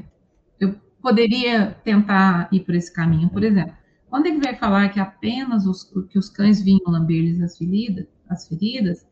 eu 0.60 0.76
poderia 1.02 1.72
tentar 1.82 2.48
ir 2.52 2.60
por 2.60 2.76
esse 2.76 2.92
caminho. 2.92 3.28
Por 3.28 3.42
exemplo, 3.42 3.74
quando 4.08 4.26
ele 4.26 4.40
vai 4.40 4.54
falar 4.54 4.90
que 4.90 5.00
apenas 5.00 5.66
os, 5.66 5.82
que 6.08 6.16
os 6.16 6.28
cães 6.28 6.62
vinham 6.62 6.86
lamber-lhes 6.86 7.42
as 7.42 7.58
feridas, 7.58 8.06
as 8.28 8.46
feridas, 8.46 9.04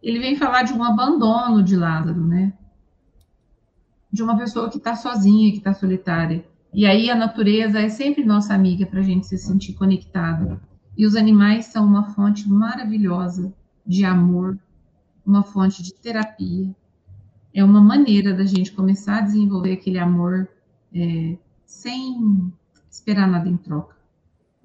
ele 0.00 0.20
vem 0.20 0.36
falar 0.36 0.62
de 0.62 0.72
um 0.72 0.84
abandono 0.84 1.60
de 1.60 1.74
Lázaro, 1.74 2.24
né? 2.24 2.52
De 4.16 4.22
uma 4.22 4.36
pessoa 4.36 4.70
que 4.70 4.78
está 4.78 4.96
sozinha, 4.96 5.52
que 5.52 5.58
está 5.58 5.74
solitária. 5.74 6.42
E 6.72 6.86
aí 6.86 7.10
a 7.10 7.14
natureza 7.14 7.78
é 7.80 7.88
sempre 7.90 8.24
nossa 8.24 8.54
amiga 8.54 8.86
para 8.86 9.00
a 9.00 9.02
gente 9.02 9.26
se 9.26 9.36
sentir 9.36 9.74
conectado. 9.74 10.58
E 10.96 11.06
os 11.06 11.14
animais 11.14 11.66
são 11.66 11.84
uma 11.84 12.14
fonte 12.14 12.48
maravilhosa 12.48 13.52
de 13.86 14.06
amor, 14.06 14.58
uma 15.24 15.42
fonte 15.42 15.82
de 15.82 15.92
terapia. 15.92 16.74
É 17.52 17.62
uma 17.62 17.80
maneira 17.80 18.32
da 18.32 18.44
gente 18.44 18.72
começar 18.72 19.18
a 19.18 19.20
desenvolver 19.20 19.74
aquele 19.74 19.98
amor 19.98 20.48
é, 20.94 21.36
sem 21.66 22.50
esperar 22.90 23.28
nada 23.28 23.48
em 23.48 23.56
troca. 23.58 23.96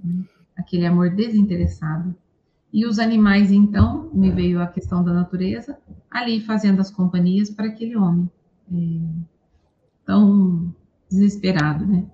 Né? 0.02 0.24
Aquele 0.56 0.86
amor 0.86 1.10
desinteressado. 1.10 2.16
E 2.72 2.86
os 2.86 3.00
animais, 3.00 3.52
então, 3.52 4.10
me 4.14 4.32
veio 4.32 4.62
a 4.62 4.68
questão 4.68 5.04
da 5.04 5.14
natureza, 5.14 5.78
ali 6.10 6.40
fazendo 6.40 6.80
as 6.80 6.90
companhias 6.90 7.50
para 7.50 7.68
aquele 7.68 7.98
homem. 7.98 8.30
É, 8.72 9.31
tão 10.06 10.74
desesperado, 11.10 11.86
né? 11.86 12.06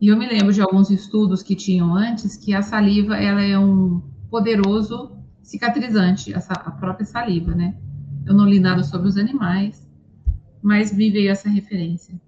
E 0.00 0.08
eu 0.08 0.16
me 0.16 0.28
lembro 0.28 0.52
de 0.52 0.60
alguns 0.60 0.90
estudos 0.90 1.42
que 1.42 1.56
tinham 1.56 1.94
antes 1.94 2.36
que 2.36 2.54
a 2.54 2.62
saliva 2.62 3.16
ela 3.16 3.42
é 3.42 3.58
um 3.58 4.00
poderoso 4.30 5.16
cicatrizante, 5.42 6.32
essa, 6.32 6.52
a 6.52 6.70
própria 6.70 7.06
saliva, 7.06 7.54
né? 7.54 7.76
Eu 8.24 8.34
não 8.34 8.44
li 8.44 8.60
nada 8.60 8.84
sobre 8.84 9.08
os 9.08 9.16
animais, 9.16 9.88
mas 10.62 10.92
me 10.92 11.10
veio 11.10 11.30
essa 11.30 11.48
referência. 11.48 12.20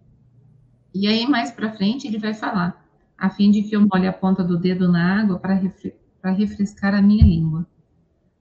E 0.92 1.06
aí 1.06 1.28
mais 1.28 1.52
para 1.52 1.72
frente 1.72 2.08
ele 2.08 2.18
vai 2.18 2.34
falar, 2.34 2.84
a 3.16 3.30
fim 3.30 3.50
de 3.50 3.62
que 3.62 3.76
eu 3.76 3.86
molhe 3.86 4.08
a 4.08 4.12
ponta 4.12 4.42
do 4.42 4.58
dedo 4.58 4.90
na 4.90 5.20
água 5.20 5.38
para 5.38 5.54
refre 5.54 5.94
refrescar 6.22 6.94
a 6.94 7.00
minha 7.00 7.24
língua. 7.24 7.66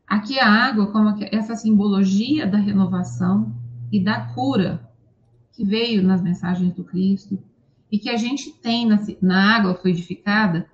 Aqui 0.05 0.39
a 0.39 0.49
água 0.49 0.87
como 0.87 1.15
essa 1.31 1.55
simbologia 1.55 2.47
da 2.47 2.57
renovação 2.57 3.55
e 3.91 4.03
da 4.03 4.21
cura 4.33 4.88
que 5.59 5.65
veio 5.65 6.01
nas 6.01 6.21
mensagens 6.21 6.73
do 6.73 6.85
Cristo 6.85 7.37
e 7.91 7.99
que 7.99 8.09
a 8.09 8.15
gente 8.15 8.49
tem 8.49 8.87
na, 8.87 8.97
na 9.21 9.57
água 9.57 9.75
fluidificada 9.75 10.65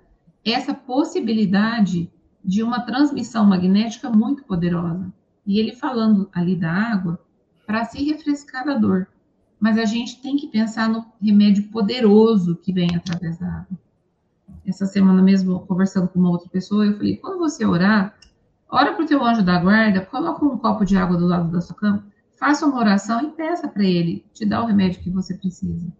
essa 0.44 0.72
possibilidade 0.72 2.08
de 2.44 2.62
uma 2.62 2.78
transmissão 2.78 3.44
magnética 3.44 4.08
muito 4.08 4.44
poderosa. 4.44 5.12
E 5.44 5.58
ele 5.58 5.72
falando 5.72 6.30
ali 6.32 6.54
da 6.54 6.70
água 6.70 7.18
para 7.66 7.84
se 7.84 8.00
refrescar 8.04 8.64
da 8.64 8.74
dor. 8.74 9.08
Mas 9.58 9.76
a 9.76 9.84
gente 9.84 10.22
tem 10.22 10.36
que 10.36 10.46
pensar 10.46 10.88
no 10.88 11.04
remédio 11.20 11.64
poderoso 11.64 12.54
que 12.54 12.72
vem 12.72 12.94
através 12.94 13.38
da 13.38 13.48
água. 13.48 13.76
Essa 14.64 14.86
semana 14.86 15.20
mesmo, 15.20 15.66
conversando 15.66 16.06
com 16.06 16.20
uma 16.20 16.30
outra 16.30 16.48
pessoa, 16.48 16.86
eu 16.86 16.96
falei: 16.96 17.16
quando 17.16 17.38
você 17.40 17.66
orar, 17.66 18.14
ora 18.70 18.92
para 18.92 19.04
o 19.04 19.08
teu 19.08 19.24
anjo 19.24 19.42
da 19.42 19.58
guarda, 19.58 20.06
coloca 20.06 20.44
um 20.44 20.56
copo 20.56 20.84
de 20.84 20.96
água 20.96 21.16
do 21.16 21.26
lado 21.26 21.50
da 21.50 21.60
sua 21.60 21.74
cama 21.74 22.04
faça 22.38 22.66
uma 22.66 22.78
oração 22.78 23.22
e 23.22 23.30
peça 23.32 23.66
para 23.68 23.84
ele 23.84 24.24
te 24.32 24.46
dar 24.46 24.62
o 24.62 24.66
remédio 24.66 25.02
que 25.02 25.10
você 25.10 25.34
precisa. 25.34 25.92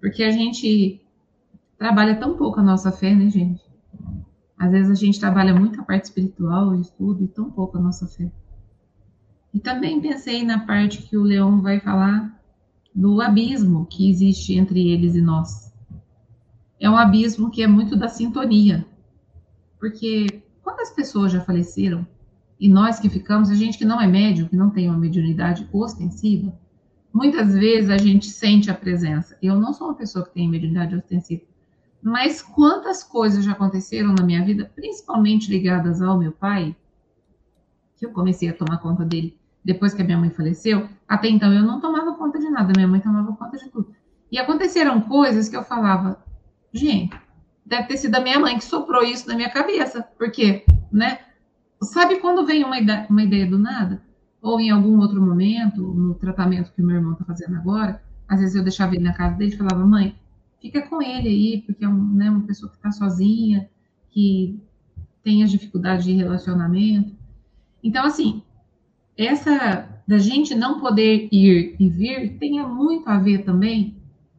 Porque 0.00 0.22
a 0.22 0.30
gente 0.30 1.00
trabalha 1.78 2.16
tão 2.16 2.36
pouco 2.36 2.60
a 2.60 2.62
nossa 2.62 2.92
fé, 2.92 3.14
né, 3.14 3.28
gente? 3.28 3.62
Às 4.58 4.70
vezes 4.70 4.90
a 4.90 4.94
gente 4.94 5.18
trabalha 5.18 5.54
muito 5.54 5.80
a 5.80 5.84
parte 5.84 6.04
espiritual, 6.04 6.68
o 6.68 6.80
estudo, 6.80 7.24
e 7.24 7.28
tão 7.28 7.50
pouco 7.50 7.78
a 7.78 7.80
nossa 7.80 8.06
fé. 8.06 8.30
E 9.52 9.58
também 9.58 10.00
pensei 10.00 10.44
na 10.44 10.64
parte 10.64 11.02
que 11.02 11.16
o 11.16 11.22
Leão 11.22 11.60
vai 11.60 11.80
falar 11.80 12.40
do 12.94 13.20
abismo 13.20 13.86
que 13.86 14.08
existe 14.10 14.54
entre 14.54 14.90
eles 14.90 15.14
e 15.14 15.20
nós. 15.20 15.72
É 16.78 16.88
um 16.88 16.96
abismo 16.96 17.50
que 17.50 17.62
é 17.62 17.66
muito 17.66 17.96
da 17.96 18.08
sintonia. 18.08 18.86
Porque 19.78 20.42
quantas 20.62 20.90
pessoas 20.90 21.32
já 21.32 21.40
faleceram 21.40 22.06
e 22.62 22.68
nós 22.68 23.00
que 23.00 23.08
ficamos, 23.08 23.50
a 23.50 23.56
gente 23.56 23.76
que 23.76 23.84
não 23.84 24.00
é 24.00 24.06
médium, 24.06 24.46
que 24.46 24.54
não 24.54 24.70
tem 24.70 24.88
uma 24.88 24.96
mediunidade 24.96 25.68
ostensiva, 25.72 26.56
muitas 27.12 27.54
vezes 27.54 27.90
a 27.90 27.98
gente 27.98 28.26
sente 28.26 28.70
a 28.70 28.74
presença. 28.74 29.36
Eu 29.42 29.56
não 29.56 29.72
sou 29.72 29.88
uma 29.88 29.96
pessoa 29.96 30.24
que 30.24 30.32
tem 30.32 30.48
mediunidade 30.48 30.94
ostensiva, 30.94 31.42
Mas 32.00 32.40
quantas 32.40 33.02
coisas 33.02 33.44
já 33.44 33.50
aconteceram 33.50 34.14
na 34.14 34.22
minha 34.22 34.44
vida, 34.44 34.70
principalmente 34.76 35.50
ligadas 35.50 36.00
ao 36.00 36.16
meu 36.16 36.30
pai, 36.30 36.76
que 37.96 38.06
eu 38.06 38.12
comecei 38.12 38.48
a 38.48 38.54
tomar 38.54 38.78
conta 38.78 39.04
dele 39.04 39.36
depois 39.64 39.92
que 39.92 40.02
a 40.02 40.04
minha 40.04 40.18
mãe 40.18 40.30
faleceu. 40.30 40.88
Até 41.08 41.28
então 41.28 41.52
eu 41.52 41.64
não 41.64 41.80
tomava 41.80 42.14
conta 42.14 42.38
de 42.38 42.48
nada, 42.48 42.72
minha 42.76 42.86
mãe 42.86 43.00
tomava 43.00 43.32
conta 43.32 43.58
de 43.58 43.68
tudo. 43.70 43.92
E 44.30 44.38
aconteceram 44.38 45.00
coisas 45.00 45.48
que 45.48 45.56
eu 45.56 45.64
falava, 45.64 46.22
gente, 46.72 47.12
deve 47.66 47.88
ter 47.88 47.96
sido 47.96 48.14
a 48.14 48.20
minha 48.20 48.38
mãe 48.38 48.56
que 48.56 48.64
soprou 48.64 49.02
isso 49.02 49.26
na 49.26 49.34
minha 49.34 49.50
cabeça, 49.50 50.06
porque, 50.16 50.64
né? 50.92 51.18
Sabe 51.82 52.20
quando 52.20 52.46
vem 52.46 52.64
uma 52.64 52.78
ideia, 52.78 53.06
uma 53.10 53.22
ideia 53.22 53.46
do 53.46 53.58
nada? 53.58 54.02
Ou 54.40 54.60
em 54.60 54.70
algum 54.70 54.98
outro 54.98 55.20
momento, 55.20 55.82
no 55.82 56.14
tratamento 56.14 56.72
que 56.72 56.82
o 56.82 56.86
meu 56.86 56.96
irmão 56.96 57.12
está 57.12 57.24
fazendo 57.24 57.56
agora, 57.56 58.02
às 58.28 58.40
vezes 58.40 58.54
eu 58.54 58.62
deixava 58.62 58.94
ele 58.94 59.04
na 59.04 59.12
casa 59.12 59.36
dele 59.36 59.54
e 59.54 59.56
falava, 59.56 59.86
mãe, 59.86 60.16
fica 60.60 60.82
com 60.88 61.02
ele 61.02 61.28
aí, 61.28 61.62
porque 61.66 61.84
é 61.84 61.88
um, 61.88 62.14
né, 62.14 62.30
uma 62.30 62.46
pessoa 62.46 62.70
que 62.70 62.76
está 62.76 62.90
sozinha, 62.90 63.68
que 64.10 64.60
tem 65.22 65.42
as 65.42 65.50
dificuldades 65.50 66.04
de 66.04 66.12
relacionamento. 66.12 67.14
Então, 67.82 68.04
assim, 68.04 68.42
essa 69.16 69.88
da 70.06 70.18
gente 70.18 70.54
não 70.54 70.80
poder 70.80 71.28
ir 71.30 71.76
e 71.78 71.88
vir 71.88 72.38
tem 72.38 72.64
muito 72.66 73.08
a 73.08 73.18
ver 73.18 73.44
também 73.44 73.96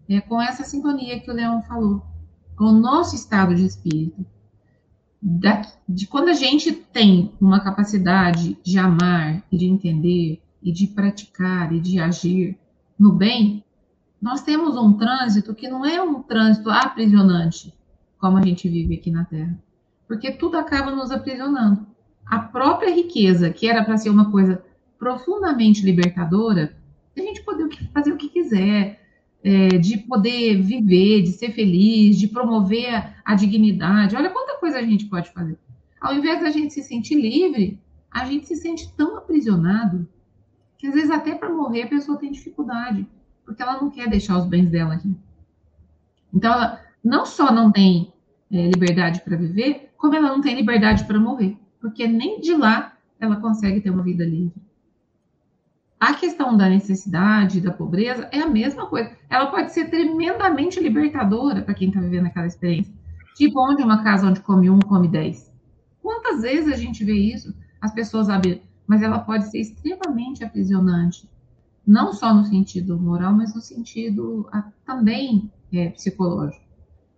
é, 0.09 0.19
com 0.21 0.41
essa 0.41 0.63
sintonia 0.63 1.19
que 1.19 1.31
o 1.31 1.33
Leão 1.33 1.61
falou, 1.63 2.03
com 2.57 2.65
o 2.65 2.79
nosso 2.79 3.15
estado 3.15 3.55
de 3.55 3.65
espírito. 3.65 4.25
Da, 5.25 5.61
de 5.87 6.05
quando 6.05 6.27
a 6.27 6.33
gente 6.33 6.73
tem 6.73 7.31
uma 7.39 7.61
capacidade 7.61 8.57
de 8.61 8.77
amar 8.77 9.41
e 9.49 9.57
de 9.57 9.65
entender 9.65 10.41
e 10.61 10.69
de 10.69 10.87
praticar 10.87 11.71
e 11.71 11.79
de 11.79 11.97
agir 11.97 12.59
no 12.99 13.13
bem, 13.13 13.63
nós 14.21 14.41
temos 14.41 14.75
um 14.75 14.91
trânsito 14.93 15.55
que 15.55 15.69
não 15.69 15.85
é 15.85 16.01
um 16.01 16.21
trânsito 16.21 16.69
aprisionante, 16.69 17.73
como 18.19 18.37
a 18.37 18.41
gente 18.41 18.67
vive 18.67 18.95
aqui 18.95 19.11
na 19.11 19.23
Terra, 19.23 19.57
porque 20.07 20.29
tudo 20.29 20.57
acaba 20.57 20.91
nos 20.91 21.09
aprisionando. 21.09 21.87
A 22.25 22.39
própria 22.39 22.93
riqueza, 22.93 23.49
que 23.49 23.67
era 23.67 23.83
para 23.83 23.97
ser 23.97 24.09
uma 24.09 24.29
coisa 24.29 24.61
profundamente 24.99 25.85
libertadora, 25.85 26.75
a 27.15 27.21
gente 27.21 27.43
poder 27.43 27.69
fazer 27.93 28.11
o 28.11 28.17
que 28.17 28.27
quiser, 28.27 29.02
é, 29.43 29.77
de 29.77 29.97
poder 29.97 30.61
viver, 30.61 31.21
de 31.21 31.33
ser 31.33 31.51
feliz, 31.51 32.17
de 32.17 32.27
promover 32.27 33.13
a, 33.25 33.35
dignidade. 33.35 34.15
Olha 34.15 34.29
quanta 34.29 34.57
coisa 34.57 34.79
a 34.79 34.83
gente 34.83 35.05
pode 35.05 35.31
fazer. 35.31 35.57
Ao 35.99 36.13
invés 36.15 36.41
da 36.41 36.49
gente 36.49 36.73
se 36.73 36.83
sentir 36.83 37.15
livre, 37.15 37.79
a 38.09 38.25
gente 38.25 38.47
se 38.47 38.55
sente 38.55 38.91
tão 38.95 39.17
aprisionado 39.17 40.07
que 40.77 40.87
às 40.87 40.93
vezes 40.93 41.11
até 41.11 41.35
para 41.35 41.53
morrer 41.53 41.83
a 41.83 41.87
pessoa 41.87 42.17
tem 42.17 42.31
dificuldade 42.31 43.07
porque 43.45 43.61
ela 43.61 43.79
não 43.81 43.89
quer 43.89 44.09
deixar 44.09 44.37
os 44.37 44.45
bens 44.45 44.69
dela 44.69 44.95
aqui. 44.95 45.15
Então, 46.33 46.51
ela 46.51 46.81
não 47.03 47.25
só 47.25 47.51
não 47.51 47.71
tem 47.71 48.13
é, 48.51 48.67
liberdade 48.67 49.21
para 49.21 49.35
viver, 49.35 49.91
como 49.97 50.15
ela 50.15 50.29
não 50.29 50.41
tem 50.41 50.55
liberdade 50.55 51.05
para 51.05 51.19
morrer, 51.19 51.57
porque 51.79 52.07
nem 52.07 52.39
de 52.39 52.53
lá 52.53 52.97
ela 53.19 53.35
consegue 53.37 53.81
ter 53.81 53.89
uma 53.89 54.03
vida 54.03 54.25
livre. 54.25 54.53
A 56.03 56.15
questão 56.15 56.57
da 56.57 56.67
necessidade, 56.67 57.61
da 57.61 57.71
pobreza, 57.71 58.27
é 58.29 58.41
a 58.41 58.49
mesma 58.49 58.87
coisa. 58.87 59.15
Ela 59.29 59.49
pode 59.49 59.71
ser 59.71 59.89
tremendamente 59.89 60.77
libertadora 60.77 61.61
para 61.61 61.73
quem 61.73 61.87
está 61.87 62.01
vivendo 62.01 62.25
aquela 62.25 62.45
experiência. 62.45 62.93
Tipo, 63.35 63.65
onde 63.71 63.81
uma 63.81 64.03
casa 64.03 64.27
onde 64.27 64.41
come 64.41 64.69
um, 64.69 64.79
come 64.79 65.07
dez. 65.07 65.49
Quantas 66.01 66.41
vezes 66.41 66.73
a 66.73 66.75
gente 66.75 67.05
vê 67.05 67.13
isso? 67.13 67.55
As 67.79 67.93
pessoas 67.93 68.27
sabem, 68.27 68.61
mas 68.85 69.01
ela 69.01 69.17
pode 69.19 69.49
ser 69.49 69.61
extremamente 69.61 70.43
aprisionante 70.43 71.29
não 71.87 72.11
só 72.11 72.33
no 72.33 72.43
sentido 72.43 72.99
moral, 72.99 73.31
mas 73.31 73.55
no 73.55 73.61
sentido 73.61 74.45
a, 74.51 74.61
também 74.85 75.49
é, 75.71 75.87
psicológico. 75.87 76.65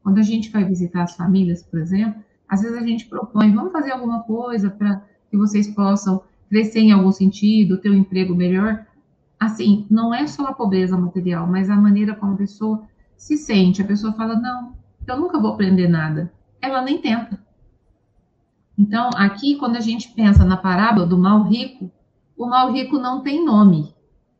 Quando 0.03 0.19
a 0.19 0.23
gente 0.23 0.51
vai 0.51 0.63
visitar 0.63 1.01
as 1.01 1.15
famílias, 1.15 1.63
por 1.63 1.79
exemplo, 1.79 2.23
às 2.47 2.61
vezes 2.61 2.77
a 2.77 2.85
gente 2.85 3.07
propõe, 3.07 3.51
vamos 3.51 3.71
fazer 3.71 3.93
alguma 3.93 4.21
coisa 4.21 4.69
para 4.69 5.01
que 5.31 5.37
vocês 5.37 5.67
possam 5.69 6.21
crescer 6.55 6.79
em 6.79 6.93
algum 6.93 7.11
sentido, 7.11 7.81
ter 7.81 7.89
um 7.89 7.95
emprego 7.95 8.33
melhor. 8.33 8.85
Assim, 9.37 9.85
não 9.91 10.13
é 10.13 10.25
só 10.25 10.47
a 10.47 10.53
pobreza 10.53 10.97
material, 10.97 11.45
mas 11.45 11.69
a 11.69 11.75
maneira 11.75 12.15
como 12.15 12.31
a 12.31 12.37
pessoa 12.37 12.83
se 13.17 13.35
sente. 13.35 13.81
A 13.81 13.85
pessoa 13.85 14.13
fala, 14.13 14.37
não, 14.37 14.73
eu 15.05 15.19
nunca 15.19 15.37
vou 15.37 15.51
aprender 15.51 15.89
nada. 15.89 16.31
Ela 16.61 16.81
nem 16.81 16.97
tenta. 16.97 17.37
Então, 18.79 19.09
aqui, 19.17 19.57
quando 19.57 19.75
a 19.75 19.81
gente 19.81 20.13
pensa 20.13 20.45
na 20.45 20.55
parábola 20.55 21.05
do 21.05 21.17
mal 21.17 21.43
rico, 21.43 21.91
o 22.37 22.45
mal 22.45 22.71
rico 22.71 22.97
não 22.97 23.21
tem 23.21 23.43
nome 23.43 23.93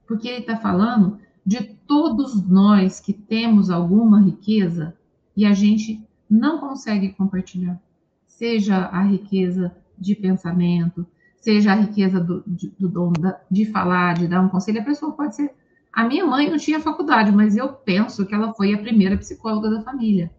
porque 0.08 0.30
ele 0.30 0.40
está 0.40 0.56
falando 0.56 1.20
de 1.46 1.64
todos 1.86 2.48
nós 2.48 3.02
que 3.02 3.12
temos 3.12 3.70
alguma 3.70 4.22
riqueza 4.22 4.96
e 5.36 5.46
a 5.46 5.52
gente 5.52 6.02
não 6.30 6.60
consegue 6.60 7.10
compartilhar. 7.10 7.78
Seja 8.26 8.86
a 8.86 9.04
riqueza 9.04 9.76
de 9.98 10.16
pensamento, 10.16 11.06
seja 11.46 11.74
a 11.74 11.76
riqueza 11.76 12.20
do, 12.20 12.44
de, 12.48 12.74
do 12.80 12.90
dom 12.90 13.14
de 13.52 13.66
falar, 13.66 14.16
de 14.16 14.28
dar 14.28 14.42
um 14.42 14.50
conselho. 14.50 14.82
A 14.82 14.84
pessoa 14.84 15.12
pode 15.12 15.36
ser. 15.36 15.54
A 15.94 16.04
minha 16.04 16.26
mãe 16.26 16.50
não 16.50 16.58
tinha 16.58 16.80
faculdade, 16.80 17.32
mas 17.32 17.56
eu 17.56 17.72
penso 17.72 18.26
que 18.26 18.34
ela 18.34 18.52
foi 18.56 18.74
a 18.74 18.80
primeira 18.80 19.16
psicóloga 19.16 19.70
da 19.70 19.84
família. 19.84 20.32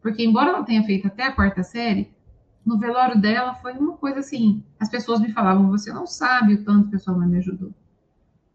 Porque, 0.00 0.24
embora 0.24 0.48
ela 0.48 0.64
tenha 0.64 0.82
feito 0.82 1.06
até 1.06 1.24
a 1.24 1.32
quarta 1.32 1.62
série, 1.62 2.10
no 2.64 2.78
velório 2.78 3.20
dela 3.20 3.52
foi 3.56 3.74
uma 3.74 3.98
coisa 3.98 4.20
assim: 4.20 4.64
as 4.80 4.88
pessoas 4.88 5.20
me 5.20 5.30
falavam, 5.30 5.68
você 5.68 5.92
não 5.92 6.06
sabe 6.06 6.54
o 6.54 6.64
tanto 6.64 6.88
que 6.88 6.96
a 6.96 6.98
sua 6.98 7.14
mãe 7.14 7.28
me 7.28 7.36
ajudou. 7.36 7.70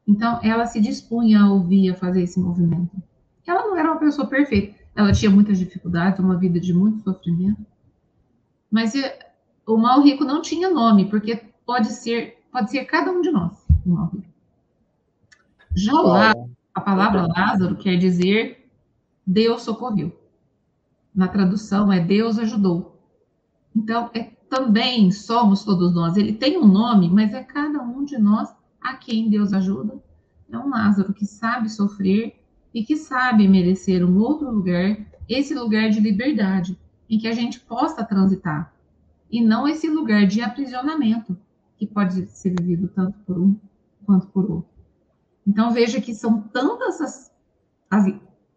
Então, 0.08 0.39
ela 0.41 0.66
se 0.66 0.82
dispunha 0.82 1.41
a 1.41 1.52
ouvir, 1.52 1.91
a 1.91 1.95
fazer 1.95 2.24
esse 2.24 2.39
movimento. 2.39 2.97
Ela 3.45 3.62
não 3.62 3.78
era 3.78 3.91
uma 3.91 3.99
pessoa 3.99 4.28
perfeita, 4.28 4.76
ela 4.95 5.12
tinha 5.12 5.30
muitas 5.30 5.60
dificuldades, 5.60 6.20
uma 6.20 6.36
vida 6.36 6.60
de 6.60 6.74
muito 6.74 7.04
sofrimento. 7.04 7.64
Mas 8.72 8.95
eh, 8.95 9.20
o 9.68 9.78
mal 9.78 10.02
rico 10.02 10.26
não 10.26 10.41
tinha 10.41 10.70
nome, 10.70 11.06
porque 11.06 11.51
pode 11.72 11.93
ser, 11.93 12.43
pode 12.51 12.69
ser 12.69 12.84
cada 12.84 13.09
um 13.09 13.22
de 13.22 13.32
nós. 13.32 13.65
Já 15.74 15.93
lá, 15.93 16.34
a 16.74 16.82
palavra 16.82 17.28
Lázaro 17.28 17.78
quer 17.78 17.95
dizer 17.95 18.69
Deus 19.26 19.61
socorreu. 19.61 20.11
Na 21.15 21.30
tradução 21.30 21.89
é 21.89 22.01
Deus 22.01 22.38
ajudou. 22.38 22.99
Então, 23.74 24.09
é, 24.13 24.24
também 24.49 25.11
somos 25.11 25.63
todos 25.63 25.93
nós. 25.93 26.17
Ele 26.17 26.34
tem 26.34 26.57
um 26.57 26.67
nome, 26.67 27.09
mas 27.09 27.34
é 27.34 27.41
cada 27.41 27.82
um 27.82 28.03
de 28.03 28.17
nós 28.17 28.53
a 28.82 28.95
quem 28.95 29.30
Deus 29.30 29.53
ajuda 29.53 30.01
é 30.51 30.57
um 30.57 30.69
Lázaro 30.69 31.13
que 31.13 31.26
sabe 31.26 31.69
sofrer 31.69 32.36
e 32.74 32.84
que 32.84 32.97
sabe 32.97 33.47
merecer 33.47 34.03
um 34.03 34.17
outro 34.19 34.51
lugar, 34.51 34.97
esse 35.30 35.53
lugar 35.53 35.89
de 35.89 36.01
liberdade, 36.01 36.78
em 37.09 37.17
que 37.17 37.30
a 37.30 37.32
gente 37.32 37.61
possa 37.61 38.03
transitar, 38.03 38.74
e 39.32 39.41
não 39.41 39.65
esse 39.65 39.89
lugar 39.89 40.28
de 40.28 40.41
aprisionamento, 40.41 41.38
que 41.82 41.88
pode 41.88 42.27
ser 42.27 42.53
vivido 42.61 42.88
tanto 42.89 43.17
por 43.25 43.39
um 43.39 43.55
quanto 44.05 44.27
por 44.27 44.43
outro. 44.43 44.69
Então 45.47 45.71
veja 45.71 45.99
que 45.99 46.13
são 46.13 46.39
tantas 46.39 47.01
as, 47.01 47.32
as 47.89 48.05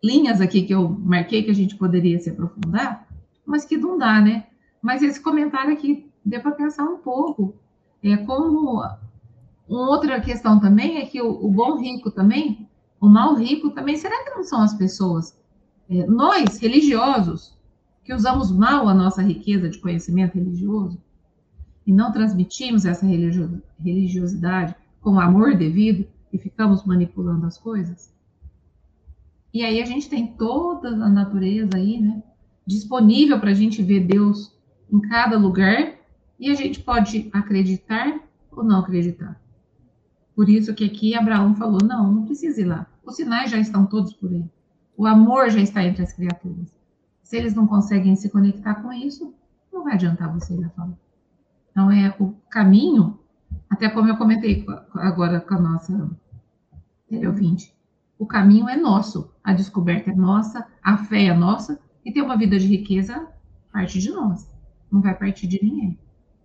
linhas 0.03 0.43
aqui 0.43 0.61
que 0.61 0.75
eu 0.75 0.91
marquei 0.91 1.43
que 1.43 1.51
a 1.51 1.55
gente 1.55 1.75
poderia 1.75 2.19
se 2.19 2.29
aprofundar, 2.29 3.09
mas 3.47 3.65
que 3.65 3.79
não 3.79 3.97
dá, 3.97 4.21
né? 4.21 4.47
Mas 4.83 5.03
esse 5.03 5.19
comentário 5.19 5.73
aqui 5.73 6.07
deu 6.23 6.43
para 6.43 6.53
pensar 6.53 6.85
um 6.85 6.99
pouco. 6.99 7.55
É 8.03 8.15
como 8.19 8.83
uma 9.67 9.89
outra 9.91 10.21
questão 10.21 10.61
também 10.61 10.99
é 10.99 11.07
que 11.07 11.23
o, 11.23 11.47
o, 11.47 11.51
bom 11.51 11.81
rico 11.81 12.11
também, 12.11 12.69
o 13.01 13.09
mal 13.09 13.35
rico 13.35 13.71
também, 13.71 13.97
será 13.97 14.23
que 14.23 14.35
não 14.35 14.45
são 14.45 14.61
as 14.61 14.75
pessoas? 14.75 15.35
É, 15.89 16.07
nós, 16.07 16.59
religiosos, 16.59 17.59
que 18.05 18.13
usamos 18.13 18.53
mal 18.53 18.87
a 18.87 18.93
nossa 18.93 19.23
riqueza 19.23 19.71
de 19.71 19.79
conhecimento 19.79 20.35
religioso 20.35 21.03
e 21.87 21.93
não 21.93 22.13
transmitimos 22.13 22.85
essa 22.85 23.07
religiosidade 23.07 24.75
com 25.01 25.21
amor 25.21 25.57
devido 25.57 26.07
e 26.33 26.39
ficamos 26.39 26.85
manipulando 26.85 27.47
as 27.47 27.59
coisas? 27.59 28.13
E 29.53 29.63
aí 29.63 29.81
a 29.81 29.85
gente 29.85 30.09
tem 30.09 30.27
toda 30.27 30.89
a 30.89 31.09
natureza 31.09 31.77
aí, 31.77 32.01
né? 32.01 32.23
Disponível 32.67 33.39
para 33.39 33.51
a 33.51 33.55
gente 33.55 33.83
ver 33.83 34.01
Deus 34.01 34.53
em 34.91 35.01
cada 35.01 35.39
lugar 35.39 35.95
e 36.41 36.51
a 36.51 36.55
gente 36.55 36.81
pode 36.81 37.31
acreditar 37.33 38.21
ou 38.51 38.65
não 38.65 38.81
acreditar. 38.81 39.41
Por 40.35 40.49
isso 40.49 40.75
que 40.75 40.85
aqui 40.85 41.15
Abraão 41.15 41.55
falou: 41.55 41.79
não, 41.85 42.13
não 42.13 42.25
precisa 42.25 42.61
ir 42.61 42.65
lá. 42.65 42.87
Os 43.05 43.17
sinais 43.17 43.51
já 43.51 43.59
estão 43.59 43.87
todos 43.87 44.13
por 44.15 44.31
aí. 44.31 44.45
O 44.97 45.07
amor 45.07 45.51
já 45.51 45.61
está 45.61 45.85
entre 45.85 46.03
as 46.03 46.13
criaturas. 46.13 46.77
Se 47.23 47.37
eles 47.37 47.55
não 47.55 47.67
conseguem 47.67 48.17
se 48.17 48.29
conectar 48.29 48.77
com 48.77 48.93
isso, 48.93 49.35
não 49.73 49.85
vai 49.85 49.95
adiantar 49.95 50.33
você 50.33 50.55
ir 50.55 50.61
lá 50.61 50.69
Então, 51.75 51.91
é 51.91 52.15
o 52.21 52.31
caminho, 52.49 53.19
até 53.69 53.89
como 53.89 54.09
eu 54.09 54.17
comentei 54.17 54.65
agora 54.95 55.41
com 55.41 55.55
a 55.55 55.61
nossa 55.61 56.17
ouvinte, 57.27 57.75
o 58.17 58.25
caminho 58.25 58.69
é 58.69 58.77
nosso, 58.77 59.35
a 59.43 59.53
descoberta 59.53 60.13
é 60.13 60.15
nossa, 60.15 60.65
a 60.81 60.97
fé 60.97 61.25
é 61.25 61.35
nossa, 61.35 61.81
e 62.05 62.13
ter 62.13 62.23
uma 62.23 62.37
vida 62.37 62.57
de 62.61 62.67
riqueza 62.69 63.29
parte 63.73 63.99
de 63.99 64.09
nós, 64.11 64.49
não 64.91 65.01
vai 65.01 65.19
partir 65.19 65.49
de 65.49 65.59
ninguém, 65.61 65.99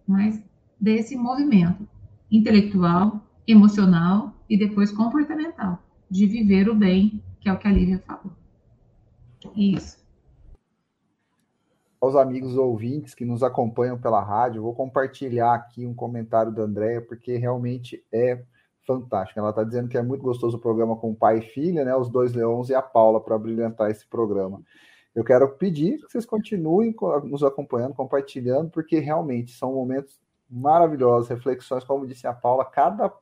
mas 0.08 0.44
desse 0.82 1.16
movimento 1.16 1.88
intelectual, 2.32 3.24
emocional 3.48 4.34
e 4.50 4.58
depois 4.58 4.92
comportamental, 4.92 5.84
de 6.10 6.26
viver 6.26 6.68
o 6.70 6.76
bem, 6.76 7.22
que 7.40 7.48
é 7.48 7.54
o 7.54 7.60
que 7.60 7.68
a 7.68 7.72
Lívia 7.72 8.04
falou. 8.08 8.34
É 9.46 9.62
isso. 9.62 9.99
Aos 12.00 12.16
amigos 12.16 12.56
ouvintes 12.56 13.14
que 13.14 13.26
nos 13.26 13.44
acompanham 13.44 14.00
pela 14.00 14.24
rádio. 14.24 14.62
Vou 14.62 14.74
compartilhar 14.74 15.54
aqui 15.54 15.86
um 15.86 15.94
comentário 15.94 16.52
da 16.52 16.64
Andréia, 16.64 17.02
porque 17.02 17.38
realmente 17.38 18.04
é 18.12 18.42
fantástico. 18.88 19.40
Ela 19.40 19.50
está 19.50 19.64
dizendo 19.64 19.90
que 19.90 19.98
é 19.98 20.02
muito 20.02 20.24
gostoso 20.24 20.58
o 20.58 20.62
programa 20.62 20.96
com 20.96 21.12
o 21.12 21.16
pai 21.16 21.40
e 21.40 21.42
filha, 21.42 21.84
né? 21.84 21.96
Os 21.96 22.10
dois 22.10 22.34
leões 22.34 22.70
e 22.70 22.76
a 22.76 22.82
Paula 22.82 23.22
para 23.22 23.38
brilhantar 23.38 23.92
esse 23.92 24.08
programa. 24.08 24.62
Eu 25.14 25.24
quero 25.24 25.48
pedir 25.58 25.98
que 25.98 26.12
vocês 26.12 26.26
continuem 26.26 26.96
nos 27.24 27.44
acompanhando, 27.44 27.94
compartilhando, 27.94 28.70
porque 28.70 29.00
realmente 29.00 29.52
são 29.52 29.74
momentos 29.74 30.20
maravilhosos, 30.50 31.30
reflexões, 31.30 31.84
como 31.84 32.08
disse 32.08 32.26
a 32.26 32.34
Paula, 32.34 32.64
cada 32.64 33.14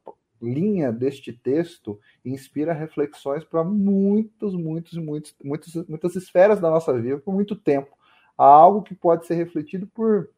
linha 0.41 0.91
deste 0.91 1.33
texto 1.33 1.99
inspira 2.23 2.71
reflexões 2.71 3.43
para 3.43 3.63
muitos, 3.63 4.53
muitos, 4.53 4.97
muitos, 4.97 5.35
muitos, 5.43 5.73
muitas 5.87 6.15
esferas 6.15 6.59
da 6.59 6.69
nossa 6.69 6.93
vida 6.93 7.17
por 7.17 7.33
muito 7.33 7.55
tempo. 7.55 7.96
Há 8.37 8.45
algo 8.45 8.83
que 8.83 8.93
pode 8.93 9.25
ser 9.25 9.35
refletido 9.35 9.87
por 9.87 10.29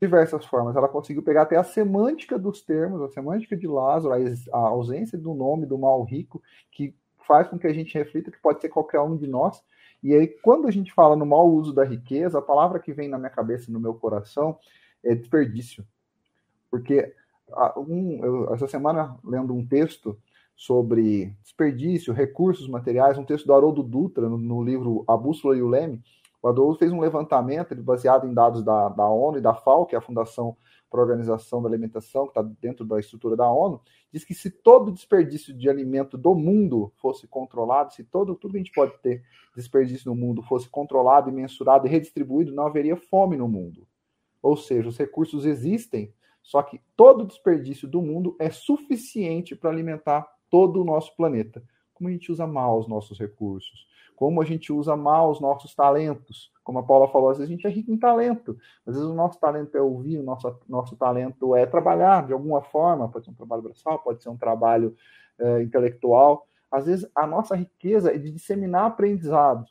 diversas 0.00 0.44
formas. 0.44 0.76
Ela 0.76 0.88
conseguiu 0.88 1.22
pegar 1.22 1.42
até 1.42 1.56
a 1.56 1.64
semântica 1.64 2.38
dos 2.38 2.60
termos, 2.60 3.00
a 3.02 3.08
semântica 3.08 3.56
de 3.56 3.66
Lázaro, 3.66 4.14
a 4.52 4.58
ausência 4.58 5.16
do 5.16 5.32
nome 5.34 5.66
do 5.66 5.78
mal 5.78 6.02
rico, 6.02 6.42
que 6.70 6.94
faz 7.26 7.48
com 7.48 7.58
que 7.58 7.66
a 7.66 7.72
gente 7.72 7.96
reflita 7.96 8.30
que 8.30 8.40
pode 8.40 8.60
ser 8.60 8.68
qualquer 8.68 9.00
um 9.00 9.16
de 9.16 9.26
nós. 9.26 9.62
E 10.02 10.14
aí, 10.14 10.26
quando 10.26 10.68
a 10.68 10.70
gente 10.70 10.92
fala 10.92 11.16
no 11.16 11.26
mau 11.26 11.48
uso 11.48 11.72
da 11.72 11.84
riqueza, 11.84 12.38
a 12.38 12.42
palavra 12.42 12.78
que 12.78 12.92
vem 12.92 13.08
na 13.08 13.18
minha 13.18 13.30
cabeça 13.30 13.72
no 13.72 13.80
meu 13.80 13.94
coração 13.94 14.58
é 15.02 15.14
desperdício. 15.14 15.84
Porque 16.70 17.14
um, 17.76 18.24
eu, 18.24 18.54
essa 18.54 18.68
semana, 18.68 19.16
lendo 19.24 19.54
um 19.54 19.66
texto 19.66 20.18
sobre 20.54 21.34
desperdício, 21.42 22.14
recursos 22.14 22.68
materiais, 22.68 23.18
um 23.18 23.24
texto 23.24 23.46
do 23.46 23.54
Haroldo 23.54 23.82
Dutra, 23.82 24.28
no, 24.28 24.38
no 24.38 24.62
livro 24.62 25.04
A 25.08 25.16
Bússola 25.16 25.56
e 25.56 25.62
o 25.62 25.68
Leme, 25.68 26.02
o 26.46 26.48
Haroldo 26.48 26.78
fez 26.78 26.92
um 26.92 27.00
levantamento 27.00 27.74
baseado 27.82 28.26
em 28.26 28.32
dados 28.32 28.62
da, 28.62 28.88
da 28.88 29.08
ONU 29.08 29.38
e 29.38 29.40
da 29.40 29.52
FAO, 29.52 29.84
que 29.84 29.96
é 29.96 29.98
a 29.98 30.00
Fundação 30.02 30.56
para 30.88 31.00
a 31.00 31.02
Organização 31.02 31.60
da 31.60 31.68
Alimentação, 31.68 32.24
que 32.24 32.38
está 32.38 32.42
dentro 32.60 32.84
da 32.84 33.00
estrutura 33.00 33.34
da 33.34 33.50
ONU, 33.50 33.80
diz 34.12 34.24
que 34.24 34.32
se 34.32 34.48
todo 34.50 34.92
desperdício 34.92 35.52
de 35.52 35.68
alimento 35.68 36.16
do 36.16 36.36
mundo 36.36 36.92
fosse 36.98 37.26
controlado, 37.26 37.92
se 37.92 38.04
todo 38.04 38.36
tudo 38.36 38.52
que 38.52 38.58
a 38.58 38.60
gente 38.60 38.72
pode 38.72 38.96
ter 39.02 39.24
desperdício 39.56 40.08
no 40.08 40.14
mundo 40.14 40.40
fosse 40.42 40.68
controlado 40.68 41.28
e 41.28 41.32
mensurado 41.32 41.86
e 41.86 41.90
redistribuído, 41.90 42.54
não 42.54 42.66
haveria 42.66 42.96
fome 42.96 43.36
no 43.36 43.48
mundo. 43.48 43.84
Ou 44.40 44.56
seja, 44.56 44.88
os 44.88 44.96
recursos 44.96 45.44
existem, 45.44 46.14
só 46.42 46.62
que 46.62 46.80
todo 46.96 47.26
desperdício 47.26 47.88
do 47.88 48.00
mundo 48.00 48.36
é 48.38 48.50
suficiente 48.50 49.56
para 49.56 49.70
alimentar 49.70 50.24
todo 50.48 50.80
o 50.80 50.84
nosso 50.84 51.16
planeta. 51.16 51.60
Como 51.96 52.08
a 52.08 52.12
gente 52.12 52.30
usa 52.30 52.46
mal 52.46 52.78
os 52.78 52.86
nossos 52.86 53.18
recursos, 53.18 53.86
como 54.14 54.40
a 54.40 54.44
gente 54.44 54.72
usa 54.72 54.96
mal 54.96 55.30
os 55.30 55.40
nossos 55.40 55.74
talentos. 55.74 56.52
Como 56.62 56.78
a 56.78 56.82
Paula 56.82 57.08
falou, 57.08 57.30
às 57.30 57.38
vezes 57.38 57.50
a 57.50 57.54
gente 57.54 57.66
é 57.66 57.70
rico 57.70 57.92
em 57.92 57.98
talento. 57.98 58.58
Às 58.86 58.94
vezes 58.94 59.08
o 59.08 59.14
nosso 59.14 59.38
talento 59.38 59.76
é 59.76 59.80
ouvir, 59.80 60.18
o 60.18 60.22
nosso, 60.22 60.58
nosso 60.68 60.96
talento 60.96 61.54
é 61.54 61.66
trabalhar 61.66 62.26
de 62.26 62.32
alguma 62.32 62.62
forma, 62.62 63.08
pode 63.08 63.24
ser 63.24 63.30
um 63.30 63.34
trabalho 63.34 63.62
braçal, 63.62 63.98
pode 63.98 64.22
ser 64.22 64.28
um 64.28 64.36
trabalho 64.36 64.96
é, 65.38 65.62
intelectual. 65.62 66.46
Às 66.70 66.86
vezes 66.86 67.10
a 67.14 67.26
nossa 67.26 67.54
riqueza 67.54 68.14
é 68.14 68.18
de 68.18 68.30
disseminar 68.30 68.86
aprendizado 68.86 69.66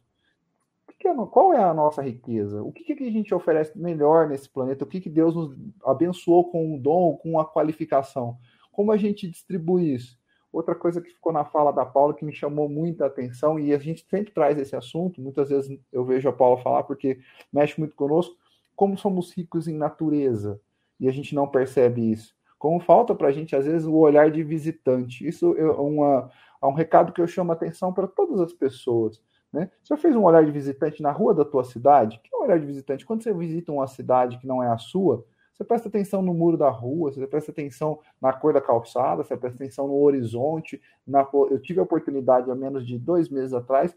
é, 1.07 1.25
qual 1.27 1.53
é 1.53 1.63
a 1.63 1.73
nossa 1.73 2.01
riqueza? 2.01 2.63
O 2.63 2.71
que, 2.71 2.95
que 2.95 3.03
a 3.03 3.11
gente 3.11 3.33
oferece 3.33 3.77
melhor 3.77 4.27
nesse 4.27 4.49
planeta? 4.49 4.83
O 4.83 4.87
que, 4.87 4.99
que 4.99 5.09
Deus 5.09 5.35
nos 5.35 5.55
abençoou 5.83 6.49
com 6.49 6.75
um 6.75 6.79
dom, 6.79 7.15
com 7.17 7.31
uma 7.31 7.45
qualificação? 7.45 8.37
Como 8.71 8.91
a 8.91 8.97
gente 8.97 9.29
distribui 9.29 9.93
isso? 9.93 10.17
Outra 10.55 10.75
coisa 10.75 11.01
que 11.01 11.09
ficou 11.09 11.33
na 11.33 11.43
fala 11.43 11.71
da 11.71 11.85
Paula 11.85 12.13
que 12.13 12.23
me 12.23 12.33
chamou 12.33 12.69
muita 12.69 13.05
atenção, 13.05 13.59
e 13.59 13.73
a 13.73 13.77
gente 13.77 14.05
sempre 14.09 14.31
traz 14.31 14.57
esse 14.57 14.75
assunto, 14.75 15.21
muitas 15.21 15.49
vezes 15.49 15.79
eu 15.91 16.05
vejo 16.05 16.29
a 16.29 16.33
Paula 16.33 16.61
falar 16.61 16.83
porque 16.83 17.19
mexe 17.51 17.79
muito 17.79 17.95
conosco, 17.95 18.35
como 18.75 18.97
somos 18.97 19.31
ricos 19.31 19.67
em 19.67 19.75
natureza 19.75 20.59
e 20.99 21.07
a 21.07 21.11
gente 21.11 21.35
não 21.35 21.47
percebe 21.47 22.11
isso. 22.11 22.33
Como 22.57 22.79
falta 22.79 23.13
para 23.13 23.27
a 23.27 23.31
gente, 23.31 23.55
às 23.55 23.65
vezes, 23.65 23.85
o 23.85 23.95
olhar 23.95 24.31
de 24.31 24.41
visitante. 24.41 25.27
Isso 25.27 25.55
é, 25.57 25.65
uma, 25.65 26.31
é 26.63 26.65
um 26.65 26.73
recado 26.73 27.11
que 27.11 27.21
eu 27.21 27.27
chamo 27.27 27.51
a 27.51 27.55
atenção 27.55 27.93
para 27.93 28.07
todas 28.07 28.39
as 28.39 28.53
pessoas 28.53 29.21
né? 29.55 29.71
Você 29.81 29.95
já 29.95 29.97
fez 29.97 30.15
um 30.15 30.23
olhar 30.23 30.43
de 30.43 30.51
visitante 30.51 31.01
na 31.01 31.11
rua 31.11 31.33
da 31.33 31.45
tua 31.45 31.63
cidade? 31.63 32.19
Que 32.21 32.29
é 32.33 32.37
um 32.37 32.43
olhar 32.43 32.59
de 32.59 32.65
visitante? 32.65 33.05
Quando 33.05 33.23
você 33.23 33.33
visita 33.33 33.71
uma 33.71 33.87
cidade 33.87 34.37
que 34.37 34.45
não 34.45 34.61
é 34.61 34.67
a 34.67 34.77
sua, 34.77 35.25
você 35.55 35.63
presta 35.63 35.87
atenção 35.87 36.21
no 36.21 36.33
muro 36.33 36.57
da 36.57 36.69
rua, 36.69 37.13
você 37.13 37.25
presta 37.25 37.49
atenção 37.49 37.99
na 38.21 38.33
cor 38.33 38.53
da 38.53 38.59
calçada, 38.59 39.23
você 39.23 39.37
presta 39.37 39.63
atenção 39.63 39.87
no 39.87 39.95
horizonte. 39.95 40.81
Na... 41.07 41.25
Eu 41.49 41.59
tive 41.61 41.79
a 41.79 41.83
oportunidade, 41.83 42.51
há 42.51 42.55
menos 42.55 42.85
de 42.85 42.99
dois 42.99 43.29
meses 43.29 43.53
atrás, 43.53 43.95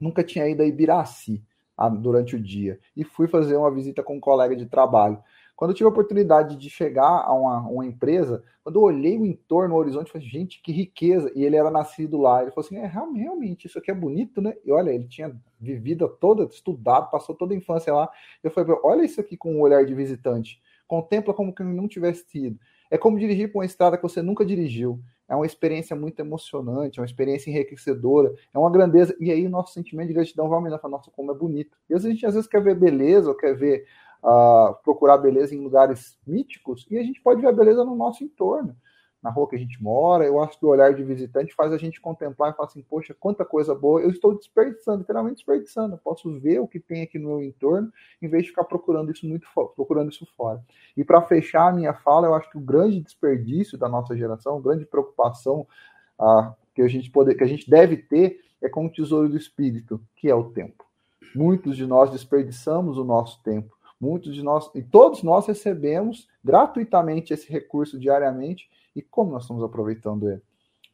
nunca 0.00 0.24
tinha 0.24 0.48
ido 0.48 0.62
a 0.62 0.66
Ibiraci 0.66 1.44
durante 2.00 2.36
o 2.36 2.40
dia, 2.40 2.78
e 2.94 3.04
fui 3.04 3.26
fazer 3.26 3.56
uma 3.56 3.70
visita 3.70 4.02
com 4.02 4.16
um 4.16 4.20
colega 4.20 4.54
de 4.54 4.66
trabalho. 4.66 5.22
Quando 5.56 5.72
eu 5.72 5.74
tive 5.74 5.86
a 5.86 5.90
oportunidade 5.90 6.56
de 6.56 6.70
chegar 6.70 7.24
a 7.24 7.34
uma, 7.34 7.60
uma 7.68 7.86
empresa, 7.86 8.42
quando 8.64 8.76
eu 8.76 8.82
olhei 8.82 9.18
o 9.18 9.26
entorno, 9.26 9.74
o 9.74 9.78
horizonte, 9.78 10.10
falei, 10.10 10.26
gente, 10.26 10.62
que 10.62 10.72
riqueza. 10.72 11.30
E 11.34 11.44
ele 11.44 11.56
era 11.56 11.70
nascido 11.70 12.16
lá. 12.16 12.40
Ele 12.40 12.50
falou 12.50 12.66
assim: 12.66 12.78
é, 12.78 12.86
realmente, 12.86 13.66
isso 13.66 13.78
aqui 13.78 13.90
é 13.90 13.94
bonito, 13.94 14.40
né? 14.40 14.54
E 14.64 14.72
olha, 14.72 14.90
ele 14.90 15.06
tinha 15.06 15.34
vivido 15.58 16.08
toda, 16.08 16.44
estudado, 16.44 17.10
passou 17.10 17.34
toda 17.34 17.52
a 17.52 17.56
infância 17.56 17.92
lá. 17.92 18.10
Eu 18.42 18.50
falei, 18.50 18.74
olha 18.82 19.04
isso 19.04 19.20
aqui 19.20 19.36
com 19.36 19.54
um 19.54 19.60
olhar 19.60 19.84
de 19.84 19.94
visitante. 19.94 20.62
Contempla 20.90 21.32
como 21.32 21.54
que 21.54 21.62
não 21.62 21.86
tivesse 21.86 22.26
tido. 22.26 22.58
É 22.90 22.98
como 22.98 23.16
dirigir 23.16 23.52
por 23.52 23.60
uma 23.60 23.64
estrada 23.64 23.96
que 23.96 24.02
você 24.02 24.20
nunca 24.20 24.44
dirigiu. 24.44 25.00
É 25.28 25.36
uma 25.36 25.46
experiência 25.46 25.94
muito 25.94 26.18
emocionante, 26.18 26.98
é 26.98 27.00
uma 27.00 27.06
experiência 27.06 27.48
enriquecedora, 27.48 28.34
é 28.52 28.58
uma 28.58 28.68
grandeza. 28.68 29.14
E 29.20 29.30
aí 29.30 29.46
o 29.46 29.50
nosso 29.50 29.72
sentimento 29.72 30.08
de 30.08 30.14
gratidão 30.14 30.48
vai 30.48 30.58
aumentar. 30.58 30.88
Nossa, 30.88 31.08
como 31.12 31.30
é 31.30 31.34
bonito. 31.34 31.78
E 31.88 31.94
às 31.94 32.02
vezes 32.02 32.06
a 32.06 32.12
gente 32.12 32.26
às 32.26 32.34
vezes 32.34 32.50
quer 32.50 32.60
ver 32.60 32.74
beleza, 32.74 33.28
ou 33.28 33.36
quer 33.36 33.56
ver 33.56 33.86
uh, 34.24 34.74
procurar 34.82 35.18
beleza 35.18 35.54
em 35.54 35.62
lugares 35.62 36.18
míticos 36.26 36.84
e 36.90 36.98
a 36.98 37.04
gente 37.04 37.22
pode 37.22 37.40
ver 37.40 37.46
a 37.46 37.52
beleza 37.52 37.84
no 37.84 37.94
nosso 37.94 38.24
entorno, 38.24 38.74
na 39.22 39.30
rua 39.30 39.48
que 39.48 39.56
a 39.56 39.58
gente 39.58 39.82
mora. 39.82 40.24
Eu 40.24 40.40
acho 40.42 40.58
que 40.58 40.64
o 40.64 40.68
olhar 40.68 40.94
de 40.94 41.02
visitante 41.02 41.54
faz 41.54 41.72
a 41.72 41.78
gente 41.78 42.00
contemplar 42.00 42.52
e 42.52 42.56
falar 42.56 42.68
assim: 42.68 42.82
poxa, 42.82 43.14
quanta 43.18 43.44
coisa 43.44 43.74
boa, 43.74 44.00
eu 44.00 44.10
estou 44.10 44.34
desperdiçando, 44.34 45.00
literalmente 45.00 45.36
desperdiçando. 45.36 45.94
Eu 45.94 45.98
posso 45.98 46.30
ver 46.38 46.60
o 46.60 46.66
que 46.66 46.80
tem 46.80 47.02
aqui 47.02 47.18
no 47.18 47.28
meu 47.28 47.42
entorno 47.42 47.92
em 48.20 48.28
vez 48.28 48.44
de 48.44 48.50
ficar 48.50 48.64
procurando 48.64 49.10
isso 49.10 49.26
muito 49.26 49.46
procurando 49.76 50.10
isso 50.10 50.26
fora. 50.36 50.62
E 50.96 51.04
para 51.04 51.22
fechar 51.22 51.68
a 51.68 51.72
minha 51.72 51.94
fala, 51.94 52.26
eu 52.26 52.34
acho 52.34 52.50
que 52.50 52.58
o 52.58 52.60
grande 52.60 53.00
desperdício 53.00 53.76
da 53.76 53.88
nossa 53.88 54.16
geração, 54.16 54.60
grande 54.60 54.86
preocupação 54.86 55.66
que 56.74 56.82
a 56.82 56.88
gente 56.88 57.10
pode, 57.10 57.34
que 57.34 57.44
a 57.44 57.48
gente 57.48 57.68
deve 57.68 57.96
ter 57.96 58.40
é 58.62 58.68
com 58.68 58.86
o 58.86 58.90
tesouro 58.90 59.28
do 59.28 59.36
espírito, 59.36 60.00
que 60.16 60.28
é 60.28 60.34
o 60.34 60.50
tempo. 60.50 60.84
Muitos 61.34 61.76
de 61.76 61.86
nós 61.86 62.10
desperdiçamos 62.10 62.98
o 62.98 63.04
nosso 63.04 63.42
tempo 63.42 63.79
Muitos 64.00 64.34
de 64.34 64.42
nós, 64.42 64.70
e 64.74 64.82
todos 64.82 65.22
nós 65.22 65.46
recebemos 65.46 66.26
gratuitamente 66.42 67.34
esse 67.34 67.50
recurso 67.52 67.98
diariamente, 67.98 68.70
e 68.96 69.02
como 69.02 69.32
nós 69.32 69.42
estamos 69.42 69.62
aproveitando 69.62 70.28
ele? 70.30 70.42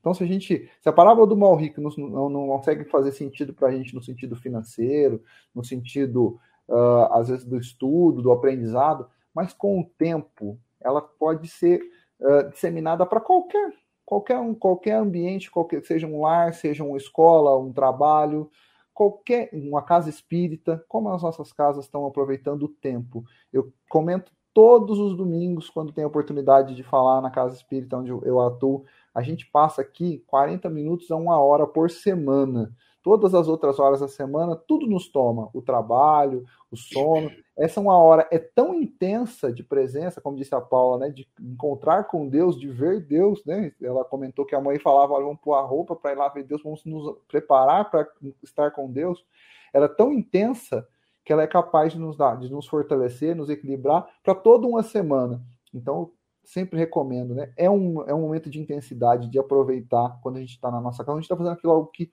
Então, 0.00 0.14
se 0.14 0.22
a 0.22 0.26
gente, 0.26 0.70
se 0.80 0.88
a 0.88 0.92
parábola 0.92 1.26
do 1.26 1.36
mal 1.36 1.56
rico 1.56 1.80
não, 1.80 1.90
não, 2.28 2.46
consegue 2.46 2.84
fazer 2.84 3.10
sentido 3.12 3.52
para 3.52 3.68
a 3.68 3.72
gente 3.72 3.94
no 3.94 4.02
sentido 4.02 4.36
financeiro, 4.36 5.22
no 5.54 5.64
sentido, 5.64 6.38
uh, 6.68 7.12
às 7.12 7.28
vezes, 7.28 7.44
do 7.44 7.58
estudo, 7.58 8.22
do 8.22 8.30
aprendizado, 8.30 9.08
mas 9.34 9.52
com 9.52 9.80
o 9.80 9.84
tempo, 9.84 10.58
ela 10.80 11.00
pode 11.00 11.48
ser 11.48 11.80
uh, 12.20 12.48
disseminada 12.50 13.04
para 13.04 13.20
qualquer, 13.20 13.72
qualquer, 14.04 14.38
um, 14.38 14.54
qualquer 14.54 14.94
ambiente, 14.94 15.50
qualquer, 15.50 15.84
seja 15.84 16.06
um 16.06 16.20
lar, 16.20 16.54
seja 16.54 16.84
uma 16.84 16.96
escola, 16.96 17.58
um 17.58 17.72
trabalho, 17.72 18.48
qualquer 18.96 19.50
uma 19.52 19.82
casa 19.82 20.08
espírita, 20.08 20.82
como 20.88 21.10
as 21.10 21.22
nossas 21.22 21.52
casas 21.52 21.84
estão 21.84 22.06
aproveitando 22.06 22.62
o 22.62 22.68
tempo. 22.68 23.22
Eu 23.52 23.70
comento 23.90 24.32
todos 24.54 24.98
os 24.98 25.14
domingos, 25.14 25.68
quando 25.68 25.92
tem 25.92 26.02
oportunidade 26.02 26.74
de 26.74 26.82
falar 26.82 27.20
na 27.20 27.30
casa 27.30 27.54
espírita 27.54 27.98
onde 27.98 28.10
eu 28.10 28.40
atuo, 28.40 28.86
a 29.14 29.20
gente 29.20 29.44
passa 29.50 29.82
aqui 29.82 30.24
40 30.26 30.70
minutos 30.70 31.10
a 31.10 31.16
uma 31.16 31.38
hora 31.38 31.66
por 31.66 31.90
semana. 31.90 32.74
Todas 33.06 33.34
as 33.34 33.46
outras 33.46 33.78
horas 33.78 34.00
da 34.00 34.08
semana, 34.08 34.56
tudo 34.56 34.84
nos 34.84 35.08
toma: 35.08 35.48
o 35.54 35.62
trabalho, 35.62 36.44
o 36.72 36.76
sono. 36.76 37.30
Essa 37.56 37.80
uma 37.80 37.96
hora 37.96 38.26
é 38.32 38.38
tão 38.40 38.74
intensa 38.74 39.52
de 39.52 39.62
presença, 39.62 40.20
como 40.20 40.36
disse 40.36 40.52
a 40.56 40.60
Paula, 40.60 40.98
né, 40.98 41.10
de 41.10 41.24
encontrar 41.40 42.02
com 42.08 42.28
Deus, 42.28 42.58
de 42.58 42.68
ver 42.68 43.06
Deus, 43.06 43.44
né? 43.46 43.70
Ela 43.80 44.04
comentou 44.04 44.44
que 44.44 44.56
a 44.56 44.60
mãe 44.60 44.80
falava: 44.80 45.20
vamos 45.20 45.38
pôr 45.40 45.54
a 45.54 45.60
roupa 45.60 45.94
para 45.94 46.14
ir 46.14 46.16
lá 46.16 46.28
ver 46.28 46.42
Deus, 46.42 46.64
vamos 46.64 46.84
nos 46.84 47.16
preparar 47.28 47.88
para 47.92 48.08
estar 48.42 48.72
com 48.72 48.90
Deus. 48.90 49.24
Era 49.72 49.84
é 49.84 49.88
tão 49.88 50.12
intensa 50.12 50.84
que 51.24 51.32
ela 51.32 51.44
é 51.44 51.46
capaz 51.46 51.92
de 51.92 52.00
nos 52.00 52.16
dar, 52.16 52.36
de 52.36 52.50
nos 52.50 52.66
fortalecer, 52.66 53.36
nos 53.36 53.48
equilibrar 53.48 54.04
para 54.24 54.34
toda 54.34 54.66
uma 54.66 54.82
semana. 54.82 55.40
Então, 55.72 56.10
sempre 56.42 56.78
recomendo, 56.78 57.34
né? 57.34 57.52
É 57.56 57.70
um, 57.70 58.02
é 58.02 58.12
um 58.12 58.22
momento 58.22 58.48
de 58.48 58.60
intensidade, 58.60 59.28
de 59.28 59.38
aproveitar 59.38 60.18
quando 60.22 60.38
a 60.38 60.40
gente 60.40 60.54
está 60.54 60.72
na 60.72 60.80
nossa 60.80 61.04
casa, 61.04 61.12
a 61.12 61.20
gente 61.20 61.24
está 61.24 61.36
fazendo 61.36 61.52
aquilo 61.52 61.72
algo 61.72 61.88
que 61.88 62.10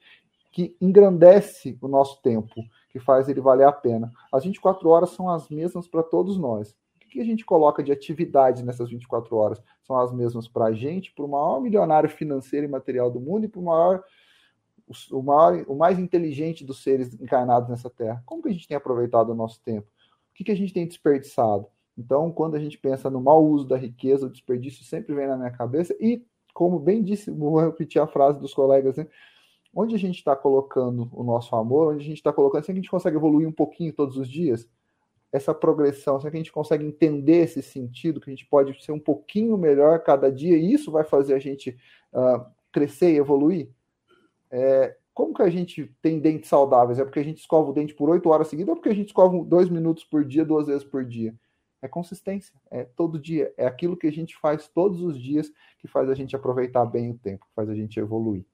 que 0.54 0.78
engrandece 0.80 1.78
o 1.82 1.88
nosso 1.88 2.22
tempo, 2.22 2.54
que 2.90 3.00
faz 3.00 3.28
ele 3.28 3.42
valer 3.42 3.66
a 3.66 3.72
pena. 3.72 4.12
As 4.32 4.44
24 4.44 4.88
horas 4.88 5.10
são 5.10 5.28
as 5.28 5.50
mesmas 5.50 5.88
para 5.88 6.04
todos 6.04 6.38
nós. 6.38 6.76
O 6.96 7.10
que 7.10 7.20
a 7.20 7.26
gente 7.26 7.44
coloca 7.44 7.84
de 7.84 7.92
atividade 7.92 8.64
nessas 8.64 8.90
24 8.90 9.36
horas? 9.36 9.62
São 9.82 10.00
as 10.00 10.14
mesmas 10.14 10.48
para 10.48 10.66
a 10.66 10.72
gente, 10.72 11.12
para 11.12 11.26
o 11.26 11.28
maior 11.28 11.60
milionário 11.60 12.10
financeiro 12.10 12.68
e 12.68 12.70
material 12.70 13.10
do 13.10 13.20
mundo 13.20 13.46
e 13.46 13.50
para 13.50 13.60
o 13.60 13.66
maior 13.66 14.04
o, 15.12 15.22
maior, 15.22 15.64
o 15.68 15.76
mais 15.76 15.98
inteligente 15.98 16.64
dos 16.64 16.84
seres 16.84 17.14
encarnados 17.20 17.68
nessa 17.68 17.90
Terra. 17.90 18.22
Como 18.26 18.44
que 18.44 18.50
a 18.50 18.54
gente 18.54 18.68
tem 18.68 18.78
aproveitado 18.78 19.30
o 19.30 19.36
nosso 19.36 19.60
tempo? 19.62 19.88
O 19.88 20.34
que, 20.36 20.44
que 20.44 20.52
a 20.52 20.56
gente 20.56 20.74
tem 20.74 20.88
desperdiçado? 20.88 21.68
Então, 21.98 22.32
quando 22.32 22.56
a 22.56 22.60
gente 22.60 22.78
pensa 22.78 23.10
no 23.10 23.22
mau 23.22 23.44
uso 23.44 23.66
da 23.68 23.78
riqueza, 23.78 24.28
o 24.28 24.30
desperdício 24.30 24.84
sempre 24.84 25.16
vem 25.16 25.28
na 25.28 25.38
minha 25.38 25.52
cabeça. 25.52 25.96
E, 26.00 26.24
como 26.54 26.80
bem 26.80 27.04
disse, 27.04 27.32
vou 27.32 27.60
repetir 27.60 28.02
a 28.02 28.08
frase 28.08 28.40
dos 28.40 28.54
colegas, 28.54 28.98
né? 28.98 29.08
Onde 29.74 29.96
a 29.96 30.00
gente 30.00 30.18
está 30.18 30.36
colocando 30.36 31.10
o 31.12 31.24
nosso 31.24 31.56
amor, 31.56 31.94
onde 31.94 32.04
a 32.04 32.08
gente 32.08 32.18
está 32.18 32.32
colocando, 32.32 32.64
será 32.64 32.74
que 32.74 32.80
a 32.80 32.82
gente 32.82 32.92
consegue 32.92 33.18
evoluir 33.18 33.48
um 33.48 33.52
pouquinho 33.52 33.92
todos 33.92 34.18
os 34.18 34.30
dias? 34.30 34.70
Essa 35.32 35.54
progressão, 35.54 36.20
será 36.20 36.30
que 36.30 36.38
a 36.38 36.40
gente 36.40 36.52
consegue 36.52 36.86
entender 36.86 37.38
esse 37.38 37.62
sentido, 37.64 38.22
que 38.22 38.30
a 38.30 38.34
gente 38.34 38.46
pode 38.46 38.84
ser 38.84 38.92
um 38.92 39.00
pouquinho 39.00 39.58
melhor 39.58 40.00
cada 40.04 40.32
dia, 40.32 40.56
e 40.58 40.72
isso 40.72 40.92
vai 40.92 41.04
fazer 41.04 41.34
a 41.34 41.40
gente 41.40 41.76
uh, 42.14 42.46
crescer 42.72 43.14
e 43.14 43.18
evoluir? 43.18 43.70
É, 44.52 44.96
como 45.14 45.34
que 45.34 45.42
a 45.42 45.50
gente 45.50 45.92
tem 46.02 46.20
dentes 46.20 46.50
saudáveis? 46.50 47.00
É 47.00 47.04
porque 47.04 47.20
a 47.20 47.24
gente 47.24 47.40
escova 47.40 47.72
o 47.72 47.74
dente 47.74 47.96
por 47.96 48.10
oito 48.10 48.30
horas 48.30 48.48
seguidas 48.48 48.70
ou 48.70 48.76
porque 48.76 48.90
a 48.90 48.96
gente 48.96 49.08
escova 49.08 49.44
dois 49.44 49.70
minutos 49.70 50.04
por 50.04 50.24
dia, 50.24 50.46
duas 50.46 50.68
vezes 50.68 50.84
por 50.84 51.04
dia? 51.04 51.36
É 51.82 51.88
consistência, 51.88 52.54
é 52.72 52.84
todo 52.84 53.20
dia, 53.20 53.54
é 53.58 53.66
aquilo 53.66 53.98
que 53.98 54.08
a 54.08 54.12
gente 54.12 54.38
faz 54.38 54.68
todos 54.68 55.02
os 55.02 55.20
dias 55.20 55.52
que 55.80 55.88
faz 55.88 56.10
a 56.10 56.14
gente 56.14 56.36
aproveitar 56.36 56.86
bem 56.86 57.12
o 57.12 57.18
tempo, 57.18 57.46
que 57.46 57.54
faz 57.54 57.70
a 57.70 57.76
gente 57.76 58.00
evoluir. 58.00 58.46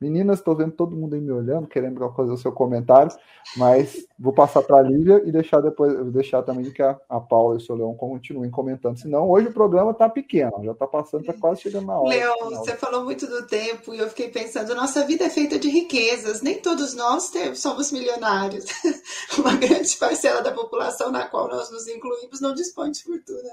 Meninas, 0.00 0.38
estou 0.38 0.56
vendo 0.56 0.72
todo 0.72 0.96
mundo 0.96 1.14
aí 1.14 1.20
me 1.20 1.30
olhando, 1.30 1.66
querendo 1.66 2.10
fazer 2.12 2.32
o 2.32 2.36
seu 2.36 2.52
comentário, 2.52 3.12
mas 3.56 4.06
vou 4.20 4.34
passar 4.34 4.62
para 4.62 4.76
a 4.76 4.82
Lívia 4.82 5.22
e 5.24 5.32
deixar 5.32 5.62
depois 5.62 5.94
deixar 6.12 6.42
também 6.42 6.70
que 6.70 6.82
a, 6.82 6.94
a 7.08 7.18
Paula 7.18 7.54
e 7.54 7.56
o 7.56 7.60
seu 7.60 7.74
Leão 7.74 7.94
continuem 7.94 8.50
comentando. 8.50 8.98
Senão, 8.98 9.30
hoje 9.30 9.48
o 9.48 9.52
programa 9.52 9.92
está 9.92 10.10
pequeno, 10.10 10.62
já 10.62 10.72
está 10.72 10.86
passando, 10.86 11.22
está 11.22 11.32
quase 11.32 11.62
chegando 11.62 11.86
na 11.86 11.98
hora. 11.98 12.10
Leão, 12.10 12.50
você 12.50 12.76
falou 12.76 13.02
muito 13.02 13.26
do 13.26 13.46
tempo 13.46 13.94
e 13.94 13.98
eu 13.98 14.08
fiquei 14.10 14.28
pensando, 14.28 14.74
nossa 14.74 15.06
vida 15.06 15.24
é 15.24 15.30
feita 15.30 15.58
de 15.58 15.70
riquezas, 15.70 16.42
nem 16.42 16.60
todos 16.60 16.94
nós 16.94 17.32
somos 17.54 17.90
milionários. 17.90 18.66
Uma 19.38 19.56
grande 19.56 19.96
parcela 19.96 20.42
da 20.42 20.52
população 20.52 21.10
na 21.10 21.26
qual 21.26 21.48
nós 21.48 21.70
nos 21.70 21.88
incluímos 21.88 22.42
não 22.42 22.52
dispõe 22.52 22.90
de 22.90 23.02
fortuna. 23.02 23.50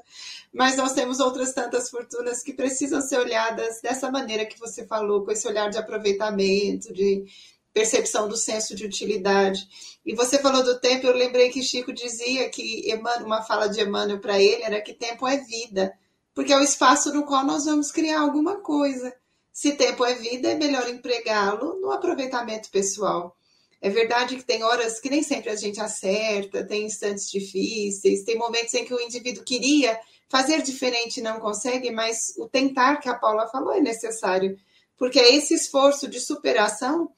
Mas 0.53 0.75
nós 0.75 0.91
temos 0.91 1.21
outras 1.21 1.53
tantas 1.53 1.89
fortunas 1.89 2.43
que 2.43 2.51
precisam 2.51 2.99
ser 2.99 3.19
olhadas 3.19 3.79
dessa 3.81 4.11
maneira 4.11 4.45
que 4.45 4.59
você 4.59 4.85
falou, 4.85 5.23
com 5.23 5.31
esse 5.31 5.47
olhar 5.47 5.69
de 5.69 5.77
aproveitamento 5.77 6.91
de 6.91 7.25
percepção 7.77 8.27
do 8.27 8.35
senso 8.35 8.75
de 8.75 8.83
utilidade. 8.83 9.67
E 10.03 10.15
você 10.15 10.39
falou 10.39 10.63
do 10.63 10.79
tempo, 10.79 11.05
eu 11.05 11.13
lembrei 11.13 11.49
que 11.49 11.61
Chico 11.61 11.93
dizia 11.93 12.49
que 12.49 12.91
Emmanuel, 12.91 13.25
uma 13.27 13.43
fala 13.43 13.67
de 13.67 13.79
Emmanuel 13.79 14.19
para 14.19 14.41
ele 14.41 14.63
era 14.63 14.81
que 14.81 14.93
tempo 14.93 15.27
é 15.27 15.37
vida, 15.37 15.93
porque 16.33 16.51
é 16.51 16.57
o 16.57 16.63
espaço 16.63 17.13
no 17.13 17.23
qual 17.23 17.45
nós 17.45 17.65
vamos 17.65 17.91
criar 17.91 18.21
alguma 18.21 18.55
coisa. 18.61 19.13
Se 19.53 19.73
tempo 19.73 20.03
é 20.03 20.15
vida, 20.15 20.49
é 20.49 20.55
melhor 20.55 20.89
empregá-lo 20.89 21.79
no 21.79 21.91
aproveitamento 21.91 22.71
pessoal. 22.71 23.37
É 23.79 23.91
verdade 23.91 24.37
que 24.37 24.43
tem 24.43 24.63
horas 24.63 24.99
que 24.99 25.09
nem 25.09 25.21
sempre 25.21 25.51
a 25.51 25.55
gente 25.55 25.79
acerta, 25.79 26.65
tem 26.65 26.87
instantes 26.87 27.29
difíceis, 27.29 28.23
tem 28.23 28.35
momentos 28.35 28.73
em 28.73 28.85
que 28.85 28.93
o 28.93 28.99
indivíduo 28.99 29.43
queria 29.43 29.99
fazer 30.27 30.63
diferente 30.63 31.17
e 31.17 31.23
não 31.23 31.39
consegue, 31.39 31.91
mas 31.91 32.33
o 32.39 32.47
tentar 32.47 32.97
que 32.97 33.07
a 33.07 33.13
Paula 33.13 33.47
falou 33.47 33.71
é 33.71 33.79
necessário 33.79 34.57
porque 34.97 35.19
é 35.19 35.35
esse 35.35 35.53
esforço 35.53 36.07
de 36.07 36.19
superação 36.19 37.11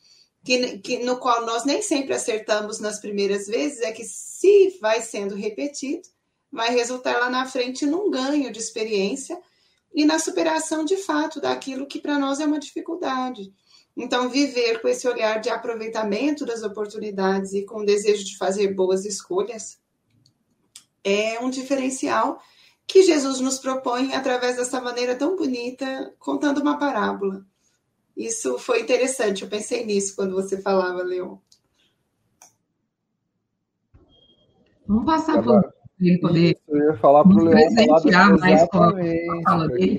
que, 0.43 0.77
que, 0.79 0.99
no 0.99 1.17
qual 1.17 1.45
nós 1.45 1.65
nem 1.65 1.81
sempre 1.81 2.13
acertamos 2.13 2.79
nas 2.79 2.99
primeiras 2.99 3.47
vezes, 3.47 3.81
é 3.81 3.91
que 3.91 4.03
se 4.03 4.77
vai 4.81 5.01
sendo 5.01 5.35
repetido, 5.35 6.07
vai 6.51 6.73
resultar 6.73 7.19
lá 7.19 7.29
na 7.29 7.45
frente 7.45 7.85
num 7.85 8.09
ganho 8.09 8.51
de 8.51 8.59
experiência 8.59 9.39
e 9.93 10.05
na 10.05 10.19
superação 10.19 10.85
de 10.85 10.97
fato 10.97 11.41
daquilo 11.41 11.87
que 11.87 11.99
para 11.99 12.17
nós 12.17 12.39
é 12.39 12.45
uma 12.45 12.59
dificuldade. 12.59 13.53
Então, 13.97 14.29
viver 14.29 14.81
com 14.81 14.87
esse 14.87 15.07
olhar 15.07 15.41
de 15.41 15.49
aproveitamento 15.49 16.45
das 16.45 16.63
oportunidades 16.63 17.53
e 17.53 17.65
com 17.65 17.81
o 17.81 17.85
desejo 17.85 18.23
de 18.23 18.37
fazer 18.37 18.73
boas 18.73 19.03
escolhas 19.03 19.77
é 21.03 21.39
um 21.39 21.49
diferencial 21.49 22.41
que 22.87 23.03
Jesus 23.03 23.39
nos 23.39 23.59
propõe 23.59 24.13
através 24.13 24.55
dessa 24.55 24.81
maneira 24.81 25.15
tão 25.15 25.35
bonita, 25.35 26.13
contando 26.17 26.61
uma 26.61 26.79
parábola. 26.79 27.45
Isso 28.20 28.59
foi 28.59 28.82
interessante, 28.82 29.43
eu 29.43 29.47
pensei 29.47 29.86
nisso 29.86 30.13
quando 30.13 30.36
você 30.36 30.61
falava, 30.61 31.01
Leon. 31.03 31.38
Vamos 34.86 35.05
passar 35.05 35.41
para 35.41 35.72
ele 36.01 36.17
poder. 36.17 36.51
Isso, 36.51 36.61
eu 36.67 36.91
ia 36.91 36.97
falar 36.97 37.24
para 37.24 37.34
o 37.34 37.43
Leon 37.45 37.57
falar 38.11 38.38
mais 38.38 38.67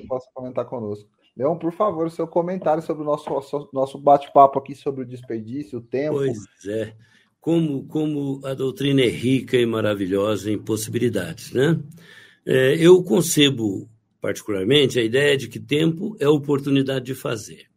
possa 0.07 0.29
comentar 0.35 0.66
conosco. 0.66 1.09
Leon, 1.35 1.57
por 1.57 1.73
favor, 1.73 2.09
o 2.09 2.11
seu 2.11 2.27
comentário 2.29 2.83
sobre 2.83 3.05
o 3.05 3.07
nosso, 3.07 3.71
nosso 3.73 3.97
bate-papo 3.97 4.59
aqui 4.59 4.75
sobre 4.75 5.03
o 5.05 5.07
desperdício, 5.07 5.79
o 5.79 5.83
tempo. 5.83 6.16
Pois 6.16 6.39
é. 6.68 6.95
Como, 7.41 7.87
como 7.87 8.43
a 8.45 8.53
doutrina 8.53 9.01
é 9.01 9.09
rica 9.09 9.57
e 9.57 9.64
maravilhosa 9.64 10.51
em 10.51 10.59
possibilidades, 10.59 11.53
né? 11.53 11.81
É, 12.45 12.75
eu 12.75 13.03
concebo 13.03 13.89
particularmente 14.21 14.99
a 14.99 15.03
ideia 15.03 15.39
de 15.39 15.49
que 15.49 15.59
tempo 15.59 16.14
é 16.21 16.29
oportunidade 16.29 17.07
de 17.07 17.14
fazer 17.14 17.70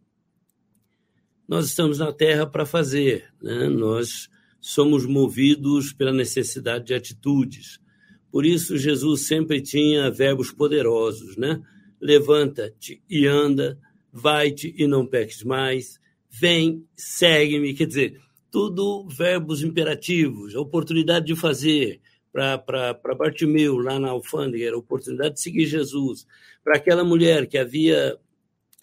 nós 1.48 1.66
estamos 1.66 2.00
na 2.00 2.12
Terra 2.12 2.46
para 2.46 2.66
fazer, 2.66 3.26
né? 3.41 3.68
nós 3.68 4.30
somos 4.60 5.06
movidos 5.06 5.91
pela 5.91 6.14
necessidade 6.14 6.86
de 6.86 6.94
atitudes. 6.94 7.80
Por 8.32 8.46
isso, 8.46 8.78
Jesus 8.78 9.28
sempre 9.28 9.62
tinha 9.62 10.10
verbos 10.10 10.52
poderosos, 10.52 11.36
né? 11.38 11.62
Levanta-te 12.02 13.04
e 13.10 13.28
anda, 13.28 13.78
vai-te 14.12 14.74
e 14.78 14.88
não 14.88 15.06
peques 15.06 15.44
mais, 15.44 16.00
vem, 16.30 16.88
segue-me. 16.96 17.74
Quer 17.74 17.88
dizer, 17.88 18.22
tudo 18.50 19.08
verbos 19.08 19.64
imperativos, 19.64 20.56
a 20.56 20.62
oportunidade 20.62 21.26
de 21.26 21.36
fazer. 21.36 22.02
Para 22.32 23.16
Bartimeu, 23.16 23.78
lá 23.78 24.00
na 24.00 24.10
alfândega, 24.10 24.74
a 24.74 24.78
oportunidade 24.78 25.36
de 25.36 25.41
seguir 25.41 25.68
Jesus. 25.68 26.26
Para 26.64 26.78
aquela 26.78 27.04
mulher 27.04 27.46
que 27.46 27.60
havia 27.60 28.18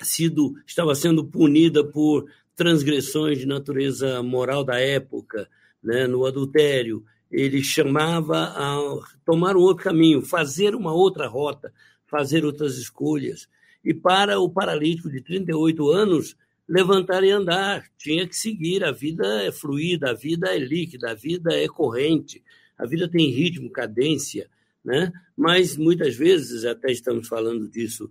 sido, 0.02 0.54
estava 0.66 0.94
sendo 0.94 1.24
punida 1.24 1.84
por 1.84 2.26
transgressões 2.57 3.38
de 3.38 3.46
natureza 3.46 4.22
moral 4.22 4.64
da 4.64 4.78
época, 4.78 5.48
né, 5.82 6.07
no 6.07 6.26
adultério, 6.26 7.05
ele 7.30 7.62
chamava 7.62 8.53
a 8.57 8.76
tomar 9.24 9.57
um 9.57 9.61
outro 9.61 9.84
caminho, 9.84 10.20
fazer 10.22 10.74
uma 10.74 10.92
outra 10.92 11.26
rota, 11.26 11.72
fazer 12.07 12.44
outras 12.44 12.76
escolhas. 12.76 13.48
E 13.84 13.94
para 13.94 14.38
o 14.38 14.51
paralítico 14.51 15.09
de 15.09 15.22
38 15.22 15.90
anos, 15.90 16.36
levantar 16.68 17.24
e 17.24 17.30
andar, 17.30 17.84
tinha 17.96 18.26
que 18.26 18.36
seguir. 18.36 18.84
A 18.84 18.92
vida 18.92 19.26
é 19.44 19.53
fluida, 19.53 20.11
a 20.11 20.14
vida 20.14 20.55
é 20.55 20.59
líquida, 20.59 21.11
a 21.11 21.14
vida 21.14 21.53
é 21.53 21.66
corrente, 21.66 22.42
a 22.76 22.84
vida 22.84 23.09
tem 23.09 23.30
ritmo, 23.30 23.70
cadência, 23.70 24.48
né? 24.84 25.12
Mas 25.36 25.76
muitas 25.76 26.14
vezes, 26.16 26.64
até 26.64 26.90
estamos 26.90 27.28
falando 27.28 27.68
disso 27.68 28.11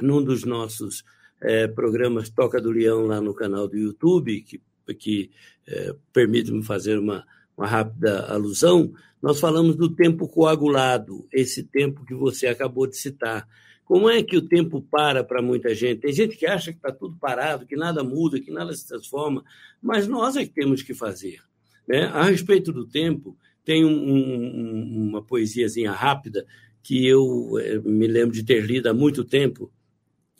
num 0.00 0.22
dos 0.22 0.44
nossos 0.44 1.04
é, 1.40 1.66
programas 1.66 2.28
Toca 2.28 2.60
do 2.60 2.70
Leão 2.70 3.06
lá 3.06 3.20
no 3.20 3.34
canal 3.34 3.68
do 3.68 3.76
YouTube, 3.76 4.42
que, 4.42 4.60
que 4.94 5.30
é, 5.66 5.94
permite-me 6.12 6.62
fazer 6.62 6.98
uma, 6.98 7.24
uma 7.56 7.66
rápida 7.66 8.26
alusão, 8.26 8.92
nós 9.20 9.40
falamos 9.40 9.76
do 9.76 9.88
tempo 9.88 10.28
coagulado, 10.28 11.26
esse 11.32 11.64
tempo 11.64 12.04
que 12.04 12.14
você 12.14 12.46
acabou 12.46 12.86
de 12.86 12.96
citar. 12.96 13.46
Como 13.84 14.08
é 14.08 14.22
que 14.22 14.36
o 14.36 14.42
tempo 14.42 14.80
para 14.82 15.24
para 15.24 15.42
muita 15.42 15.74
gente? 15.74 16.02
Tem 16.02 16.12
gente 16.12 16.36
que 16.36 16.46
acha 16.46 16.70
que 16.72 16.78
está 16.78 16.92
tudo 16.92 17.16
parado, 17.16 17.66
que 17.66 17.74
nada 17.74 18.04
muda, 18.04 18.38
que 18.38 18.50
nada 18.50 18.72
se 18.74 18.86
transforma, 18.86 19.42
mas 19.82 20.06
nós 20.06 20.36
é 20.36 20.44
que 20.44 20.52
temos 20.52 20.82
que 20.82 20.94
fazer. 20.94 21.40
Né? 21.86 22.04
A 22.04 22.24
respeito 22.24 22.70
do 22.70 22.86
tempo, 22.86 23.36
tem 23.64 23.84
um, 23.84 23.90
um, 23.90 25.08
uma 25.08 25.22
poesiazinha 25.22 25.90
rápida 25.90 26.46
que 26.82 27.06
eu 27.06 27.58
é, 27.58 27.78
me 27.78 28.06
lembro 28.06 28.32
de 28.32 28.44
ter 28.44 28.64
lido 28.64 28.88
há 28.88 28.94
muito 28.94 29.24
tempo, 29.24 29.70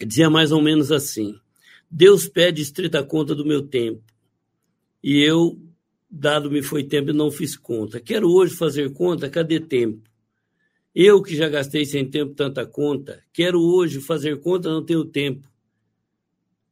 dizia 0.07 0.30
mais 0.30 0.53
ou 0.53 0.62
menos 0.62 0.92
assim: 0.92 1.34
Deus 1.90 2.28
pede 2.28 2.62
estrita 2.62 3.03
conta 3.03 3.34
do 3.34 3.44
meu 3.44 3.62
tempo, 3.62 4.03
e 5.03 5.22
eu, 5.22 5.59
dado-me 6.11 6.62
foi 6.62 6.84
tempo, 6.84 7.12
não 7.12 7.30
fiz 7.30 7.57
conta. 7.57 8.01
Quero 8.01 8.30
hoje 8.30 8.55
fazer 8.55 8.92
conta, 8.92 9.28
cadê 9.28 9.61
tempo? 9.61 10.09
Eu 10.94 11.22
que 11.22 11.36
já 11.36 11.49
gastei 11.49 11.84
sem 11.84 12.05
tempo 12.05 12.34
tanta 12.34 12.66
conta, 12.66 13.22
quero 13.32 13.61
hoje 13.61 14.01
fazer 14.01 14.40
conta, 14.40 14.68
não 14.68 14.84
tenho 14.84 15.05
tempo. 15.05 15.49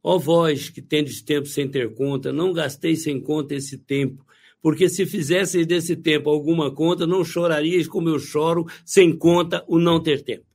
Ó 0.03 0.17
vós 0.17 0.69
que 0.69 0.81
tendes 0.81 1.21
tempo 1.21 1.47
sem 1.47 1.67
ter 1.67 1.93
conta, 1.93 2.31
não 2.31 2.53
gastei 2.53 2.95
sem 2.95 3.19
conta 3.19 3.55
esse 3.55 3.77
tempo, 3.77 4.25
porque 4.61 4.89
se 4.89 5.05
fizesseis 5.05 5.65
desse 5.65 5.95
tempo 5.95 6.29
alguma 6.29 6.71
conta, 6.71 7.07
não 7.07 7.23
chorariais 7.23 7.87
como 7.87 8.09
eu 8.09 8.19
choro 8.19 8.65
sem 8.85 9.15
conta 9.17 9.63
o 9.67 9.79
não 9.79 10.01
ter 10.01 10.21
tempo. 10.23 10.45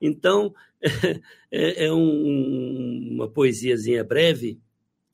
Então, 0.00 0.54
é, 1.50 1.86
é 1.86 1.92
um, 1.92 3.08
uma 3.12 3.28
poesiazinha 3.28 4.02
breve, 4.02 4.58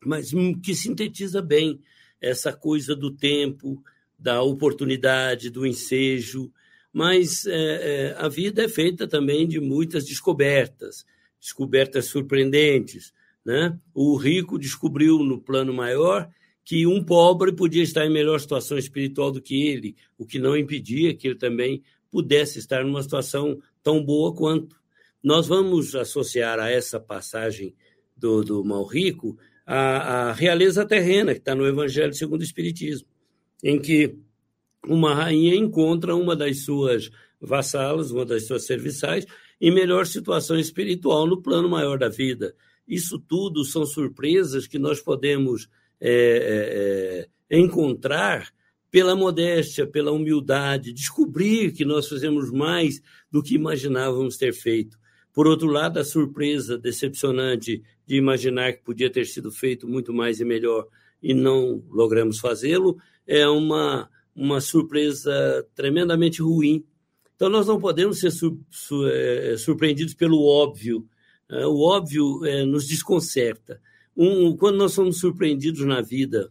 mas 0.04 0.30
que 0.62 0.74
sintetiza 0.74 1.42
bem 1.42 1.80
essa 2.20 2.52
coisa 2.52 2.94
do 2.94 3.10
tempo, 3.10 3.82
da 4.18 4.42
oportunidade, 4.42 5.50
do 5.50 5.66
ensejo. 5.66 6.50
Mas 6.92 7.46
é, 7.46 7.52
é, 7.52 8.16
a 8.18 8.28
vida 8.28 8.64
é 8.64 8.68
feita 8.68 9.06
também 9.06 9.46
de 9.46 9.60
muitas 9.60 10.04
descobertas, 10.04 11.04
descobertas 11.40 12.06
surpreendentes. 12.06 13.12
Né? 13.44 13.78
O 13.94 14.16
rico 14.16 14.58
descobriu 14.58 15.18
no 15.18 15.40
plano 15.40 15.72
maior 15.72 16.28
que 16.64 16.84
um 16.86 17.02
pobre 17.02 17.52
podia 17.52 17.82
estar 17.82 18.04
em 18.04 18.12
melhor 18.12 18.40
situação 18.40 18.76
espiritual 18.76 19.30
do 19.30 19.40
que 19.40 19.68
ele, 19.68 19.94
o 20.18 20.26
que 20.26 20.38
não 20.38 20.56
impedia 20.56 21.14
que 21.14 21.28
ele 21.28 21.36
também 21.36 21.80
pudesse 22.10 22.58
estar 22.58 22.84
numa 22.84 23.02
situação 23.02 23.60
tão 23.84 24.02
boa 24.02 24.34
quanto. 24.34 24.76
Nós 25.27 25.49
vamos 25.49 25.93
associar 25.97 26.61
a 26.61 26.70
essa 26.70 27.01
passagem 27.01 27.74
do, 28.16 28.45
do 28.45 28.64
mal 28.64 28.85
rico 28.85 29.37
a, 29.66 30.29
a 30.29 30.33
realeza 30.33 30.87
terrena, 30.87 31.33
que 31.33 31.41
está 31.41 31.53
no 31.53 31.66
Evangelho 31.66 32.14
segundo 32.14 32.43
o 32.43 32.45
Espiritismo, 32.45 33.09
em 33.61 33.77
que 33.77 34.14
uma 34.87 35.12
rainha 35.16 35.57
encontra 35.57 36.14
uma 36.14 36.37
das 36.37 36.64
suas 36.64 37.11
vassalas, 37.41 38.12
uma 38.12 38.24
das 38.24 38.47
suas 38.47 38.66
serviçais, 38.66 39.27
em 39.61 39.74
melhor 39.74 40.07
situação 40.07 40.57
espiritual 40.61 41.27
no 41.27 41.43
plano 41.43 41.68
maior 41.68 41.99
da 41.99 42.09
vida. 42.09 42.55
Isso 42.87 43.18
tudo 43.18 43.64
são 43.64 43.85
surpresas 43.85 44.68
que 44.68 44.79
nós 44.79 45.01
podemos 45.01 45.68
é, 46.01 47.27
é, 47.51 47.57
é, 47.57 47.61
encontrar 47.61 48.55
pela 48.93 49.16
modéstia, 49.16 49.89
pela 49.89 50.12
humildade, 50.12 50.93
descobrir 50.93 51.72
que 51.72 51.85
nós 51.85 52.09
fizemos 52.09 52.49
mais 52.53 53.03
do 53.29 53.43
que 53.43 53.57
imaginávamos 53.57 54.37
ter 54.37 54.53
feito. 54.53 54.97
Por 55.37 55.47
outro 55.47 55.68
lado, 55.68 55.99
a 55.99 56.05
surpresa 56.05 56.78
decepcionante 56.78 57.82
de 58.07 58.16
imaginar 58.16 58.72
que 58.72 58.82
podia 58.82 59.11
ter 59.11 59.26
sido 59.26 59.53
feito 59.53 59.87
muito 59.87 60.11
mais 60.11 60.41
e 60.41 60.47
melhor 60.47 60.89
e 61.22 61.34
não 61.34 61.84
logramos 61.91 62.39
fazê-lo 62.39 62.97
é 63.26 63.47
uma, 63.47 64.09
uma 64.34 64.62
surpresa 64.62 65.62
tremendamente 65.74 66.41
ruim. 66.41 66.87
Então, 67.34 67.51
nós 67.51 67.66
não 67.66 67.78
podemos 67.78 68.18
ser 68.18 68.30
sur, 68.30 68.59
sur, 68.70 69.07
é, 69.12 69.59
surpreendidos 69.59 70.14
pelo 70.14 70.43
óbvio. 70.43 71.07
É, 71.51 71.66
o 71.66 71.80
óbvio 71.80 72.43
é, 72.47 72.64
nos 72.64 72.89
desconcerta 72.89 73.78
um, 74.16 74.57
quando 74.57 74.76
nós 74.76 74.93
somos 74.93 75.20
surpreendidos 75.20 75.84
na 75.84 76.01
vida 76.01 76.51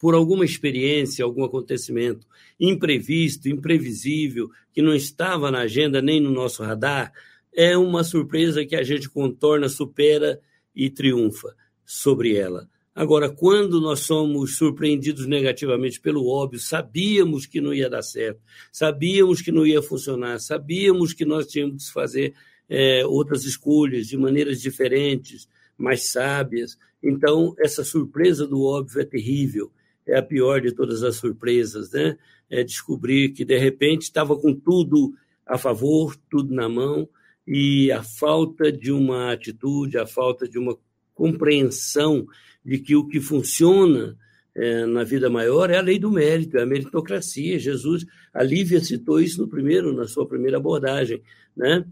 por 0.00 0.14
alguma 0.16 0.44
experiência, 0.44 1.24
algum 1.24 1.44
acontecimento 1.44 2.26
imprevisto, 2.58 3.48
imprevisível, 3.48 4.50
que 4.72 4.82
não 4.82 4.96
estava 4.96 5.48
na 5.48 5.60
agenda 5.60 6.02
nem 6.02 6.18
no 6.18 6.32
nosso 6.32 6.64
radar, 6.64 7.12
é 7.54 7.76
uma 7.76 8.04
surpresa 8.04 8.64
que 8.64 8.76
a 8.76 8.82
gente 8.82 9.08
contorna, 9.08 9.68
supera 9.68 10.40
e 10.74 10.88
triunfa 10.88 11.54
sobre 11.84 12.36
ela. 12.36 12.68
Agora, 12.94 13.30
quando 13.30 13.80
nós 13.80 14.00
somos 14.00 14.56
surpreendidos 14.56 15.26
negativamente 15.26 16.00
pelo 16.00 16.28
óbvio, 16.28 16.58
sabíamos 16.58 17.46
que 17.46 17.60
não 17.60 17.72
ia 17.72 17.88
dar 17.88 18.02
certo, 18.02 18.40
sabíamos 18.72 19.40
que 19.40 19.52
não 19.52 19.66
ia 19.66 19.80
funcionar, 19.80 20.40
sabíamos 20.40 21.12
que 21.12 21.24
nós 21.24 21.46
tínhamos 21.46 21.86
que 21.86 21.92
fazer 21.92 22.34
é, 22.68 23.04
outras 23.06 23.44
escolhas 23.44 24.06
de 24.06 24.16
maneiras 24.16 24.60
diferentes, 24.60 25.48
mais 25.78 26.10
sábias. 26.10 26.76
Então, 27.02 27.54
essa 27.58 27.82
surpresa 27.82 28.46
do 28.46 28.62
óbvio 28.62 29.00
é 29.00 29.04
terrível, 29.04 29.72
é 30.06 30.18
a 30.18 30.22
pior 30.22 30.60
de 30.60 30.72
todas 30.72 31.02
as 31.02 31.16
surpresas, 31.16 31.92
né? 31.92 32.16
É 32.50 32.64
descobrir 32.64 33.30
que, 33.30 33.44
de 33.44 33.56
repente, 33.56 34.02
estava 34.02 34.36
com 34.36 34.54
tudo 34.54 35.14
a 35.46 35.56
favor, 35.56 36.16
tudo 36.28 36.52
na 36.52 36.68
mão, 36.68 37.08
e 37.52 37.90
a 37.90 38.00
falta 38.00 38.70
de 38.70 38.92
uma 38.92 39.32
atitude, 39.32 39.98
a 39.98 40.06
falta 40.06 40.48
de 40.48 40.56
uma 40.56 40.78
compreensão 41.12 42.24
de 42.64 42.78
que 42.78 42.94
o 42.94 43.08
que 43.08 43.20
funciona 43.20 44.16
é, 44.54 44.86
na 44.86 45.02
vida 45.02 45.28
maior 45.28 45.68
é 45.68 45.76
a 45.76 45.82
lei 45.82 45.98
do 45.98 46.12
mérito, 46.12 46.56
é 46.56 46.62
a 46.62 46.66
meritocracia. 46.66 47.58
Jesus, 47.58 48.06
a 48.32 48.44
Lívia 48.44 48.78
citou 48.78 49.20
isso 49.20 49.42
no 49.42 49.48
primeiro, 49.48 49.92
na 49.92 50.06
sua 50.06 50.28
primeira 50.28 50.58
abordagem, 50.58 51.24
né? 51.56 51.84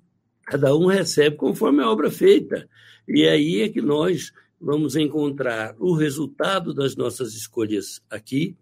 Cada 0.45 0.77
um 0.77 0.87
recebe 0.87 1.35
conforme 1.35 1.83
a 1.83 1.91
obra 1.91 2.09
feita. 2.09 2.69
E 3.09 3.27
aí 3.27 3.63
é 3.63 3.69
que 3.69 3.83
nós 3.83 4.33
vamos 4.61 4.95
encontrar 4.95 5.75
o 5.81 5.93
resultado 5.93 6.73
das 6.73 6.95
nossas 6.95 7.35
escolhas 7.35 8.01
aqui 8.09 8.57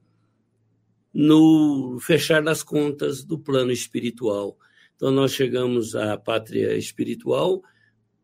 no 1.13 1.99
fechar 2.01 2.43
das 2.43 2.63
contas 2.63 3.23
do 3.23 3.39
plano 3.39 3.71
espiritual. 3.71 4.57
Então, 4.97 5.11
nós 5.11 5.33
chegamos 5.33 5.95
à 5.95 6.17
pátria 6.17 6.77
espiritual 6.77 7.63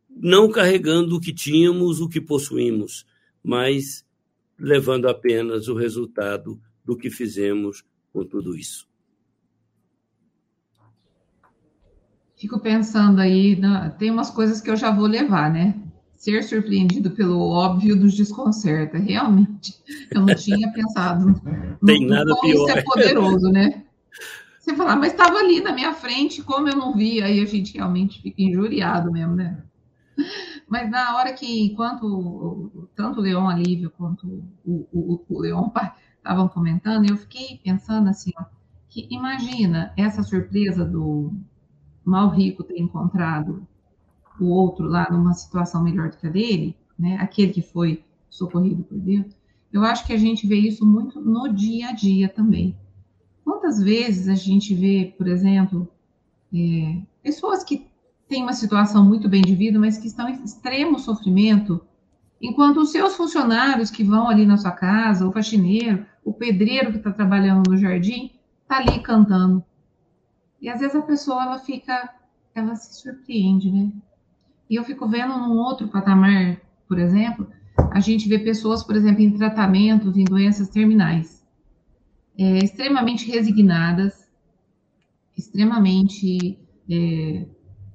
não 0.09 0.51
carregando 0.51 1.17
o 1.17 1.21
que 1.21 1.33
tínhamos, 1.33 2.01
o 2.01 2.09
que 2.09 2.21
possuímos, 2.21 3.07
mas 3.43 4.05
levando 4.59 5.09
apenas 5.09 5.69
o 5.69 5.75
resultado 5.75 6.61
do 6.85 6.97
que 6.97 7.11
fizemos 7.11 7.85
com 8.13 8.25
tudo 8.25 8.57
isso. 8.57 8.87
Fico 12.37 12.61
pensando 12.61 13.21
aí, 13.21 13.59
tem 13.99 14.11
umas 14.11 14.31
coisas 14.31 14.61
que 14.61 14.71
eu 14.71 14.77
já 14.77 14.91
vou 14.91 15.07
levar, 15.07 15.51
né? 15.51 15.81
ser 16.23 16.45
surpreendido 16.45 17.11
pelo 17.11 17.41
óbvio 17.41 17.97
nos 17.97 18.15
desconcerta. 18.15 18.97
Realmente, 18.97 19.75
eu 20.09 20.21
não 20.21 20.33
tinha 20.37 20.73
pensado 20.73 21.27
no, 21.83 21.85
Tem 21.85 22.07
nada 22.07 22.33
como 22.37 22.43
pior. 22.43 22.69
isso 22.69 22.79
é 22.79 22.83
poderoso, 22.83 23.49
né? 23.51 23.83
Você 24.63 24.77
falar, 24.77 24.95
mas 24.95 25.11
estava 25.11 25.39
ali 25.39 25.61
na 25.61 25.73
minha 25.73 25.93
frente, 25.93 26.41
como 26.41 26.69
eu 26.69 26.77
não 26.77 26.95
vi, 26.95 27.21
aí 27.21 27.41
a 27.41 27.45
gente 27.45 27.75
realmente 27.75 28.23
fica 28.23 28.41
injuriado 28.41 29.11
mesmo, 29.11 29.35
né? 29.35 29.61
Mas 30.69 30.89
na 30.89 31.17
hora 31.17 31.33
que, 31.33 31.65
enquanto 31.65 32.89
tanto 32.95 33.19
o 33.19 33.23
Leon 33.23 33.49
Alívio 33.49 33.91
quanto 33.91 34.25
o, 34.65 34.87
o, 34.93 35.25
o 35.29 35.41
Leon 35.41 35.69
estavam 36.17 36.47
comentando, 36.47 37.11
eu 37.11 37.17
fiquei 37.17 37.61
pensando 37.65 38.09
assim, 38.09 38.31
ó, 38.39 38.45
que 38.89 39.09
imagina 39.11 39.93
essa 39.97 40.23
surpresa 40.23 40.85
do 40.85 41.35
mal 42.05 42.29
rico 42.29 42.63
ter 42.63 42.79
encontrado 42.79 43.67
o 44.39 44.47
outro 44.47 44.87
lá 44.87 45.09
numa 45.11 45.35
situação 45.35 45.83
melhor 45.83 46.11
do 46.11 46.19
que 46.19 46.27
a 46.29 46.31
dele, 46.31 46.77
né? 46.97 47.17
Aquele 47.21 47.53
que 47.53 47.63
foi 47.63 48.05
socorrido 48.31 48.85
por 48.85 48.97
Deus. 48.97 49.27
Eu 49.73 49.83
acho 49.83 50.07
que 50.07 50.13
a 50.13 50.19
gente 50.19 50.47
vê 50.47 50.57
isso 50.57 50.87
muito 50.87 51.21
no 51.21 51.53
dia 51.53 51.89
a 51.89 51.93
dia 51.93 52.29
também. 52.29 52.77
Quantas 53.45 53.83
vezes 53.83 54.29
a 54.29 54.35
gente 54.35 54.75
vê, 54.75 55.15
por 55.17 55.27
exemplo, 55.27 55.89
é, 56.55 57.01
pessoas 57.23 57.65
que 57.65 57.87
têm 58.29 58.43
uma 58.43 58.53
situação 58.53 59.05
muito 59.05 59.29
bem 59.29 59.43
de 59.43 59.55
vida, 59.55 59.79
mas 59.79 59.99
que 59.99 60.07
estão 60.07 60.29
em 60.29 60.43
extremo 60.43 60.99
sofrimento, 60.99 61.81
enquanto 62.41 62.79
os 62.79 62.91
seus 62.91 63.15
funcionários 63.15 63.91
que 63.91 64.05
vão 64.05 64.29
ali 64.29 64.47
na 64.47 64.57
sua 64.57 64.73
casa, 64.73 65.27
o 65.27 65.33
faxineiro, 65.33 66.07
o 66.25 66.33
pedreiro 66.33 66.93
que 66.93 66.99
está 66.99 67.11
trabalhando 67.11 67.71
no 67.71 67.77
jardim, 67.77 68.33
está 68.63 68.79
ali 68.79 69.01
cantando. 69.01 69.63
E 70.61 70.69
às 70.69 70.81
vezes 70.81 70.97
a 70.97 71.03
pessoa 71.03 71.43
ela 71.43 71.59
fica, 71.59 72.15
ela 72.55 72.75
se 72.77 73.03
surpreende, 73.03 73.71
né? 73.71 73.91
E 74.71 74.77
eu 74.77 74.85
fico 74.85 75.09
vendo 75.09 75.37
num 75.37 75.59
outro 75.59 75.89
patamar, 75.89 76.59
por 76.89 76.99
exemplo, 76.99 77.47
a 77.91 78.01
gente 78.01 78.29
vê 78.29 78.39
pessoas, 78.39 78.83
por 78.83 78.97
exemplo, 78.97 79.21
em 79.21 79.37
tratamentos, 79.37 80.17
em 80.17 80.25
doenças 80.25 80.69
terminais, 80.69 81.42
é, 82.39 82.59
extremamente 82.59 83.31
resignadas, 83.31 84.29
extremamente 85.37 86.59
é, 86.91 87.47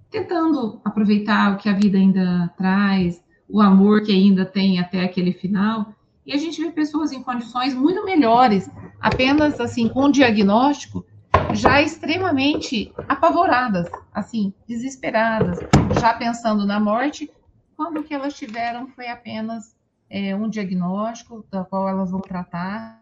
tentando 0.09 0.81
aproveitar 0.83 1.53
o 1.53 1.57
que 1.57 1.69
a 1.69 1.73
vida 1.73 1.97
ainda 1.97 2.53
traz, 2.57 3.23
o 3.47 3.61
amor 3.61 4.03
que 4.03 4.11
ainda 4.11 4.45
tem 4.45 4.79
até 4.79 5.01
aquele 5.01 5.33
final. 5.33 5.93
E 6.25 6.33
a 6.33 6.37
gente 6.37 6.61
vê 6.61 6.71
pessoas 6.71 7.11
em 7.11 7.23
condições 7.23 7.73
muito 7.73 8.03
melhores, 8.03 8.69
apenas 8.99 9.59
assim, 9.59 9.87
com 9.87 10.11
diagnóstico, 10.11 11.05
já 11.53 11.81
extremamente 11.81 12.91
apavoradas, 13.07 13.89
assim, 14.13 14.53
desesperadas, 14.67 15.59
já 15.99 16.13
pensando 16.13 16.65
na 16.65 16.79
morte, 16.79 17.31
quando 17.75 17.99
o 17.99 18.03
que 18.03 18.13
elas 18.13 18.33
tiveram 18.33 18.87
foi 18.87 19.07
apenas 19.07 19.75
é, 20.09 20.35
um 20.35 20.49
diagnóstico 20.49 21.45
da 21.51 21.63
qual 21.63 21.87
elas 21.87 22.11
vão 22.11 22.19
tratar. 22.19 23.01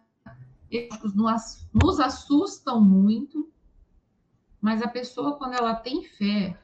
Nos, 1.14 1.68
nos 1.74 2.00
assustam 2.00 2.82
muito, 2.82 3.50
mas 4.60 4.82
a 4.82 4.88
pessoa, 4.88 5.38
quando 5.38 5.54
ela 5.54 5.76
tem 5.76 6.04
fé, 6.04 6.58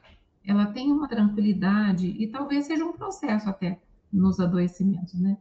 ela 0.44 0.66
tem 0.66 0.90
uma 0.90 1.08
tranquilidade, 1.08 2.08
e 2.08 2.26
talvez 2.26 2.66
seja 2.66 2.84
um 2.84 2.92
processo 2.92 3.48
até 3.48 3.80
nos 4.12 4.40
adoecimentos, 4.40 5.14
né? 5.14 5.38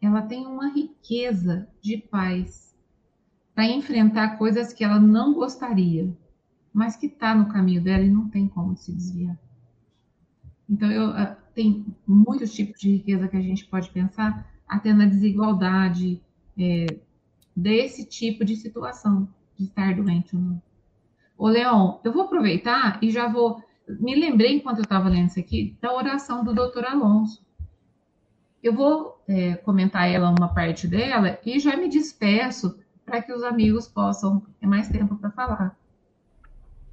Ela 0.00 0.22
tem 0.22 0.46
uma 0.46 0.68
riqueza 0.68 1.68
de 1.80 1.96
paz 1.96 2.76
para 3.54 3.66
enfrentar 3.66 4.36
coisas 4.36 4.72
que 4.72 4.84
ela 4.84 4.98
não 4.98 5.32
gostaria, 5.32 6.12
mas 6.72 6.96
que 6.96 7.06
está 7.06 7.34
no 7.34 7.48
caminho 7.48 7.82
dela 7.82 8.02
e 8.02 8.10
não 8.10 8.28
tem 8.28 8.48
como 8.48 8.76
se 8.76 8.92
desviar. 8.92 9.38
Então, 10.68 10.90
eu, 10.90 11.10
uh, 11.10 11.36
tem 11.54 11.86
muitos 12.06 12.52
tipos 12.52 12.80
de 12.80 12.90
riqueza 12.96 13.28
que 13.28 13.36
a 13.36 13.40
gente 13.40 13.64
pode 13.66 13.90
pensar, 13.90 14.52
até 14.66 14.92
na 14.92 15.06
desigualdade 15.06 16.20
é, 16.58 16.86
desse 17.56 18.04
tipo 18.04 18.44
de 18.44 18.56
situação, 18.56 19.28
de 19.56 19.64
estar 19.64 19.94
doente 19.94 20.34
ou 20.34 20.42
não. 20.42 20.62
Ô, 21.36 21.48
Leon, 21.48 21.98
eu 22.04 22.12
vou 22.12 22.22
aproveitar 22.22 22.98
e 23.02 23.10
já 23.10 23.28
vou. 23.28 23.62
Me 23.86 24.14
lembrei, 24.14 24.56
enquanto 24.56 24.78
eu 24.78 24.84
estava 24.84 25.08
lendo 25.08 25.28
isso 25.28 25.40
aqui, 25.40 25.76
da 25.80 25.94
oração 25.94 26.44
do 26.44 26.54
doutor 26.54 26.84
Alonso. 26.84 27.44
Eu 28.62 28.74
vou 28.74 29.22
é, 29.28 29.56
comentar 29.56 30.08
ela, 30.08 30.30
uma 30.30 30.48
parte 30.48 30.88
dela, 30.88 31.38
e 31.44 31.58
já 31.58 31.76
me 31.76 31.88
despeço 31.88 32.78
para 33.04 33.20
que 33.20 33.32
os 33.32 33.42
amigos 33.42 33.86
possam 33.86 34.40
ter 34.58 34.66
mais 34.66 34.88
tempo 34.88 35.16
para 35.16 35.30
falar. 35.30 35.78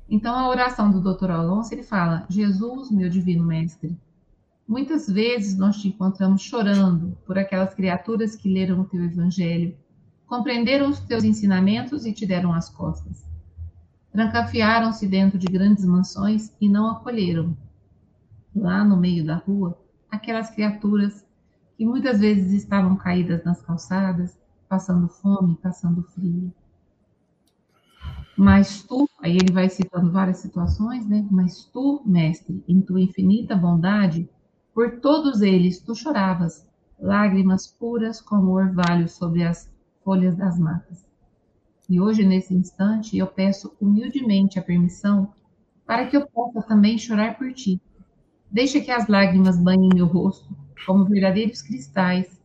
Então, 0.10 0.36
a 0.36 0.50
oração 0.50 0.92
do 0.92 1.00
Dr. 1.00 1.32
Alonso, 1.32 1.74
ele 1.74 1.84
fala: 1.84 2.26
Jesus, 2.30 2.92
meu 2.92 3.10
divino 3.10 3.46
mestre, 3.46 3.98
Muitas 4.72 5.06
vezes 5.06 5.58
nós 5.58 5.82
te 5.82 5.90
encontramos 5.90 6.42
chorando 6.42 7.18
por 7.26 7.38
aquelas 7.38 7.74
criaturas 7.74 8.38
que 8.38 8.48
leram 8.48 8.80
o 8.80 8.86
teu 8.86 9.04
evangelho, 9.04 9.76
compreenderam 10.32 10.90
os 10.90 11.02
teus 11.02 11.26
ensinamentos 11.26 12.06
e 12.06 12.14
te 12.14 12.26
deram 12.26 12.54
as 12.54 12.70
costas. 12.70 13.30
Trancafiaram-se 14.14 15.06
dentro 15.06 15.38
de 15.38 15.46
grandes 15.48 15.84
mansões 15.84 16.56
e 16.62 16.70
não 16.70 16.90
acolheram. 16.90 17.58
Lá 18.56 18.82
no 18.82 18.96
meio 18.96 19.26
da 19.26 19.36
rua, 19.36 19.78
aquelas 20.10 20.50
criaturas 20.50 21.28
que 21.76 21.86
muitas 21.86 22.22
vezes 22.22 22.54
estavam 22.54 22.96
caídas 22.96 23.44
nas 23.44 23.62
calçadas, 23.62 24.40
passando 24.70 25.10
fome, 25.10 25.58
passando 25.62 26.02
frio. 26.02 26.54
Mas 28.38 28.84
tu, 28.84 29.10
aí 29.22 29.36
ele 29.36 29.52
vai 29.52 29.68
citando 29.68 30.14
várias 30.14 30.38
situações, 30.38 31.06
né? 31.06 31.28
Mas 31.30 31.66
tu, 31.66 32.02
mestre, 32.06 32.64
em 32.70 32.80
tua 32.80 33.02
infinita 33.02 33.54
bondade, 33.54 34.30
por 34.74 35.02
todos 35.02 35.42
eles 35.42 35.82
tu 35.82 35.94
choravas, 35.94 36.66
lágrimas 36.98 37.68
puras 37.68 38.22
como 38.22 38.52
orvalho 38.52 39.10
sobre 39.10 39.44
as 39.44 39.71
folhas 40.04 40.36
das 40.36 40.58
matas. 40.60 41.06
E 41.90 42.00
hoje, 42.00 42.24
nesse 42.24 42.54
instante, 42.54 43.18
eu 43.18 43.28
peço 43.28 43.76
humildemente 43.80 44.58
a 44.58 44.62
permissão 44.62 45.34
para 45.86 46.08
que 46.08 46.16
eu 46.16 46.26
possa 46.26 46.62
também 46.62 46.98
chorar 46.98 47.38
por 47.38 47.52
ti. 47.54 47.82
Deixa 48.50 48.80
que 48.80 48.92
as 48.92 49.08
lágrimas 49.08 49.58
banhem 49.58 49.90
meu 49.94 50.06
rosto, 50.06 50.56
como 50.86 51.06
verdadeiros 51.06 51.62
cristais, 51.62 52.42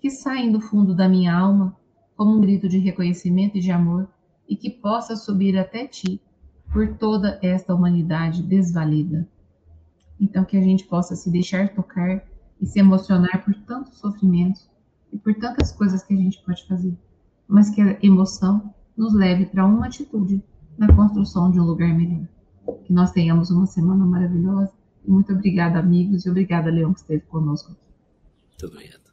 que 0.00 0.10
saem 0.10 0.52
do 0.52 0.60
fundo 0.60 0.94
da 0.94 1.08
minha 1.08 1.36
alma, 1.36 1.76
como 2.16 2.36
um 2.36 2.40
grito 2.40 2.68
de 2.68 2.78
reconhecimento 2.78 3.58
e 3.58 3.60
de 3.60 3.70
amor, 3.70 4.08
e 4.48 4.56
que 4.56 4.70
possa 4.70 5.16
subir 5.16 5.58
até 5.58 5.86
ti, 5.86 6.20
por 6.72 6.96
toda 6.96 7.38
esta 7.42 7.74
humanidade 7.74 8.42
desvalida. 8.42 9.28
Então, 10.20 10.44
que 10.44 10.56
a 10.56 10.60
gente 10.60 10.84
possa 10.84 11.16
se 11.16 11.30
deixar 11.30 11.74
tocar 11.74 12.24
e 12.60 12.66
se 12.66 12.78
emocionar 12.78 13.44
por 13.44 13.54
tantos 13.64 13.98
sofrimentos 13.98 14.70
e 15.14 15.18
por 15.18 15.32
tantas 15.36 15.70
coisas 15.70 16.02
que 16.02 16.12
a 16.12 16.16
gente 16.16 16.42
pode 16.44 16.66
fazer, 16.66 16.92
mas 17.46 17.70
que 17.70 17.80
a 17.80 17.96
emoção 18.02 18.74
nos 18.96 19.14
leve 19.14 19.46
para 19.46 19.64
uma 19.64 19.86
atitude 19.86 20.42
na 20.76 20.92
construção 20.92 21.52
de 21.52 21.60
um 21.60 21.64
lugar 21.64 21.94
melhor. 21.94 22.26
Que 22.84 22.92
nós 22.92 23.12
tenhamos 23.12 23.50
uma 23.50 23.66
semana 23.66 24.04
maravilhosa. 24.04 24.72
E 25.04 25.10
muito 25.10 25.32
obrigada, 25.32 25.78
amigos, 25.78 26.26
e 26.26 26.30
obrigada, 26.30 26.70
Leão, 26.70 26.92
que 26.92 27.00
esteve 27.00 27.22
conosco 27.26 27.70
aqui. 27.72 27.80
Muito 28.50 28.74
obrigado. 28.74 29.04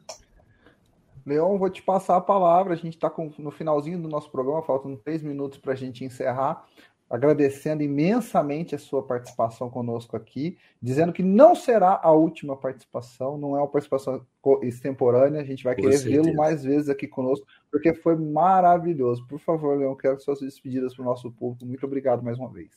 Leon, 1.24 1.56
vou 1.56 1.70
te 1.70 1.80
passar 1.80 2.16
a 2.16 2.20
palavra. 2.20 2.72
A 2.72 2.76
gente 2.76 2.94
está 2.94 3.12
no 3.38 3.50
finalzinho 3.52 4.02
do 4.02 4.08
nosso 4.08 4.28
programa, 4.30 4.62
faltam 4.62 4.96
três 4.96 5.22
minutos 5.22 5.58
para 5.58 5.72
a 5.72 5.76
gente 5.76 6.04
encerrar 6.04 6.66
agradecendo 7.12 7.82
imensamente 7.82 8.74
a 8.74 8.78
sua 8.78 9.02
participação 9.02 9.68
conosco 9.68 10.16
aqui, 10.16 10.56
dizendo 10.80 11.12
que 11.12 11.22
não 11.22 11.54
será 11.54 12.00
a 12.02 12.10
última 12.10 12.56
participação, 12.56 13.36
não 13.36 13.54
é 13.54 13.58
uma 13.58 13.68
participação 13.68 14.26
extemporânea, 14.62 15.42
a 15.42 15.44
gente 15.44 15.62
vai 15.62 15.74
querer 15.74 15.98
vê-lo 15.98 16.34
mais 16.34 16.64
vezes 16.64 16.88
aqui 16.88 17.06
conosco, 17.06 17.46
porque 17.70 17.92
foi 17.92 18.16
maravilhoso. 18.16 19.26
Por 19.26 19.38
favor, 19.38 19.76
Leão, 19.76 19.94
quero 19.94 20.18
suas 20.20 20.40
despedidas 20.40 20.94
para 20.94 21.02
o 21.02 21.04
nosso 21.04 21.30
público. 21.30 21.66
Muito 21.66 21.84
obrigado 21.84 22.22
mais 22.22 22.38
uma 22.38 22.50
vez. 22.50 22.70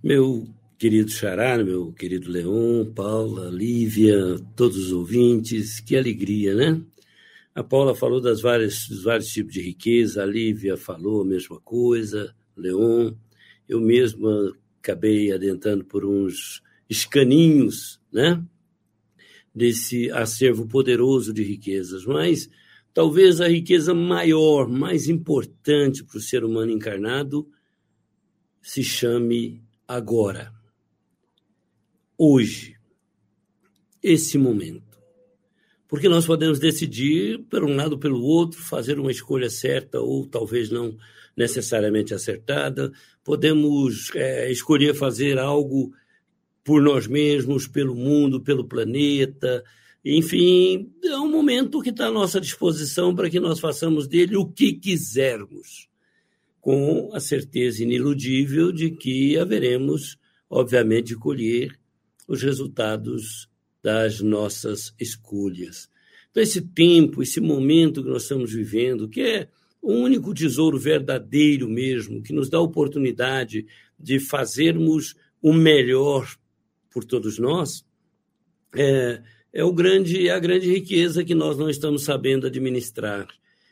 Meu 0.00 0.46
querido 0.78 1.10
Xará, 1.10 1.58
meu 1.58 1.92
querido 1.92 2.30
Leon, 2.30 2.84
Paula, 2.94 3.50
Lívia, 3.50 4.38
todos 4.54 4.76
os 4.76 4.92
ouvintes, 4.92 5.80
que 5.80 5.96
alegria, 5.96 6.54
né? 6.54 6.80
A 7.52 7.64
Paula 7.64 7.96
falou 7.96 8.20
das 8.20 8.40
várias, 8.40 8.86
dos 8.88 9.02
vários 9.02 9.26
tipos 9.26 9.54
de 9.54 9.60
riqueza, 9.60 10.22
a 10.22 10.26
Lívia 10.26 10.76
falou 10.76 11.22
a 11.22 11.24
mesma 11.24 11.58
coisa, 11.58 12.32
Leon. 12.56 13.12
Eu 13.68 13.80
mesmo 13.80 14.54
acabei 14.78 15.32
adentrando 15.32 15.84
por 15.84 16.04
uns 16.04 16.62
escaninhos, 16.88 18.00
né? 18.12 18.42
Desse 19.54 20.10
acervo 20.10 20.66
poderoso 20.66 21.32
de 21.32 21.42
riquezas, 21.42 22.04
mas 22.04 22.48
talvez 22.92 23.40
a 23.40 23.48
riqueza 23.48 23.94
maior, 23.94 24.68
mais 24.68 25.08
importante 25.08 26.04
para 26.04 26.18
o 26.18 26.20
ser 26.20 26.44
humano 26.44 26.70
encarnado 26.70 27.48
se 28.60 28.82
chame 28.82 29.62
agora, 29.86 30.52
hoje, 32.18 32.76
esse 34.02 34.36
momento. 34.36 34.98
Porque 35.88 36.08
nós 36.08 36.26
podemos 36.26 36.58
decidir, 36.58 37.44
por 37.48 37.62
um 37.62 37.76
lado 37.76 37.92
ou 37.92 37.98
pelo 37.98 38.20
outro, 38.20 38.60
fazer 38.60 38.98
uma 38.98 39.10
escolha 39.10 39.48
certa 39.48 40.00
ou 40.00 40.26
talvez 40.26 40.68
não 40.70 40.96
necessariamente 41.36 42.14
acertada, 42.14 42.92
podemos 43.22 44.10
é, 44.14 44.50
escolher 44.50 44.94
fazer 44.94 45.38
algo 45.38 45.92
por 46.64 46.82
nós 46.82 47.06
mesmos, 47.06 47.68
pelo 47.68 47.94
mundo, 47.94 48.40
pelo 48.40 48.66
planeta. 48.66 49.62
Enfim, 50.04 50.90
é 51.04 51.16
um 51.18 51.30
momento 51.30 51.82
que 51.82 51.90
está 51.90 52.06
à 52.06 52.10
nossa 52.10 52.40
disposição 52.40 53.14
para 53.14 53.28
que 53.28 53.38
nós 53.38 53.60
façamos 53.60 54.08
dele 54.08 54.36
o 54.36 54.46
que 54.46 54.72
quisermos, 54.72 55.88
com 56.60 57.10
a 57.12 57.20
certeza 57.20 57.82
iniludível 57.82 58.72
de 58.72 58.90
que 58.90 59.38
haveremos, 59.38 60.16
obviamente, 60.48 61.08
de 61.08 61.16
colher 61.16 61.78
os 62.26 62.42
resultados 62.42 63.48
das 63.82 64.20
nossas 64.20 64.92
escolhas. 64.98 65.88
Então, 66.30 66.42
esse 66.42 66.60
tempo, 66.60 67.22
esse 67.22 67.40
momento 67.40 68.02
que 68.02 68.10
nós 68.10 68.22
estamos 68.22 68.52
vivendo, 68.52 69.08
que 69.08 69.20
é 69.20 69.48
o 69.86 69.92
único 69.92 70.34
tesouro 70.34 70.76
verdadeiro 70.76 71.68
mesmo, 71.68 72.20
que 72.20 72.32
nos 72.32 72.50
dá 72.50 72.58
a 72.58 72.60
oportunidade 72.60 73.64
de 73.96 74.18
fazermos 74.18 75.14
o 75.40 75.52
melhor 75.52 76.28
por 76.90 77.04
todos 77.04 77.38
nós, 77.38 77.86
é, 78.74 79.22
é, 79.52 79.62
o 79.62 79.72
grande, 79.72 80.26
é 80.26 80.32
a 80.32 80.40
grande 80.40 80.68
riqueza 80.68 81.22
que 81.22 81.36
nós 81.36 81.56
não 81.56 81.70
estamos 81.70 82.02
sabendo 82.02 82.48
administrar. 82.48 83.28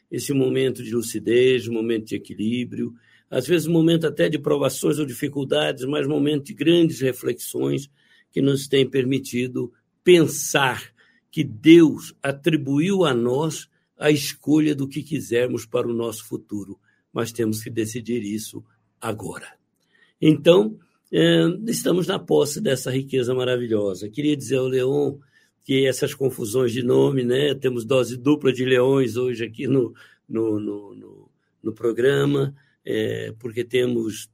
Esse 0.08 0.32
momento 0.32 0.84
de 0.84 0.94
lucidez, 0.94 1.66
momento 1.66 2.06
de 2.06 2.14
equilíbrio, 2.14 2.94
às 3.28 3.44
vezes 3.44 3.66
momento 3.66 4.06
até 4.06 4.28
de 4.28 4.38
provações 4.38 5.00
ou 5.00 5.04
dificuldades, 5.04 5.84
mas 5.84 6.06
momento 6.06 6.44
de 6.44 6.54
grandes 6.54 7.00
reflexões 7.00 7.90
que 8.30 8.40
nos 8.40 8.68
tem 8.68 8.88
permitido 8.88 9.72
pensar 10.04 10.94
que 11.28 11.42
Deus 11.42 12.14
atribuiu 12.22 13.04
a 13.04 13.12
nós 13.12 13.68
a 13.98 14.10
escolha 14.10 14.74
do 14.74 14.88
que 14.88 15.02
quisermos 15.02 15.64
para 15.66 15.88
o 15.88 15.92
nosso 15.92 16.26
futuro, 16.26 16.78
mas 17.12 17.32
temos 17.32 17.62
que 17.62 17.70
decidir 17.70 18.22
isso 18.22 18.64
agora. 19.00 19.54
Então, 20.20 20.78
é, 21.12 21.46
estamos 21.68 22.06
na 22.06 22.18
posse 22.18 22.60
dessa 22.60 22.90
riqueza 22.90 23.34
maravilhosa. 23.34 24.08
Queria 24.08 24.36
dizer 24.36 24.56
ao 24.56 24.66
Leon 24.66 25.18
que 25.62 25.86
essas 25.86 26.12
confusões 26.12 26.72
de 26.72 26.82
nome, 26.82 27.24
né? 27.24 27.54
Temos 27.54 27.84
dose 27.84 28.16
dupla 28.16 28.52
de 28.52 28.64
leões 28.64 29.16
hoje 29.16 29.44
aqui 29.44 29.66
no, 29.66 29.94
no, 30.28 30.58
no, 30.58 30.94
no, 30.94 31.30
no 31.62 31.72
programa, 31.72 32.54
é, 32.84 33.32
porque 33.38 33.64
temos 33.64 34.28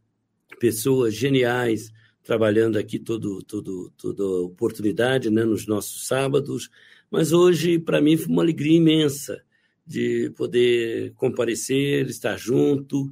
pessoas 0.59 1.15
geniais 1.15 1.93
trabalhando 2.23 2.79
aqui 2.79 2.99
todo, 2.99 3.43
todo, 3.43 3.93
toda 3.97 4.25
oportunidade 4.25 5.31
né, 5.31 5.45
nos 5.45 5.67
nossos 5.67 6.07
sábados. 6.07 6.71
Mas 7.11 7.33
hoje, 7.33 7.79
para 7.79 8.01
mim, 8.01 8.17
foi 8.17 8.33
uma 8.33 8.43
alegria 8.43 8.77
imensa 8.77 9.43
de 9.87 10.31
poder 10.37 11.13
comparecer, 11.15 12.07
estar 12.07 12.37
junto 12.37 13.11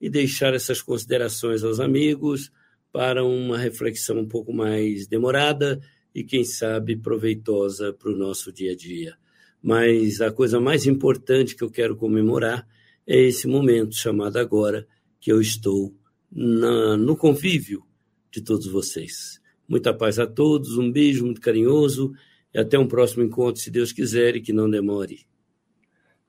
e 0.00 0.08
deixar 0.08 0.54
essas 0.54 0.82
considerações 0.82 1.64
aos 1.64 1.80
amigos 1.80 2.52
para 2.92 3.24
uma 3.24 3.58
reflexão 3.58 4.18
um 4.18 4.28
pouco 4.28 4.52
mais 4.52 5.06
demorada 5.06 5.80
e, 6.14 6.24
quem 6.24 6.44
sabe, 6.44 6.96
proveitosa 6.96 7.92
para 7.92 8.10
o 8.10 8.16
nosso 8.16 8.52
dia 8.52 8.72
a 8.72 8.76
dia. 8.76 9.16
Mas 9.62 10.20
a 10.20 10.30
coisa 10.30 10.60
mais 10.60 10.86
importante 10.86 11.54
que 11.54 11.62
eu 11.62 11.70
quero 11.70 11.96
comemorar 11.96 12.66
é 13.06 13.20
esse 13.20 13.46
momento 13.46 13.96
chamado 13.96 14.36
agora, 14.36 14.86
que 15.20 15.32
eu 15.32 15.40
estou 15.40 15.94
na, 16.30 16.96
no 16.96 17.16
convívio 17.16 17.82
de 18.30 18.40
todos 18.42 18.66
vocês. 18.66 19.40
Muita 19.68 19.92
paz 19.92 20.18
a 20.18 20.26
todos, 20.26 20.78
um 20.78 20.90
beijo 20.90 21.24
muito 21.24 21.40
carinhoso 21.40 22.12
e 22.54 22.58
até 22.58 22.78
um 22.78 22.86
próximo 22.86 23.22
encontro, 23.22 23.60
se 23.60 23.70
Deus 23.70 23.92
quiser 23.92 24.36
e 24.36 24.40
que 24.40 24.52
não 24.52 24.70
demore. 24.70 25.26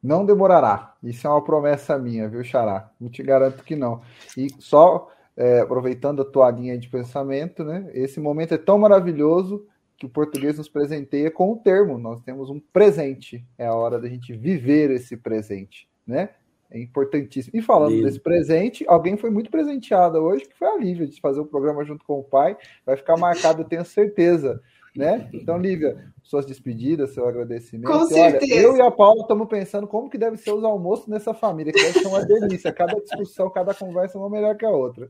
Não 0.02 0.26
demorará. 0.26 0.96
Isso 1.04 1.28
é 1.28 1.30
uma 1.30 1.44
promessa 1.44 1.98
minha, 1.98 2.28
viu, 2.28 2.44
Xará? 2.44 2.90
Eu 3.00 3.10
te 3.10 3.22
garanto 3.22 3.64
que 3.64 3.76
não. 3.76 4.02
E 4.38 4.48
só 4.60 5.10
é, 5.36 5.60
aproveitando 5.60 6.22
a 6.22 6.26
tua 6.26 6.50
linha 6.52 6.78
de 6.78 6.90
pensamento, 6.90 7.64
né? 7.64 7.90
Esse 7.94 8.20
momento 8.20 8.54
é 8.54 8.58
tão 8.58 8.78
maravilhoso 8.78 9.66
que 9.98 10.06
o 10.06 10.10
português 10.10 10.58
nos 10.58 10.70
presenteia 10.70 11.30
com 11.30 11.52
o 11.52 11.58
termo. 11.58 11.98
Nós 11.98 12.22
temos 12.22 12.50
um 12.50 12.60
presente. 12.60 13.46
É 13.58 13.66
a 13.66 13.74
hora 13.74 14.00
da 14.00 14.08
gente 14.08 14.34
viver 14.34 14.90
esse 14.92 15.18
presente, 15.18 15.88
né? 16.08 16.30
É 16.72 16.80
importantíssimo. 16.80 17.58
E 17.58 17.62
falando 17.62 17.94
Lindo. 17.94 18.06
desse 18.06 18.20
presente, 18.20 18.86
alguém 18.88 19.18
foi 19.18 19.30
muito 19.30 19.50
presenteada 19.50 20.22
hoje, 20.22 20.46
que 20.46 20.56
foi 20.56 20.68
a 20.68 20.78
Lívia, 20.78 21.08
de 21.08 21.20
fazer 21.20 21.40
o 21.40 21.46
programa 21.46 21.84
junto 21.84 22.06
com 22.06 22.20
o 22.20 22.24
pai. 22.24 22.56
Vai 22.86 22.96
ficar 22.96 23.18
marcado, 23.18 23.64
eu 23.64 23.66
tenho 23.66 23.84
certeza. 23.84 24.62
Né? 25.00 25.30
Então, 25.34 25.58
Lívia, 25.58 26.12
suas 26.22 26.46
despedidas, 26.46 27.14
seu 27.14 27.28
agradecimento. 27.28 27.90
Com 27.90 28.06
certeza. 28.06 28.54
Olha, 28.54 28.62
eu 28.62 28.76
e 28.76 28.82
a 28.82 28.92
Paula 28.92 29.22
estamos 29.22 29.48
pensando 29.48 29.88
como 29.88 30.10
que 30.10 30.18
deve 30.18 30.38
ser 30.38 30.52
os 30.52 30.64
almoços 30.64 31.08
nessa 31.08 31.34
família, 31.34 31.72
que 31.72 31.82
deve 31.82 32.00
ser 32.00 32.08
uma 32.08 32.26
delícia. 32.26 32.74
Cada 32.74 33.00
discussão, 33.00 33.50
cada 33.50 33.74
conversa 33.74 34.18
é 34.18 34.22
uma 34.22 34.30
melhor 34.30 34.58
que 34.58 34.66
a 34.66 34.70
outra. 34.70 35.10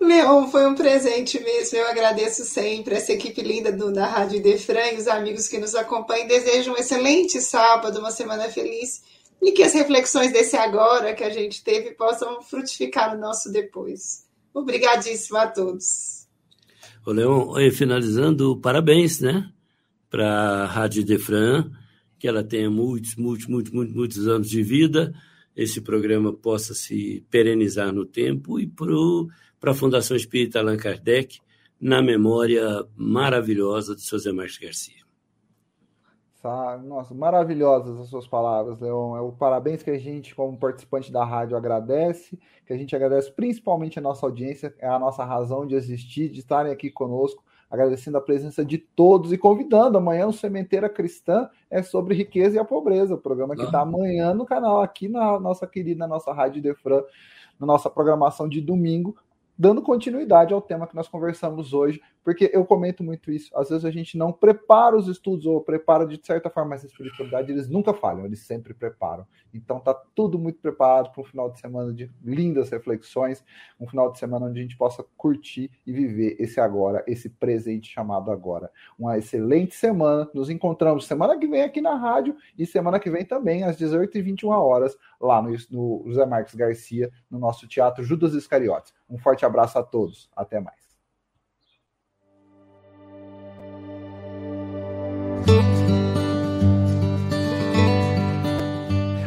Leon, 0.00 0.46
foi 0.46 0.66
um 0.66 0.74
presente 0.74 1.42
mesmo. 1.42 1.78
Eu 1.78 1.88
agradeço 1.88 2.44
sempre 2.44 2.94
essa 2.94 3.12
equipe 3.12 3.42
linda 3.42 3.72
do, 3.72 3.92
da 3.92 4.06
Rádio 4.06 4.42
Defran 4.42 4.92
e 4.92 4.96
os 4.96 5.08
amigos 5.08 5.48
que 5.48 5.58
nos 5.58 5.74
acompanham. 5.74 6.28
Desejo 6.28 6.72
um 6.72 6.76
excelente 6.76 7.40
sábado, 7.40 7.98
uma 7.98 8.10
semana 8.10 8.48
feliz 8.48 9.02
e 9.42 9.52
que 9.52 9.62
as 9.62 9.72
reflexões 9.74 10.32
desse 10.32 10.56
agora 10.56 11.14
que 11.14 11.24
a 11.24 11.30
gente 11.30 11.62
teve 11.62 11.90
possam 11.92 12.40
frutificar 12.40 13.14
no 13.14 13.20
nosso 13.20 13.50
depois. 13.50 14.24
Obrigadíssimo 14.54 15.36
a 15.38 15.46
todos. 15.46 16.23
Ô, 17.06 17.12
Leon, 17.12 17.52
finalizando, 17.70 18.56
parabéns, 18.56 19.20
né? 19.20 19.52
Para 20.08 20.62
a 20.62 20.66
Rádio 20.66 21.04
Defran, 21.04 21.70
que 22.18 22.26
ela 22.26 22.42
tenha 22.42 22.70
muitos, 22.70 23.14
muitos, 23.16 23.46
muitos, 23.46 23.70
muitos, 23.70 23.94
muitos 23.94 24.26
anos 24.26 24.48
de 24.48 24.62
vida, 24.62 25.14
esse 25.54 25.82
programa 25.82 26.32
possa 26.32 26.72
se 26.72 27.22
perenizar 27.28 27.92
no 27.92 28.06
tempo 28.06 28.58
e 28.58 28.66
para 29.60 29.72
a 29.72 29.74
Fundação 29.74 30.16
Espírita 30.16 30.60
Allan 30.60 30.78
Kardec, 30.78 31.40
na 31.78 32.00
memória 32.00 32.86
maravilhosa 32.96 33.94
de 33.94 34.00
seu 34.00 34.18
Zé 34.18 34.32
Marques 34.32 35.03
Garcia. 36.44 36.76
Nossa, 36.84 37.14
maravilhosas 37.14 37.98
as 37.98 38.08
suas 38.08 38.26
palavras, 38.26 38.78
Leon. 38.78 39.16
É 39.16 39.20
o 39.20 39.32
parabéns 39.32 39.82
que 39.82 39.90
a 39.90 39.98
gente, 39.98 40.34
como 40.34 40.58
participante 40.58 41.10
da 41.10 41.24
rádio, 41.24 41.56
agradece, 41.56 42.38
que 42.66 42.72
a 42.72 42.76
gente 42.76 42.94
agradece 42.94 43.32
principalmente 43.32 43.98
a 43.98 44.02
nossa 44.02 44.26
audiência, 44.26 44.74
é 44.78 44.86
a 44.86 44.98
nossa 44.98 45.24
razão 45.24 45.66
de 45.66 45.74
existir, 45.74 46.28
de 46.28 46.40
estarem 46.40 46.70
aqui 46.70 46.90
conosco, 46.90 47.42
agradecendo 47.70 48.18
a 48.18 48.20
presença 48.20 48.64
de 48.64 48.78
todos 48.78 49.32
e 49.32 49.38
convidando. 49.38 49.98
Amanhã 49.98 50.26
o 50.26 50.32
Sementeira 50.32 50.88
Cristã 50.88 51.48
é 51.70 51.82
sobre 51.82 52.14
riqueza 52.14 52.56
e 52.56 52.58
a 52.58 52.64
pobreza, 52.64 53.14
o 53.14 53.18
programa 53.18 53.56
que 53.56 53.62
está 53.62 53.80
amanhã 53.80 54.34
no 54.34 54.44
canal, 54.44 54.82
aqui 54.82 55.08
na 55.08 55.40
nossa 55.40 55.66
querida, 55.66 56.06
nossa 56.06 56.32
Rádio 56.32 56.62
Defran, 56.62 57.02
na 57.58 57.66
nossa 57.66 57.88
programação 57.88 58.48
de 58.48 58.60
domingo, 58.60 59.16
dando 59.56 59.80
continuidade 59.82 60.52
ao 60.52 60.60
tema 60.60 60.86
que 60.86 60.96
nós 60.96 61.08
conversamos 61.08 61.72
hoje, 61.72 62.00
porque 62.24 62.50
eu 62.52 62.64
comento 62.64 63.04
muito 63.04 63.30
isso. 63.30 63.54
Às 63.54 63.68
vezes 63.68 63.84
a 63.84 63.90
gente 63.90 64.16
não 64.16 64.32
prepara 64.32 64.96
os 64.96 65.06
estudos 65.06 65.44
ou 65.44 65.60
prepara 65.60 66.06
de 66.06 66.18
certa 66.24 66.48
forma, 66.48 66.70
mas 66.70 66.82
a 66.82 66.86
espiritualidade 66.86 67.52
eles 67.52 67.68
nunca 67.68 67.92
falham, 67.92 68.24
eles 68.24 68.40
sempre 68.40 68.72
preparam. 68.72 69.26
Então 69.52 69.78
tá 69.78 69.94
tudo 70.14 70.38
muito 70.38 70.58
preparado 70.58 71.12
para 71.12 71.20
um 71.20 71.24
final 71.24 71.50
de 71.50 71.60
semana 71.60 71.92
de 71.92 72.10
lindas 72.24 72.70
reflexões, 72.70 73.44
um 73.78 73.86
final 73.86 74.10
de 74.10 74.18
semana 74.18 74.46
onde 74.46 74.58
a 74.58 74.62
gente 74.62 74.76
possa 74.76 75.04
curtir 75.16 75.70
e 75.86 75.92
viver 75.92 76.36
esse 76.40 76.58
agora, 76.58 77.04
esse 77.06 77.28
presente 77.28 77.92
chamado 77.92 78.30
agora. 78.30 78.70
Uma 78.98 79.18
excelente 79.18 79.74
semana. 79.74 80.28
Nos 80.32 80.48
encontramos 80.48 81.06
semana 81.06 81.38
que 81.38 81.46
vem 81.46 81.62
aqui 81.62 81.80
na 81.80 81.94
rádio 81.94 82.36
e 82.58 82.64
semana 82.64 82.98
que 82.98 83.10
vem 83.10 83.24
também 83.24 83.64
às 83.64 83.76
18h21 83.76 84.48
horas 84.48 84.96
lá 85.20 85.42
no, 85.42 85.50
no 85.70 86.04
José 86.06 86.24
Marques 86.24 86.54
Garcia, 86.54 87.10
no 87.30 87.38
nosso 87.38 87.68
teatro 87.68 88.02
Judas 88.02 88.32
Iscariotes. 88.34 88.94
Um 89.08 89.18
forte 89.18 89.44
abraço 89.44 89.78
a 89.78 89.82
todos. 89.82 90.30
Até 90.34 90.58
mais. 90.58 90.83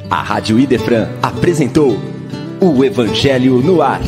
A 0.10 0.22
Rádio 0.22 0.60
Idefran 0.60 1.08
apresentou 1.22 1.98
o 2.60 2.84
Evangelho 2.84 3.62
no 3.62 3.82
Ar. 3.82 4.02